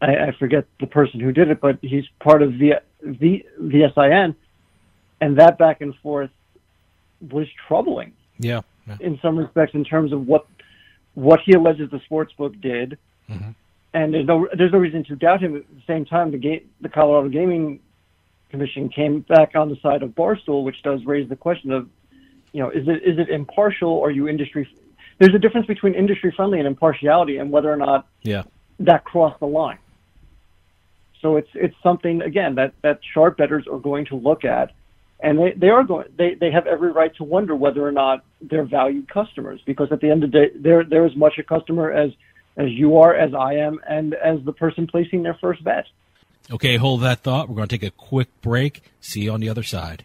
I, 0.00 0.16
I 0.28 0.32
forget 0.38 0.64
the 0.80 0.86
person 0.86 1.20
who 1.20 1.32
did 1.32 1.48
it, 1.50 1.60
but 1.60 1.78
he's 1.82 2.04
part 2.20 2.42
of 2.42 2.58
the, 2.58 2.74
the 3.02 3.44
VSIN, 3.60 4.34
and 5.20 5.38
that 5.38 5.58
back 5.58 5.80
and 5.80 5.94
forth 6.02 6.30
was 7.30 7.46
troubling 7.66 8.12
Yeah. 8.38 8.60
yeah. 8.86 8.96
in 9.00 9.18
some 9.22 9.38
respects 9.38 9.74
in 9.74 9.84
terms 9.84 10.12
of 10.12 10.26
what 10.26 10.46
what 11.14 11.40
he 11.46 11.52
alleges 11.54 11.90
the 11.90 12.00
sports 12.00 12.34
book 12.34 12.60
did, 12.60 12.98
Mhm. 13.30 13.54
and 13.94 14.12
there's 14.12 14.26
no 14.26 14.46
there's 14.52 14.72
no 14.72 14.78
reason 14.78 15.02
to 15.04 15.16
doubt 15.16 15.40
him. 15.40 15.56
At 15.56 15.62
the 15.74 15.80
same 15.86 16.04
time, 16.04 16.30
the 16.30 16.36
ga- 16.36 16.62
the 16.82 16.90
Colorado 16.90 17.30
Gaming 17.30 17.80
Commission 18.50 18.90
came 18.90 19.20
back 19.20 19.56
on 19.56 19.70
the 19.70 19.76
side 19.76 20.02
of 20.02 20.10
Barstool, 20.10 20.62
which 20.62 20.82
does 20.82 21.04
raise 21.06 21.26
the 21.30 21.34
question 21.36 21.72
of, 21.72 21.88
you 22.52 22.60
know, 22.62 22.68
is 22.68 22.86
it 22.86 23.02
is 23.02 23.18
it 23.18 23.30
impartial 23.30 23.88
or 23.90 24.08
are 24.08 24.10
you 24.10 24.28
industry? 24.28 24.68
There's 25.18 25.34
a 25.34 25.38
difference 25.38 25.66
between 25.66 25.94
industry 25.94 26.30
friendly 26.36 26.58
and 26.58 26.66
impartiality, 26.68 27.38
and 27.38 27.50
whether 27.50 27.72
or 27.72 27.76
not 27.78 28.06
Yeah. 28.22 28.42
that 28.80 29.04
crossed 29.04 29.40
the 29.40 29.46
line. 29.46 29.78
So 31.26 31.34
it's 31.34 31.50
it's 31.54 31.74
something 31.82 32.22
again 32.22 32.54
that 32.54 32.72
that 32.82 33.00
sharp 33.12 33.36
bettors 33.36 33.66
are 33.66 33.80
going 33.80 34.06
to 34.06 34.14
look 34.14 34.44
at, 34.44 34.70
and 35.18 35.36
they, 35.36 35.54
they 35.56 35.70
are 35.70 35.82
going 35.82 36.06
they, 36.16 36.34
they 36.34 36.52
have 36.52 36.68
every 36.68 36.92
right 36.92 37.12
to 37.16 37.24
wonder 37.24 37.56
whether 37.56 37.84
or 37.84 37.90
not 37.90 38.24
they're 38.40 38.64
valued 38.64 39.08
customers 39.08 39.60
because 39.66 39.88
at 39.90 40.00
the 40.00 40.08
end 40.08 40.22
of 40.22 40.30
the 40.30 40.38
day 40.38 40.46
they're 40.54 40.84
they're 40.84 41.04
as 41.04 41.16
much 41.16 41.32
a 41.40 41.42
customer 41.42 41.90
as 41.90 42.12
as 42.56 42.68
you 42.70 42.98
are, 42.98 43.12
as 43.12 43.34
I 43.34 43.54
am, 43.54 43.80
and 43.88 44.14
as 44.14 44.38
the 44.44 44.52
person 44.52 44.86
placing 44.86 45.24
their 45.24 45.36
first 45.40 45.64
bet. 45.64 45.86
Okay, 46.48 46.76
hold 46.76 47.02
that 47.02 47.24
thought. 47.24 47.48
We're 47.48 47.56
going 47.56 47.66
to 47.66 47.76
take 47.76 47.88
a 47.88 47.90
quick 47.90 48.28
break. 48.40 48.84
See 49.00 49.22
you 49.22 49.32
on 49.32 49.40
the 49.40 49.48
other 49.48 49.64
side. 49.64 50.04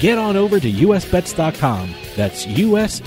Get 0.00 0.18
on 0.18 0.36
over 0.36 0.58
to 0.58 0.70
usbets.com. 0.70 1.94
That's 2.16 2.46
usbets.com. 2.46 3.00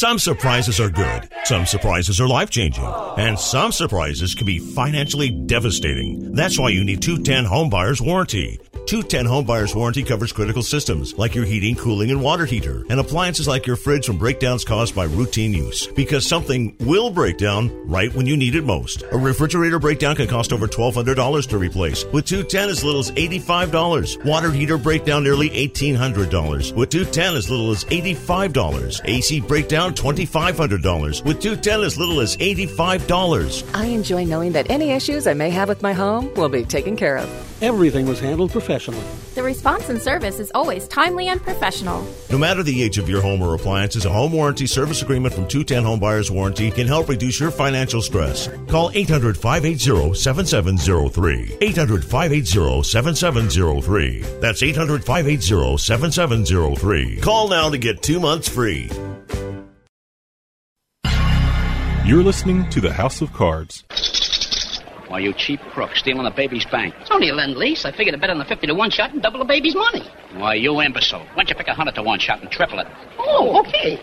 Some 0.00 0.18
surprises 0.18 0.80
are 0.80 0.88
good, 0.88 1.28
some 1.44 1.66
surprises 1.66 2.22
are 2.22 2.26
life 2.26 2.48
changing, 2.48 2.86
and 3.18 3.38
some 3.38 3.70
surprises 3.70 4.34
can 4.34 4.46
be 4.46 4.58
financially 4.58 5.28
devastating. 5.28 6.32
That's 6.32 6.58
why 6.58 6.70
you 6.70 6.84
need 6.84 7.02
210 7.02 7.44
Homebuyers 7.44 8.00
Warranty. 8.00 8.58
210 8.86 9.26
Homebuyers 9.26 9.74
Warranty 9.74 10.02
covers 10.02 10.32
critical 10.32 10.62
systems 10.62 11.16
like 11.16 11.34
your 11.34 11.44
heating, 11.44 11.76
cooling, 11.76 12.10
and 12.10 12.22
water 12.22 12.46
heater, 12.46 12.84
and 12.88 12.98
appliances 12.98 13.46
like 13.46 13.66
your 13.66 13.76
fridge 13.76 14.06
from 14.06 14.18
breakdowns 14.18 14.64
caused 14.64 14.96
by 14.96 15.04
routine 15.04 15.52
use. 15.52 15.86
Because 15.88 16.26
something 16.26 16.74
will 16.80 17.10
break 17.10 17.36
down 17.36 17.70
right 17.86 18.12
when 18.14 18.26
you 18.26 18.36
need 18.36 18.54
it 18.54 18.64
most. 18.64 19.04
A 19.12 19.18
refrigerator 19.18 19.78
breakdown 19.78 20.16
can 20.16 20.26
cost 20.26 20.52
over 20.52 20.66
$1,200 20.66 21.48
to 21.48 21.58
replace, 21.58 22.04
with 22.06 22.24
210 22.24 22.68
as 22.70 22.82
little 22.82 23.00
as 23.00 23.10
$85. 23.12 24.24
Water 24.24 24.50
heater 24.50 24.78
breakdown 24.78 25.22
nearly 25.22 25.50
$1,800, 25.50 26.74
with 26.74 26.90
210 26.90 27.36
as 27.36 27.50
little 27.50 27.70
as 27.70 27.84
$85. 27.84 29.00
AC 29.04 29.40
breakdown 29.40 29.89
$2,500, 29.90 31.24
with 31.24 31.40
210 31.40 31.80
as 31.82 31.98
little 31.98 32.20
as 32.20 32.36
$85. 32.36 33.70
I 33.74 33.86
enjoy 33.86 34.24
knowing 34.24 34.52
that 34.52 34.70
any 34.70 34.90
issues 34.90 35.26
I 35.26 35.34
may 35.34 35.50
have 35.50 35.68
with 35.68 35.82
my 35.82 35.92
home 35.92 36.32
will 36.34 36.48
be 36.48 36.64
taken 36.64 36.96
care 36.96 37.16
of. 37.16 37.28
everything 37.62 38.06
was 38.06 38.18
handled 38.18 38.50
professionally. 38.50 39.04
The 39.34 39.42
response 39.42 39.90
and 39.90 40.00
service 40.00 40.40
is 40.40 40.50
always 40.54 40.88
timely 40.88 41.28
and 41.28 41.42
professional. 41.42 42.06
No 42.30 42.38
matter 42.38 42.62
the 42.62 42.82
age 42.82 42.96
of 42.96 43.06
your 43.06 43.20
home 43.20 43.42
or 43.42 43.54
appliances, 43.54 44.06
a 44.06 44.10
home 44.10 44.32
warranty 44.32 44.66
service 44.66 45.02
agreement 45.02 45.34
from 45.34 45.46
210 45.46 45.84
Home 45.84 46.00
Buyers 46.00 46.30
Warranty 46.30 46.70
can 46.70 46.86
help 46.86 47.10
reduce 47.10 47.38
your 47.38 47.50
financial 47.50 48.00
stress. 48.00 48.48
Call 48.68 48.90
800 48.94 49.36
580 49.36 50.14
7703. 50.14 51.58
800 51.60 52.02
580 52.02 52.82
7703. 52.82 54.20
That's 54.40 54.62
800 54.62 55.04
580 55.04 55.76
7703. 55.76 57.20
Call 57.20 57.48
now 57.48 57.68
to 57.68 57.76
get 57.78 58.02
two 58.02 58.20
months 58.20 58.48
free. 58.48 58.88
You're 62.10 62.24
listening 62.24 62.68
to 62.70 62.80
the 62.80 62.92
House 62.92 63.20
of 63.20 63.32
Cards. 63.32 63.84
Why, 65.06 65.20
you 65.20 65.32
cheap 65.32 65.60
crook, 65.60 65.94
stealing 65.94 66.26
a 66.26 66.30
baby's 66.32 66.66
bank. 66.66 66.92
It's 67.00 67.10
only 67.12 67.28
a 67.28 67.32
lend 67.32 67.56
lease. 67.56 67.84
I 67.84 67.92
figured 67.92 68.14
to 68.14 68.20
bet 68.20 68.30
on 68.30 68.38
the 68.38 68.44
50 68.44 68.66
to 68.66 68.74
1 68.74 68.90
shot 68.90 69.12
and 69.12 69.22
double 69.22 69.38
the 69.38 69.44
baby's 69.44 69.76
money. 69.76 70.10
Why, 70.34 70.54
you 70.54 70.80
imbecile. 70.80 71.20
Why 71.20 71.34
don't 71.36 71.50
you 71.50 71.54
pick 71.54 71.68
a 71.68 71.70
100 71.70 71.94
to 71.94 72.02
1 72.02 72.18
shot 72.18 72.42
and 72.42 72.50
triple 72.50 72.80
it? 72.80 72.88
Oh, 73.16 73.60
okay. 73.60 74.02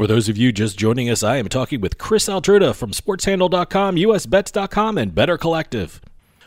For 0.00 0.06
those 0.06 0.30
of 0.30 0.38
you 0.38 0.50
just 0.50 0.78
joining 0.78 1.10
us, 1.10 1.22
I 1.22 1.36
am 1.36 1.50
talking 1.50 1.82
with 1.82 1.98
Chris 1.98 2.26
Altruda 2.26 2.74
from 2.74 2.92
SportsHandle.com, 2.92 3.96
USBets.com, 3.96 4.96
and 4.96 5.14
Better 5.14 5.36
Collective. 5.36 6.00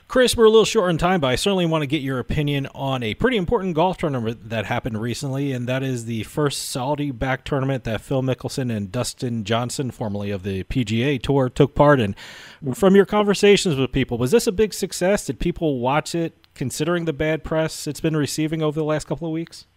Chris, 0.08 0.36
we're 0.36 0.46
a 0.46 0.50
little 0.50 0.66
short 0.66 0.90
on 0.90 0.98
time, 0.98 1.22
but 1.22 1.28
I 1.28 1.36
certainly 1.36 1.68
want 1.68 1.84
to 1.84 1.86
get 1.86 2.02
your 2.02 2.18
opinion 2.18 2.66
on 2.74 3.04
a 3.04 3.14
pretty 3.14 3.38
important 3.38 3.76
golf 3.76 4.00
tournament 4.00 4.50
that 4.50 4.66
happened 4.66 5.00
recently, 5.00 5.52
and 5.52 5.68
that 5.68 5.84
is 5.84 6.06
the 6.06 6.24
first 6.24 6.64
Saudi 6.64 7.12
back 7.12 7.46
tournament 7.46 7.84
that 7.84 8.02
Phil 8.02 8.24
Mickelson 8.24 8.76
and 8.76 8.92
Dustin 8.92 9.44
Johnson, 9.44 9.92
formerly 9.92 10.32
of 10.32 10.42
the 10.42 10.64
PGA 10.64 11.22
Tour, 11.22 11.48
took 11.48 11.76
part 11.76 12.00
in. 12.00 12.16
From 12.74 12.96
your 12.96 13.06
conversations 13.06 13.76
with 13.76 13.92
people, 13.92 14.18
was 14.18 14.32
this 14.32 14.48
a 14.48 14.52
big 14.52 14.74
success? 14.74 15.28
Did 15.28 15.38
people 15.38 15.78
watch 15.78 16.16
it 16.16 16.34
considering 16.56 17.06
the 17.06 17.14
bad 17.14 17.44
press 17.44 17.86
it's 17.86 18.02
been 18.02 18.18
receiving 18.18 18.64
over 18.64 18.80
the 18.80 18.84
last 18.84 19.06
couple 19.06 19.28
of 19.28 19.32
weeks? 19.32 19.68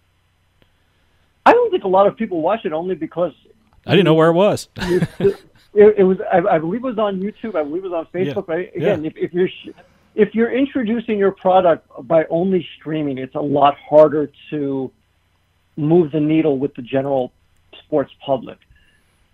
I 1.44 1.52
don't 1.52 1.70
think 1.70 1.84
a 1.84 1.88
lot 1.88 2.06
of 2.06 2.16
people 2.16 2.40
watch 2.40 2.64
it 2.64 2.72
only 2.72 2.94
because 2.94 3.34
I 3.86 3.90
didn't 3.92 4.04
know 4.04 4.14
where 4.14 4.28
it 4.28 4.34
was. 4.34 4.68
it, 4.76 5.38
it, 5.74 6.02
was, 6.02 6.18
I, 6.32 6.38
I, 6.38 6.58
believe, 6.58 6.84
it 6.84 6.86
was 6.86 6.98
on 6.98 7.20
YouTube. 7.20 7.54
I 7.54 7.62
believe 7.62 7.84
it 7.84 7.90
was 7.90 8.06
on 8.06 8.06
Facebook. 8.12 8.48
Yeah. 8.48 8.54
Right? 8.54 8.76
Again, 8.76 9.04
yeah. 9.04 9.10
if, 9.10 9.16
if 9.16 9.32
you're 9.32 9.48
if 10.16 10.34
you're 10.34 10.50
introducing 10.50 11.18
your 11.18 11.32
product 11.32 11.86
by 12.08 12.24
only 12.30 12.66
streaming, 12.78 13.18
it's 13.18 13.34
a 13.34 13.40
lot 13.40 13.76
harder 13.88 14.30
to 14.50 14.90
move 15.76 16.10
the 16.10 16.20
needle 16.20 16.58
with 16.58 16.74
the 16.74 16.82
general 16.82 17.32
sports 17.84 18.10
public. 18.24 18.58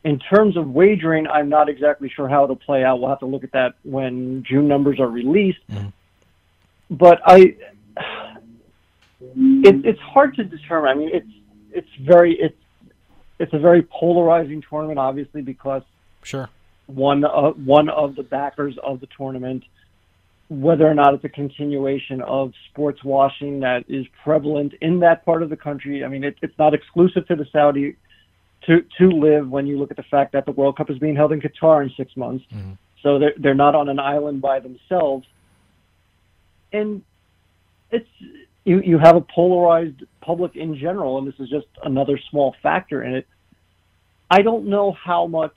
In 0.05 0.18
terms 0.18 0.57
of 0.57 0.68
wagering, 0.68 1.28
I'm 1.28 1.48
not 1.48 1.68
exactly 1.68 2.11
sure 2.14 2.28
how 2.28 2.42
it'll 2.42 2.57
play 2.57 2.82
out. 2.82 2.98
We'll 2.98 3.11
have 3.11 3.20
to 3.20 3.26
look 3.26 3.44
at 3.44 3.53
that 3.53 3.74
when 3.84 4.42
June 4.42 4.66
numbers 4.66 4.98
are 4.98 5.09
released. 5.09 5.61
mm 5.70 5.92
But 6.90 7.20
I, 7.24 7.55
it, 9.36 9.86
it's 9.86 10.00
hard 10.00 10.34
to 10.34 10.44
determine. 10.44 10.90
I 10.90 10.94
mean, 10.94 11.11
it's 11.12 11.30
it's 11.70 11.88
very 12.00 12.34
it's 12.34 12.59
it's 13.43 13.53
a 13.53 13.59
very 13.59 13.82
polarizing 13.82 14.62
tournament, 14.68 15.01
obviously, 15.01 15.43
because 15.43 15.82
sure 16.22 16.49
one 16.86 17.24
of 17.24 17.59
one 17.66 17.88
of 17.88 18.14
the 18.14 18.22
backers 18.22 18.78
of 18.82 19.01
the 19.01 19.09
tournament, 19.16 19.64
whether 20.49 20.86
or 20.86 20.95
not 20.95 21.14
it's 21.14 21.24
a 21.24 21.28
continuation 21.28 22.22
of 22.22 22.53
sports 22.70 23.03
washing 23.03 23.61
that 23.61 23.84
is 23.88 24.07
prevalent 24.22 24.74
in 24.80 25.01
that 25.01 25.24
part 25.24 25.43
of 25.43 25.51
the 25.51 25.57
country. 25.57 26.05
I 26.05 26.09
mean, 26.09 26.22
it, 26.22 26.36
it's 26.40 26.57
not 26.57 26.72
exclusive 26.72 27.26
to 27.26 27.34
the 27.34 27.47
Saudi 27.53 27.97
to 28.66 28.84
to 28.99 29.11
LIV 29.11 29.49
when 29.49 29.66
you 29.66 29.76
look 29.76 29.90
at 29.90 29.97
the 29.97 30.05
fact 30.05 30.32
that 30.34 30.47
the 30.47 30.53
World 30.53 30.76
Cup 30.76 30.88
is 30.88 30.99
being 30.99 31.16
held 31.16 31.32
in 31.32 31.40
Qatar 31.40 31.82
in 31.82 31.90
six 31.97 32.16
months, 32.16 32.45
mm-hmm. 32.55 32.74
so 33.03 33.18
they're 33.18 33.34
they're 33.36 33.55
not 33.55 33.74
on 33.74 33.88
an 33.88 33.99
island 33.99 34.40
by 34.40 34.61
themselves, 34.61 35.26
and 36.72 37.03
it's 37.90 38.09
you 38.64 38.80
you 38.82 38.99
have 38.99 39.16
a 39.16 39.20
polarized 39.20 40.05
public 40.23 40.57
in 40.57 40.77
general, 40.77 41.18
and 41.18 41.27
this 41.27 41.35
is 41.39 41.49
just 41.49 41.66
another 41.85 42.18
small 42.31 42.55
factor 42.62 43.03
in 43.03 43.14
it. 43.14 43.27
I 44.31 44.43
don't 44.43 44.66
know 44.66 44.93
how 44.93 45.27
much 45.27 45.57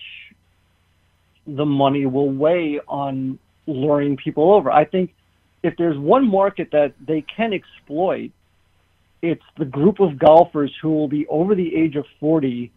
the 1.48 1.66
money 1.66 2.06
will 2.06 2.30
weigh 2.30 2.80
on 2.88 3.40
luring 3.68 4.18
people 4.18 4.54
over. 4.54 4.72
I 4.72 4.86
think 4.86 5.14
if 5.64 5.76
there's 5.78 5.98
one 5.98 6.30
market 6.30 6.70
that 6.72 6.94
they 7.06 7.22
can 7.22 7.54
exploit, 7.54 8.32
it's 9.22 9.44
the 9.58 9.66
group 9.66 10.00
of 10.00 10.20
golfers 10.20 10.72
who 10.82 10.90
will 10.90 11.08
be 11.08 11.26
over 11.28 11.56
the 11.56 11.76
age 11.76 11.96
of 11.96 12.06
40 12.20 12.72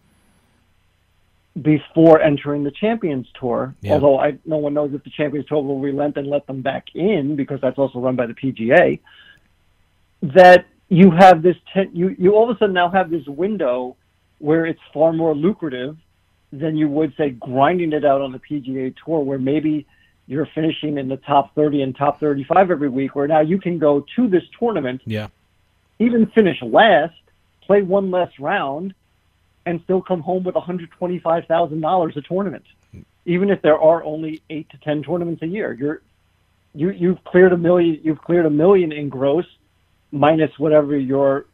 before 1.61 2.21
entering 2.21 2.63
the 2.63 2.71
Champions 2.71 3.27
Tour. 3.39 3.75
Yeah. 3.81 3.95
Although 3.95 4.21
I, 4.21 4.39
no 4.45 4.59
one 4.59 4.75
knows 4.75 4.95
if 4.95 5.03
the 5.03 5.11
Champions 5.11 5.47
Tour 5.47 5.63
will 5.63 5.81
relent 5.81 6.17
and 6.17 6.29
let 6.29 6.47
them 6.47 6.63
back 6.63 6.87
in 6.95 7.37
because 7.37 7.61
that's 7.61 7.79
also 7.79 7.99
run 7.99 8.17
by 8.17 8.27
the 8.27 8.35
PGA 8.35 9.01
that 10.23 10.67
you 10.89 11.11
have 11.11 11.43
this 11.43 11.57
ten, 11.73 11.91
you 11.95 12.15
you 12.19 12.35
all 12.35 12.51
of 12.51 12.57
a 12.57 12.59
sudden 12.59 12.75
now 12.75 12.89
have 12.89 13.11
this 13.11 13.27
window 13.27 13.97
where 14.39 14.67
it's 14.67 14.81
far 14.93 15.13
more 15.13 15.35
lucrative 15.35 15.97
than 16.53 16.77
you 16.77 16.89
would 16.89 17.15
say 17.17 17.31
grinding 17.31 17.93
it 17.93 18.05
out 18.05 18.23
on 18.23 18.33
the 18.33 18.39
PGA 18.39 18.95
Tour, 19.05 19.21
where 19.21 19.39
maybe 19.39 19.87
you're 20.27 20.49
finishing 20.55 20.97
in 20.97 21.09
the 21.09 21.17
top 21.17 21.55
30 21.55 21.83
and 21.83 21.97
top 21.97 22.21
35 22.21 22.71
every 22.71 22.89
week, 22.89 23.15
where 23.15 23.27
now 23.27 23.41
you 23.41 23.59
can 23.59 23.79
go 23.79 24.05
to 24.17 24.29
this 24.29 24.43
tournament, 24.59 25.03
yeah, 25.05 25.29
even 25.99 26.27
finish 26.27 26.61
last, 26.63 27.15
play 27.63 27.83
one 27.83 28.11
less 28.11 28.31
round, 28.39 28.95
and 29.67 29.81
still 29.85 30.01
come 30.01 30.21
home 30.21 30.45
with 30.45 30.55
$125,000 30.55 32.17
a 32.17 32.21
tournament, 32.23 32.65
even 33.27 33.51
if 33.51 33.61
there 33.61 33.79
are 33.79 34.03
only 34.05 34.41
eight 34.49 34.69
to 34.71 34.79
ten 34.79 35.03
tournaments 35.03 35.43
a 35.43 35.47
year. 35.47 35.73
You're 35.73 36.01
you 36.75 36.91
you've 36.91 37.23
cleared 37.25 37.53
a 37.53 37.59
million. 37.59 38.01
You've 38.03 38.23
cleared 38.23 38.47
a 38.47 38.51
million 38.51 38.93
in 38.93 39.11
gross 39.11 39.47
minus 40.11 40.51
whatever 40.59 40.97
your 40.97 41.47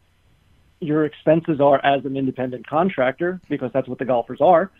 your 0.79 1.05
expenses 1.05 1.59
are 1.59 1.83
as 1.83 2.05
an 2.05 2.17
independent 2.17 2.67
contractor 2.67 3.39
because 3.49 3.71
that's 3.73 3.87
what 3.87 3.97
the 3.97 4.05
golfers 4.05 4.39
are. 4.41 4.71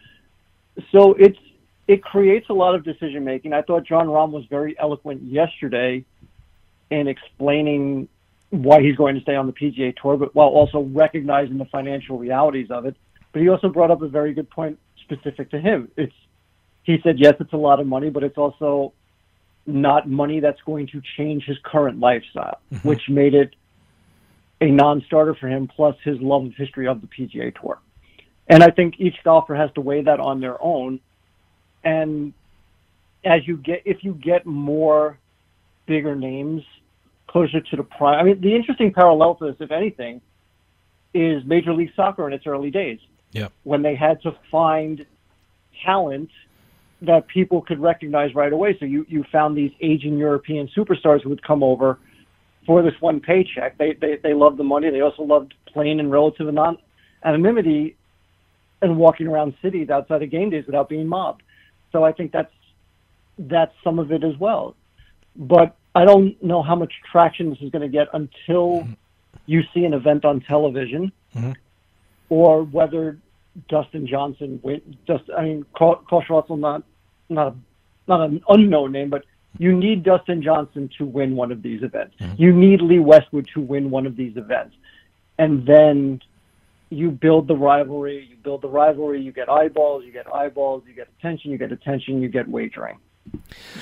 So 0.91 1.13
it's 1.13 1.39
it 1.87 2.03
creates 2.03 2.49
a 2.49 2.53
lot 2.53 2.75
of 2.75 2.83
decision 2.83 3.23
making. 3.23 3.53
I 3.53 3.61
thought 3.61 3.85
Jon 3.85 4.07
Rahm 4.07 4.31
was 4.31 4.45
very 4.49 4.77
eloquent 4.79 5.23
yesterday 5.23 6.03
in 6.89 7.07
explaining 7.07 8.07
why 8.49 8.81
he's 8.81 8.95
going 8.95 9.15
to 9.15 9.21
stay 9.21 9.35
on 9.35 9.47
the 9.47 9.53
PGA 9.53 9.95
Tour, 9.95 10.17
but 10.17 10.33
while 10.33 10.47
also 10.47 10.81
recognizing 10.81 11.57
the 11.57 11.65
financial 11.65 12.17
realities 12.17 12.71
of 12.71 12.85
it. 12.85 12.95
But 13.31 13.41
he 13.41 13.49
also 13.49 13.69
brought 13.69 13.91
up 13.91 14.01
a 14.01 14.07
very 14.07 14.33
good 14.33 14.49
point 14.49 14.79
specific 15.01 15.51
to 15.51 15.59
him. 15.59 15.91
It's 15.97 16.13
he 16.83 16.99
said 17.03 17.19
yes, 17.19 17.35
it's 17.39 17.53
a 17.53 17.57
lot 17.57 17.79
of 17.79 17.87
money, 17.87 18.09
but 18.09 18.23
it's 18.23 18.37
also 18.37 18.93
not 19.65 20.07
money 20.07 20.39
that's 20.39 20.61
going 20.61 20.87
to 20.87 21.01
change 21.17 21.43
his 21.45 21.57
current 21.63 21.99
lifestyle, 21.99 22.59
mm-hmm. 22.71 22.87
which 22.87 23.09
made 23.09 23.33
it 23.33 23.55
a 24.61 24.67
non-starter 24.67 25.35
for 25.35 25.47
him, 25.47 25.67
plus 25.67 25.95
his 26.03 26.19
love 26.21 26.45
of 26.45 26.53
history 26.55 26.87
of 26.87 27.01
the 27.01 27.07
PGA 27.07 27.53
Tour. 27.59 27.79
And 28.47 28.63
I 28.63 28.69
think 28.69 28.95
each 28.99 29.15
golfer 29.23 29.55
has 29.55 29.71
to 29.73 29.81
weigh 29.81 30.03
that 30.03 30.19
on 30.19 30.39
their 30.39 30.61
own. 30.61 30.99
And 31.83 32.33
as 33.23 33.47
you 33.47 33.57
get, 33.57 33.81
if 33.85 34.03
you 34.03 34.13
get 34.13 34.45
more 34.45 35.17
bigger 35.87 36.15
names 36.15 36.63
closer 37.27 37.59
to 37.59 37.75
the 37.75 37.83
prime, 37.83 38.19
I 38.19 38.23
mean, 38.23 38.41
the 38.41 38.55
interesting 38.55 38.93
parallel 38.93 39.35
to 39.35 39.45
this, 39.47 39.55
if 39.59 39.71
anything, 39.71 40.21
is 41.13 41.43
Major 41.45 41.73
League 41.73 41.91
Soccer 41.95 42.27
in 42.27 42.33
its 42.33 42.45
early 42.45 42.69
days. 42.69 42.99
Yeah. 43.31 43.47
When 43.63 43.81
they 43.81 43.95
had 43.95 44.21
to 44.21 44.35
find 44.51 45.05
talent 45.83 46.29
that 47.01 47.27
people 47.27 47.61
could 47.61 47.79
recognize 47.79 48.33
right 48.35 48.51
away. 48.51 48.77
So 48.79 48.85
you, 48.85 49.05
you 49.09 49.25
found 49.31 49.57
these 49.57 49.71
aging 49.81 50.17
European 50.17 50.69
superstars 50.75 51.21
who 51.21 51.29
would 51.29 51.43
come 51.43 51.63
over 51.63 51.99
for 52.65 52.81
this 52.81 52.93
one 52.99 53.19
paycheck. 53.19 53.77
They 53.77 53.93
they 53.93 54.17
they 54.17 54.33
loved 54.33 54.57
the 54.57 54.63
money. 54.63 54.89
They 54.89 55.01
also 55.01 55.23
loved 55.23 55.53
playing 55.67 55.99
in 55.99 56.09
relative 56.09 56.53
non 56.53 56.77
anonymity 57.23 57.95
and 58.81 58.97
walking 58.97 59.27
around 59.27 59.55
cities 59.61 59.89
outside 59.89 60.21
of 60.21 60.29
game 60.29 60.49
days 60.49 60.65
without 60.65 60.89
being 60.89 61.07
mobbed. 61.07 61.43
So 61.91 62.03
I 62.03 62.11
think 62.11 62.31
that's 62.31 62.53
that's 63.37 63.73
some 63.83 63.99
of 63.99 64.11
it 64.11 64.23
as 64.23 64.37
well. 64.37 64.75
But 65.35 65.75
I 65.93 66.05
don't 66.05 66.41
know 66.43 66.61
how 66.61 66.75
much 66.75 66.93
traction 67.11 67.49
this 67.49 67.59
is 67.61 67.69
going 67.69 67.81
to 67.81 67.89
get 67.89 68.07
until 68.13 68.87
you 69.45 69.63
see 69.73 69.85
an 69.85 69.93
event 69.93 70.25
on 70.25 70.41
television, 70.41 71.11
mm-hmm. 71.35 71.51
or 72.29 72.63
whether 72.63 73.17
Dustin 73.69 74.07
Johnson 74.07 74.59
win. 74.63 74.97
Just 75.07 75.23
I 75.37 75.43
mean, 75.43 75.65
Charl 75.77 76.03
Schwartzel 76.09 76.59
not 76.59 76.83
not 77.29 77.47
a, 77.47 77.55
not 78.07 78.21
an 78.21 78.41
unknown 78.49 78.91
name, 78.91 79.09
but 79.09 79.23
you 79.57 79.75
need 79.75 80.03
Dustin 80.03 80.41
Johnson 80.41 80.89
to 80.97 81.05
win 81.05 81.35
one 81.35 81.51
of 81.51 81.61
these 81.61 81.83
events. 81.83 82.15
Mm-hmm. 82.19 82.41
You 82.41 82.53
need 82.53 82.81
Lee 82.81 82.99
Westwood 82.99 83.47
to 83.53 83.61
win 83.61 83.89
one 83.89 84.05
of 84.05 84.15
these 84.15 84.37
events, 84.37 84.75
and 85.37 85.65
then 85.65 86.21
you 86.89 87.11
build 87.11 87.47
the 87.47 87.55
rivalry. 87.55 88.27
You 88.29 88.35
build 88.37 88.61
the 88.61 88.69
rivalry. 88.69 89.21
You 89.21 89.31
get 89.31 89.49
eyeballs. 89.49 90.05
You 90.05 90.11
get 90.11 90.33
eyeballs. 90.33 90.83
You 90.87 90.93
get 90.93 91.09
attention. 91.19 91.51
You 91.51 91.57
get 91.57 91.71
attention. 91.71 92.21
You 92.21 92.29
get 92.29 92.47
wagering. 92.47 92.97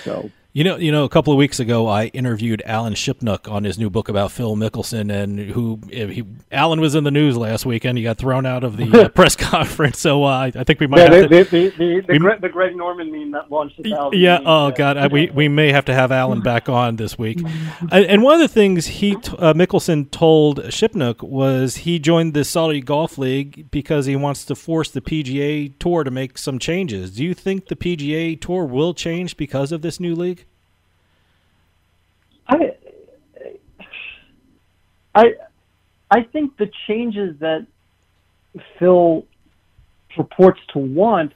So 0.04 0.32
you 0.54 0.64
know, 0.64 0.78
you 0.78 0.92
know, 0.92 1.04
a 1.04 1.10
couple 1.10 1.34
of 1.34 1.38
weeks 1.38 1.60
ago, 1.60 1.88
I 1.88 2.06
interviewed 2.08 2.62
Alan 2.64 2.94
Shipnuck 2.94 3.52
on 3.52 3.64
his 3.64 3.80
new 3.80 3.90
book 3.90 4.08
about 4.08 4.32
Phil 4.32 4.56
Mickelson, 4.56 5.12
and 5.12 5.40
who 5.40 5.80
he, 5.90 6.24
Alan 6.52 6.80
was 6.80 6.94
in 6.94 7.04
the 7.04 7.10
news 7.10 7.36
last 7.36 7.66
weekend. 7.66 7.98
He 7.98 8.04
got 8.04 8.20
thrown 8.20 8.46
out 8.46 8.64
of 8.64 8.78
the 8.78 9.06
uh, 9.06 9.10
press 9.16 9.36
conference, 9.36 10.00
so 10.00 10.24
uh, 10.24 10.52
I 10.54 10.64
think 10.64 10.80
we 10.80 10.86
might 10.86 11.00
yeah, 11.00 11.14
have 11.16 11.30
the, 11.30 11.44
to. 11.44 11.44
The, 11.44 11.70
the, 11.70 12.02
the, 12.02 12.14
we, 12.14 12.20
Greg, 12.20 12.42
the, 12.42 12.50
Greg, 12.50 12.76
Norman 12.76 13.12
meme 13.12 13.32
that 13.32 13.52
launched. 13.52 13.82
Yeah. 13.84 14.38
Memes, 14.38 14.44
Oh 14.46 14.70
God, 14.70 14.96
I, 14.96 15.08
we 15.08 15.32
we 15.32 15.48
may 15.48 15.72
have 15.72 15.86
to 15.86 15.94
have 15.96 16.12
Alan 16.12 16.42
back 16.42 16.70
on 16.70 16.98
this 16.98 17.18
week. 17.18 17.42
and, 17.92 18.06
and 18.06 18.22
one 18.22 18.36
of 18.36 18.40
the 18.40 18.48
things 18.48 18.86
he 18.86 19.16
t- 19.16 19.36
uh, 19.40 19.56
Mickelson 19.56 20.12
told 20.12 20.60
Shipnuck 20.66 21.24
was 21.24 21.78
he 21.78 21.98
joined 21.98 22.36
the 22.36 22.44
Saudi 22.44 22.80
Golf 22.80 23.18
League 23.18 23.72
because 23.72 24.06
he 24.06 24.16
wants 24.16 24.46
to 24.46 24.56
force 24.56 24.92
the 24.92 25.02
PGA 25.02 25.74
Tour 25.80 26.04
to 26.04 26.12
make 26.12 26.38
some 26.38 26.60
changes. 26.60 27.16
Do 27.16 27.24
you 27.24 27.34
think 27.34 27.70
the 27.70 27.76
PGA 27.76 28.40
Tour 28.40 28.66
will 28.66 28.94
change 28.94 29.36
because 29.36 29.72
of 29.72 29.82
this 29.82 30.00
new 30.00 30.14
league? 30.14 30.43
I, 32.48 32.58
I, 35.16 35.26
I 36.12 36.24
think 36.24 36.58
the 36.58 36.70
changes 36.88 37.36
that 37.40 37.66
Phil 38.78 39.26
purports 40.16 40.60
to 40.74 40.80
want, 40.80 41.34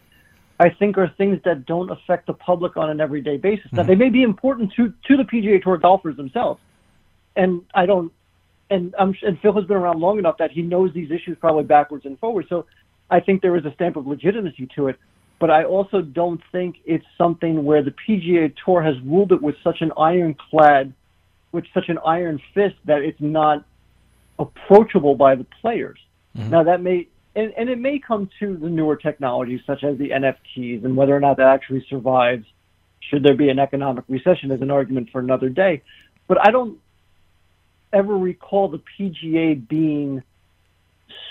I 0.60 0.70
think, 0.70 0.98
are 0.98 1.12
things 1.18 1.40
that 1.46 1.66
don't 1.66 1.90
affect 1.90 2.28
the 2.28 2.34
public 2.34 2.78
on 2.78 2.90
an 2.90 3.02
everyday 3.02 3.38
basis. 3.38 3.68
Mm-hmm. 3.68 3.76
Now, 3.78 3.84
they 3.84 3.96
may 3.96 4.10
be 4.10 4.24
important 4.24 4.74
to 4.76 4.94
to 5.08 5.18
the 5.18 5.24
PGA 5.24 5.62
Tour 5.62 5.78
golfers 5.78 6.18
themselves, 6.18 6.60
and 7.36 7.64
I 7.74 7.86
don't. 7.86 8.12
And 8.70 8.94
I'm 9.00 9.16
and 9.22 9.40
Phil 9.40 9.54
has 9.54 9.66
been 9.66 9.78
around 9.78 10.00
long 10.00 10.20
enough 10.20 10.38
that 10.40 10.52
he 10.52 10.62
knows 10.62 10.94
these 10.94 11.10
issues 11.10 11.38
probably 11.40 11.64
backwards 11.64 12.06
and 12.06 12.20
forwards. 12.20 12.50
So, 12.50 12.66
I 13.10 13.20
think 13.20 13.42
there 13.42 13.56
is 13.56 13.66
a 13.66 13.74
stamp 13.74 13.96
of 13.96 14.06
legitimacy 14.06 14.68
to 14.76 14.90
it. 14.90 14.98
But 15.40 15.52
I 15.52 15.66
also 15.66 16.02
don't 16.02 16.42
think 16.52 16.78
it's 16.86 17.06
something 17.18 17.64
where 17.64 17.84
the 17.84 17.92
PGA 17.92 18.54
Tour 18.66 18.82
has 18.82 18.96
ruled 19.02 19.32
it 19.32 19.42
with 19.42 19.56
such 19.64 19.82
an 19.82 19.92
ironclad, 19.98 20.94
with 21.52 21.66
such 21.74 21.90
an 21.90 22.00
iron 22.06 22.42
fist 22.54 22.76
that 22.86 23.02
it's 23.02 23.22
not 23.22 23.64
approachable 24.40 25.16
by 25.16 25.36
the 25.36 25.46
players. 25.62 26.00
Mm-hmm. 26.36 26.50
Now 26.50 26.64
that 26.64 26.82
may 26.82 27.08
and, 27.36 27.54
and 27.56 27.70
it 27.70 27.78
may 27.78 28.00
come 28.00 28.30
to 28.40 28.58
the 28.58 28.68
newer 28.68 28.96
technologies 28.96 29.62
such 29.68 29.84
as 29.84 29.98
the 30.00 30.10
NFTs 30.10 30.84
and 30.84 30.98
whether 30.98 31.16
or 31.16 31.20
not 31.20 31.38
that 31.38 31.48
actually 31.48 31.86
survives. 31.88 32.46
Should 33.00 33.24
there 33.24 33.36
be 33.36 33.50
an 33.50 33.60
economic 33.60 34.06
recession 34.08 34.52
is 34.52 34.62
an 34.62 34.72
argument 34.72 35.10
for 35.12 35.20
another 35.20 35.50
day. 35.50 35.84
But 36.28 36.46
I 36.46 36.52
don't 36.52 36.80
ever 37.94 38.18
recall 38.18 38.70
the 38.70 38.82
PGA 39.00 39.68
being 39.68 40.24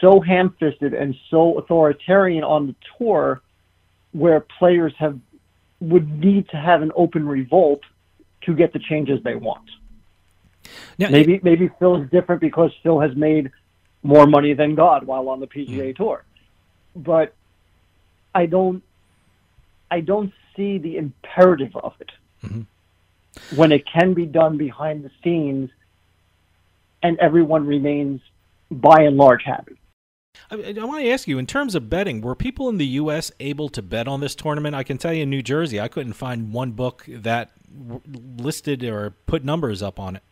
so 0.01 0.21
ham-fisted 0.21 0.95
and 0.95 1.15
so 1.29 1.59
authoritarian 1.59 2.45
on 2.45 2.69
the 2.69 2.75
tour 2.97 3.43
where 4.17 4.41
players 4.41 4.95
have 4.99 5.19
would 5.81 6.09
need 6.25 6.49
to 6.49 6.57
have 6.57 6.81
an 6.81 6.91
open 6.97 7.29
revolt 7.29 7.83
to 8.43 8.55
get 8.55 8.73
the 8.73 8.79
changes 8.79 9.23
they 9.23 9.35
want. 9.35 9.69
Now, 10.99 11.11
maybe 11.11 11.35
it, 11.35 11.45
maybe 11.45 11.71
Phil 11.79 12.03
is 12.03 12.11
different 12.11 12.41
because 12.41 12.73
Phil 12.83 12.99
has 13.01 13.15
made 13.15 13.53
more 14.03 14.27
money 14.27 14.55
than 14.55 14.75
God 14.75 15.05
while 15.05 15.29
on 15.29 15.41
the 15.41 15.47
PGA 15.47 15.69
mm-hmm. 15.69 16.03
tour. 16.03 16.25
But 16.95 17.35
I 18.35 18.47
don't 18.47 18.83
I 19.91 20.01
don't 20.01 20.33
see 20.57 20.79
the 20.79 20.97
imperative 20.97 21.77
of 21.77 21.93
it. 22.01 22.11
Mm-hmm. 22.43 23.57
When 23.57 23.71
it 23.71 23.85
can 23.87 24.15
be 24.15 24.25
done 24.25 24.57
behind 24.57 25.05
the 25.05 25.11
scenes 25.23 25.71
and 27.03 27.19
everyone 27.19 27.67
remains 27.67 28.23
by 28.71 29.03
and 29.03 29.19
large 29.19 29.43
happy. 29.45 29.77
I, 30.51 30.75
I, 30.79 30.85
want 30.85 31.03
to 31.03 31.11
ask 31.11 31.27
you, 31.27 31.39
in 31.39 31.47
terms 31.47 31.75
of 31.75 31.91
betting, 31.91 32.21
were 32.21 32.35
people 32.35 32.69
in 32.69 32.79
the 32.79 32.87
U.S. 32.87 33.33
able 33.41 33.69
to 33.71 33.83
bet 33.83 34.09
on 34.09 34.21
this 34.21 34.35
tournament? 34.35 34.75
I 34.75 34.83
can 34.83 34.99
tell 34.99 35.13
you 35.13 35.23
in 35.23 35.31
New 35.31 35.43
Jersey, 35.43 35.81
I 35.81 35.89
couldn't 35.89 36.15
find 36.15 36.53
one 36.53 36.73
book 36.73 37.05
that 37.09 37.51
listed 38.39 38.85
or 38.85 39.11
put 39.27 39.45
numbers 39.45 39.83
up 39.83 39.99
on 39.99 40.17
it. 40.17 40.23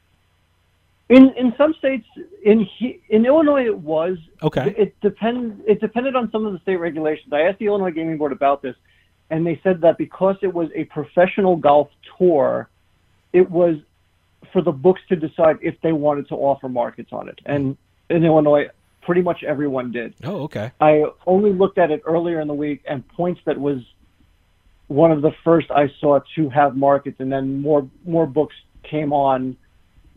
In 1.10 1.34
in 1.36 1.52
some 1.58 1.74
states, 1.74 2.06
in 2.42 2.66
in 3.10 3.26
Illinois, 3.26 3.66
it 3.66 3.78
was 3.78 4.16
okay. 4.42 4.74
It 4.76 4.98
depends. 5.02 5.60
It 5.66 5.80
depended 5.80 6.16
on 6.16 6.30
some 6.30 6.46
of 6.46 6.54
the 6.54 6.58
state 6.60 6.76
regulations. 6.76 7.32
I 7.32 7.42
asked 7.42 7.58
the 7.58 7.66
Illinois 7.66 7.90
Gaming 7.90 8.16
Board 8.16 8.32
about 8.32 8.62
this, 8.62 8.74
and 9.28 9.46
they 9.46 9.60
said 9.62 9.82
that 9.82 9.98
because 9.98 10.36
it 10.40 10.54
was 10.54 10.70
a 10.74 10.84
professional 10.84 11.56
golf 11.56 11.88
tour, 12.16 12.70
it 13.34 13.50
was 13.50 13.76
for 14.50 14.62
the 14.62 14.72
books 14.72 15.02
to 15.10 15.16
decide 15.16 15.58
if 15.60 15.74
they 15.82 15.92
wanted 15.92 16.28
to 16.28 16.36
offer 16.36 16.70
markets 16.70 17.10
on 17.12 17.28
it. 17.28 17.38
And 17.44 17.76
in 18.08 18.24
Illinois, 18.24 18.68
pretty 19.04 19.22
much 19.22 19.44
everyone 19.44 19.92
did. 19.92 20.14
Oh, 20.24 20.42
okay. 20.44 20.72
I 20.80 21.04
only 21.26 21.52
looked 21.52 21.78
at 21.78 21.90
it 21.90 22.02
earlier 22.04 22.40
in 22.40 22.48
the 22.48 22.54
week, 22.54 22.82
and 22.88 23.04
PointsBet 23.16 23.58
was 23.58 23.80
one 24.88 25.10
of 25.12 25.22
the 25.22 25.32
first 25.44 25.70
I 25.70 25.90
saw 26.00 26.20
to 26.36 26.48
have 26.50 26.76
markets, 26.76 27.16
and 27.20 27.30
then 27.30 27.60
more 27.60 27.88
more 28.04 28.26
books 28.26 28.54
came 28.82 29.12
on, 29.12 29.56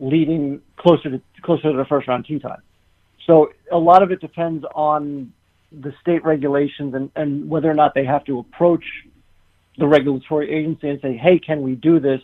leading 0.00 0.60
closer 0.76 1.10
to 1.10 1.22
closer 1.42 1.70
to 1.70 1.76
the 1.76 1.84
first 1.84 2.08
round 2.08 2.26
tee 2.26 2.38
time. 2.38 2.62
So 3.26 3.50
a 3.70 3.78
lot 3.78 4.02
of 4.02 4.10
it 4.10 4.20
depends 4.20 4.64
on 4.74 5.32
the 5.70 5.92
state 6.00 6.24
regulations 6.24 6.94
and, 6.94 7.10
and 7.14 7.48
whether 7.50 7.70
or 7.70 7.74
not 7.74 7.94
they 7.94 8.04
have 8.04 8.24
to 8.24 8.38
approach 8.38 8.84
the 9.76 9.86
regulatory 9.86 10.50
agency 10.50 10.88
and 10.88 11.00
say, 11.00 11.16
"Hey, 11.16 11.38
can 11.38 11.62
we 11.62 11.74
do 11.74 12.00
this?" 12.00 12.22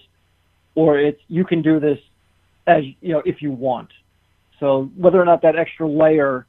Or 0.75 0.99
it's 0.99 1.21
you 1.29 1.45
can 1.45 1.63
do 1.63 1.79
this 1.79 1.99
as 2.67 2.85
you 3.01 3.13
know 3.13 3.23
if 3.25 3.43
you 3.43 3.51
want. 3.51 3.91
So 4.61 4.91
whether 4.97 5.21
or 5.21 5.25
not 5.25 5.43
that 5.43 5.57
extra 5.57 5.87
layer 5.89 6.47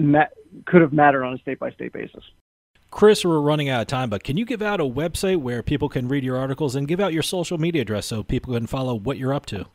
ma- 0.00 0.26
could 0.66 0.80
have 0.80 0.92
mattered 0.92 1.24
on 1.24 1.34
a 1.34 1.38
state 1.38 1.58
by 1.58 1.70
state 1.70 1.92
basis. 1.92 2.24
Chris, 2.90 3.24
we're 3.24 3.40
running 3.40 3.68
out 3.68 3.80
of 3.80 3.86
time, 3.86 4.10
but 4.10 4.24
can 4.24 4.36
you 4.36 4.44
give 4.44 4.60
out 4.60 4.80
a 4.80 4.84
website 4.84 5.36
where 5.36 5.62
people 5.62 5.88
can 5.88 6.08
read 6.08 6.24
your 6.24 6.36
articles 6.36 6.74
and 6.74 6.88
give 6.88 6.98
out 6.98 7.12
your 7.12 7.22
social 7.22 7.56
media 7.56 7.82
address 7.82 8.06
so 8.06 8.22
people 8.24 8.54
can 8.54 8.66
follow 8.66 8.94
what 8.94 9.16
you're 9.16 9.32
up 9.32 9.46
to? 9.46 9.66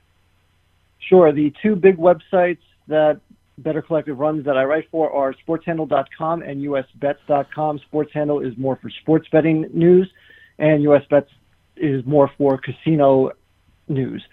Sure. 1.00 1.32
The 1.32 1.54
two 1.62 1.76
big 1.76 1.98
websites 1.98 2.60
that 2.88 3.22
Better 3.58 3.82
Collective 3.82 4.20
runs 4.20 4.46
that 4.46 4.58
I 4.58 4.64
write 4.66 4.90
for 4.92 5.12
are 5.12 5.34
sportshandle.com 5.48 6.42
and 6.42 6.62
usbets.com. 6.62 7.80
Sportshandle 7.92 8.46
is 8.46 8.58
more 8.58 8.76
for 8.82 8.90
sports 8.90 9.28
betting 9.32 9.70
news, 9.74 10.12
and 10.60 10.84
USBets 10.84 11.28
is 11.78 12.06
more 12.06 12.30
for 12.38 12.58
casino 12.58 13.32
news. 13.88 14.24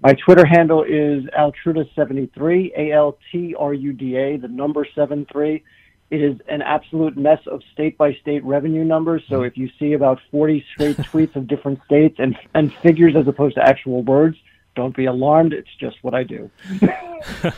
My 0.00 0.14
Twitter 0.14 0.46
handle 0.46 0.84
is 0.84 1.24
Altruda73, 1.36 2.70
A 2.76 2.92
L 2.92 3.18
T 3.32 3.54
R 3.58 3.74
U 3.74 3.92
D 3.92 4.16
A, 4.16 4.36
the 4.36 4.48
number 4.48 4.86
73. 4.94 5.62
It 6.10 6.22
is 6.22 6.38
an 6.48 6.62
absolute 6.62 7.18
mess 7.18 7.40
of 7.46 7.62
state 7.72 7.98
by 7.98 8.14
state 8.14 8.42
revenue 8.44 8.84
numbers. 8.84 9.22
So 9.28 9.42
if 9.42 9.58
you 9.58 9.68
see 9.78 9.92
about 9.92 10.20
40 10.30 10.64
straight 10.72 10.96
tweets 10.98 11.36
of 11.36 11.46
different 11.48 11.80
states 11.84 12.16
and, 12.18 12.36
and 12.54 12.72
figures 12.76 13.14
as 13.16 13.26
opposed 13.26 13.56
to 13.56 13.62
actual 13.62 14.02
words, 14.02 14.36
don't 14.74 14.96
be 14.96 15.06
alarmed. 15.06 15.52
It's 15.52 15.74
just 15.78 15.96
what 16.02 16.14
I 16.14 16.22
do. 16.22 16.50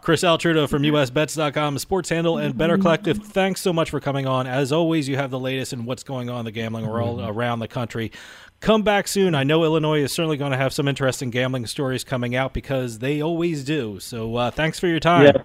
Chris 0.00 0.22
Altruda 0.22 0.68
from 0.68 0.82
USBets.com, 0.82 1.78
Sports 1.78 2.08
Handle, 2.08 2.38
and 2.38 2.56
Better 2.56 2.76
Collective, 2.78 3.18
thanks 3.18 3.60
so 3.60 3.72
much 3.72 3.90
for 3.90 4.00
coming 4.00 4.26
on. 4.26 4.46
As 4.46 4.72
always, 4.72 5.08
you 5.08 5.16
have 5.16 5.30
the 5.30 5.38
latest 5.38 5.72
in 5.72 5.84
what's 5.84 6.02
going 6.02 6.28
on 6.28 6.40
in 6.40 6.44
the 6.44 6.52
gambling 6.52 6.86
world 6.86 7.18
mm-hmm. 7.18 7.30
around 7.30 7.60
the 7.60 7.68
country. 7.68 8.12
Come 8.60 8.82
back 8.82 9.06
soon. 9.06 9.34
I 9.34 9.44
know 9.44 9.62
Illinois 9.64 10.02
is 10.02 10.12
certainly 10.12 10.36
going 10.36 10.50
to 10.50 10.58
have 10.58 10.72
some 10.72 10.88
interesting 10.88 11.30
gambling 11.30 11.66
stories 11.66 12.02
coming 12.02 12.34
out 12.34 12.52
because 12.52 12.98
they 12.98 13.20
always 13.22 13.64
do. 13.64 14.00
So 14.00 14.34
uh, 14.36 14.50
thanks 14.50 14.80
for 14.80 14.88
your 14.88 15.00
time. 15.00 15.26
Yes. 15.26 15.44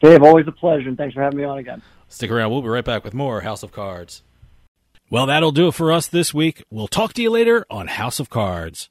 Dave, 0.00 0.22
always 0.22 0.46
a 0.46 0.52
pleasure, 0.52 0.88
and 0.88 0.96
thanks 0.96 1.14
for 1.14 1.22
having 1.22 1.38
me 1.38 1.44
on 1.44 1.58
again. 1.58 1.82
Stick 2.08 2.30
around. 2.30 2.50
We'll 2.50 2.62
be 2.62 2.68
right 2.68 2.84
back 2.84 3.04
with 3.04 3.14
more 3.14 3.42
House 3.42 3.62
of 3.62 3.72
Cards. 3.72 4.22
Well, 5.10 5.26
that'll 5.26 5.52
do 5.52 5.68
it 5.68 5.74
for 5.74 5.92
us 5.92 6.06
this 6.06 6.32
week. 6.32 6.62
We'll 6.70 6.88
talk 6.88 7.14
to 7.14 7.22
you 7.22 7.30
later 7.30 7.66
on 7.70 7.88
House 7.88 8.20
of 8.20 8.30
Cards. 8.30 8.90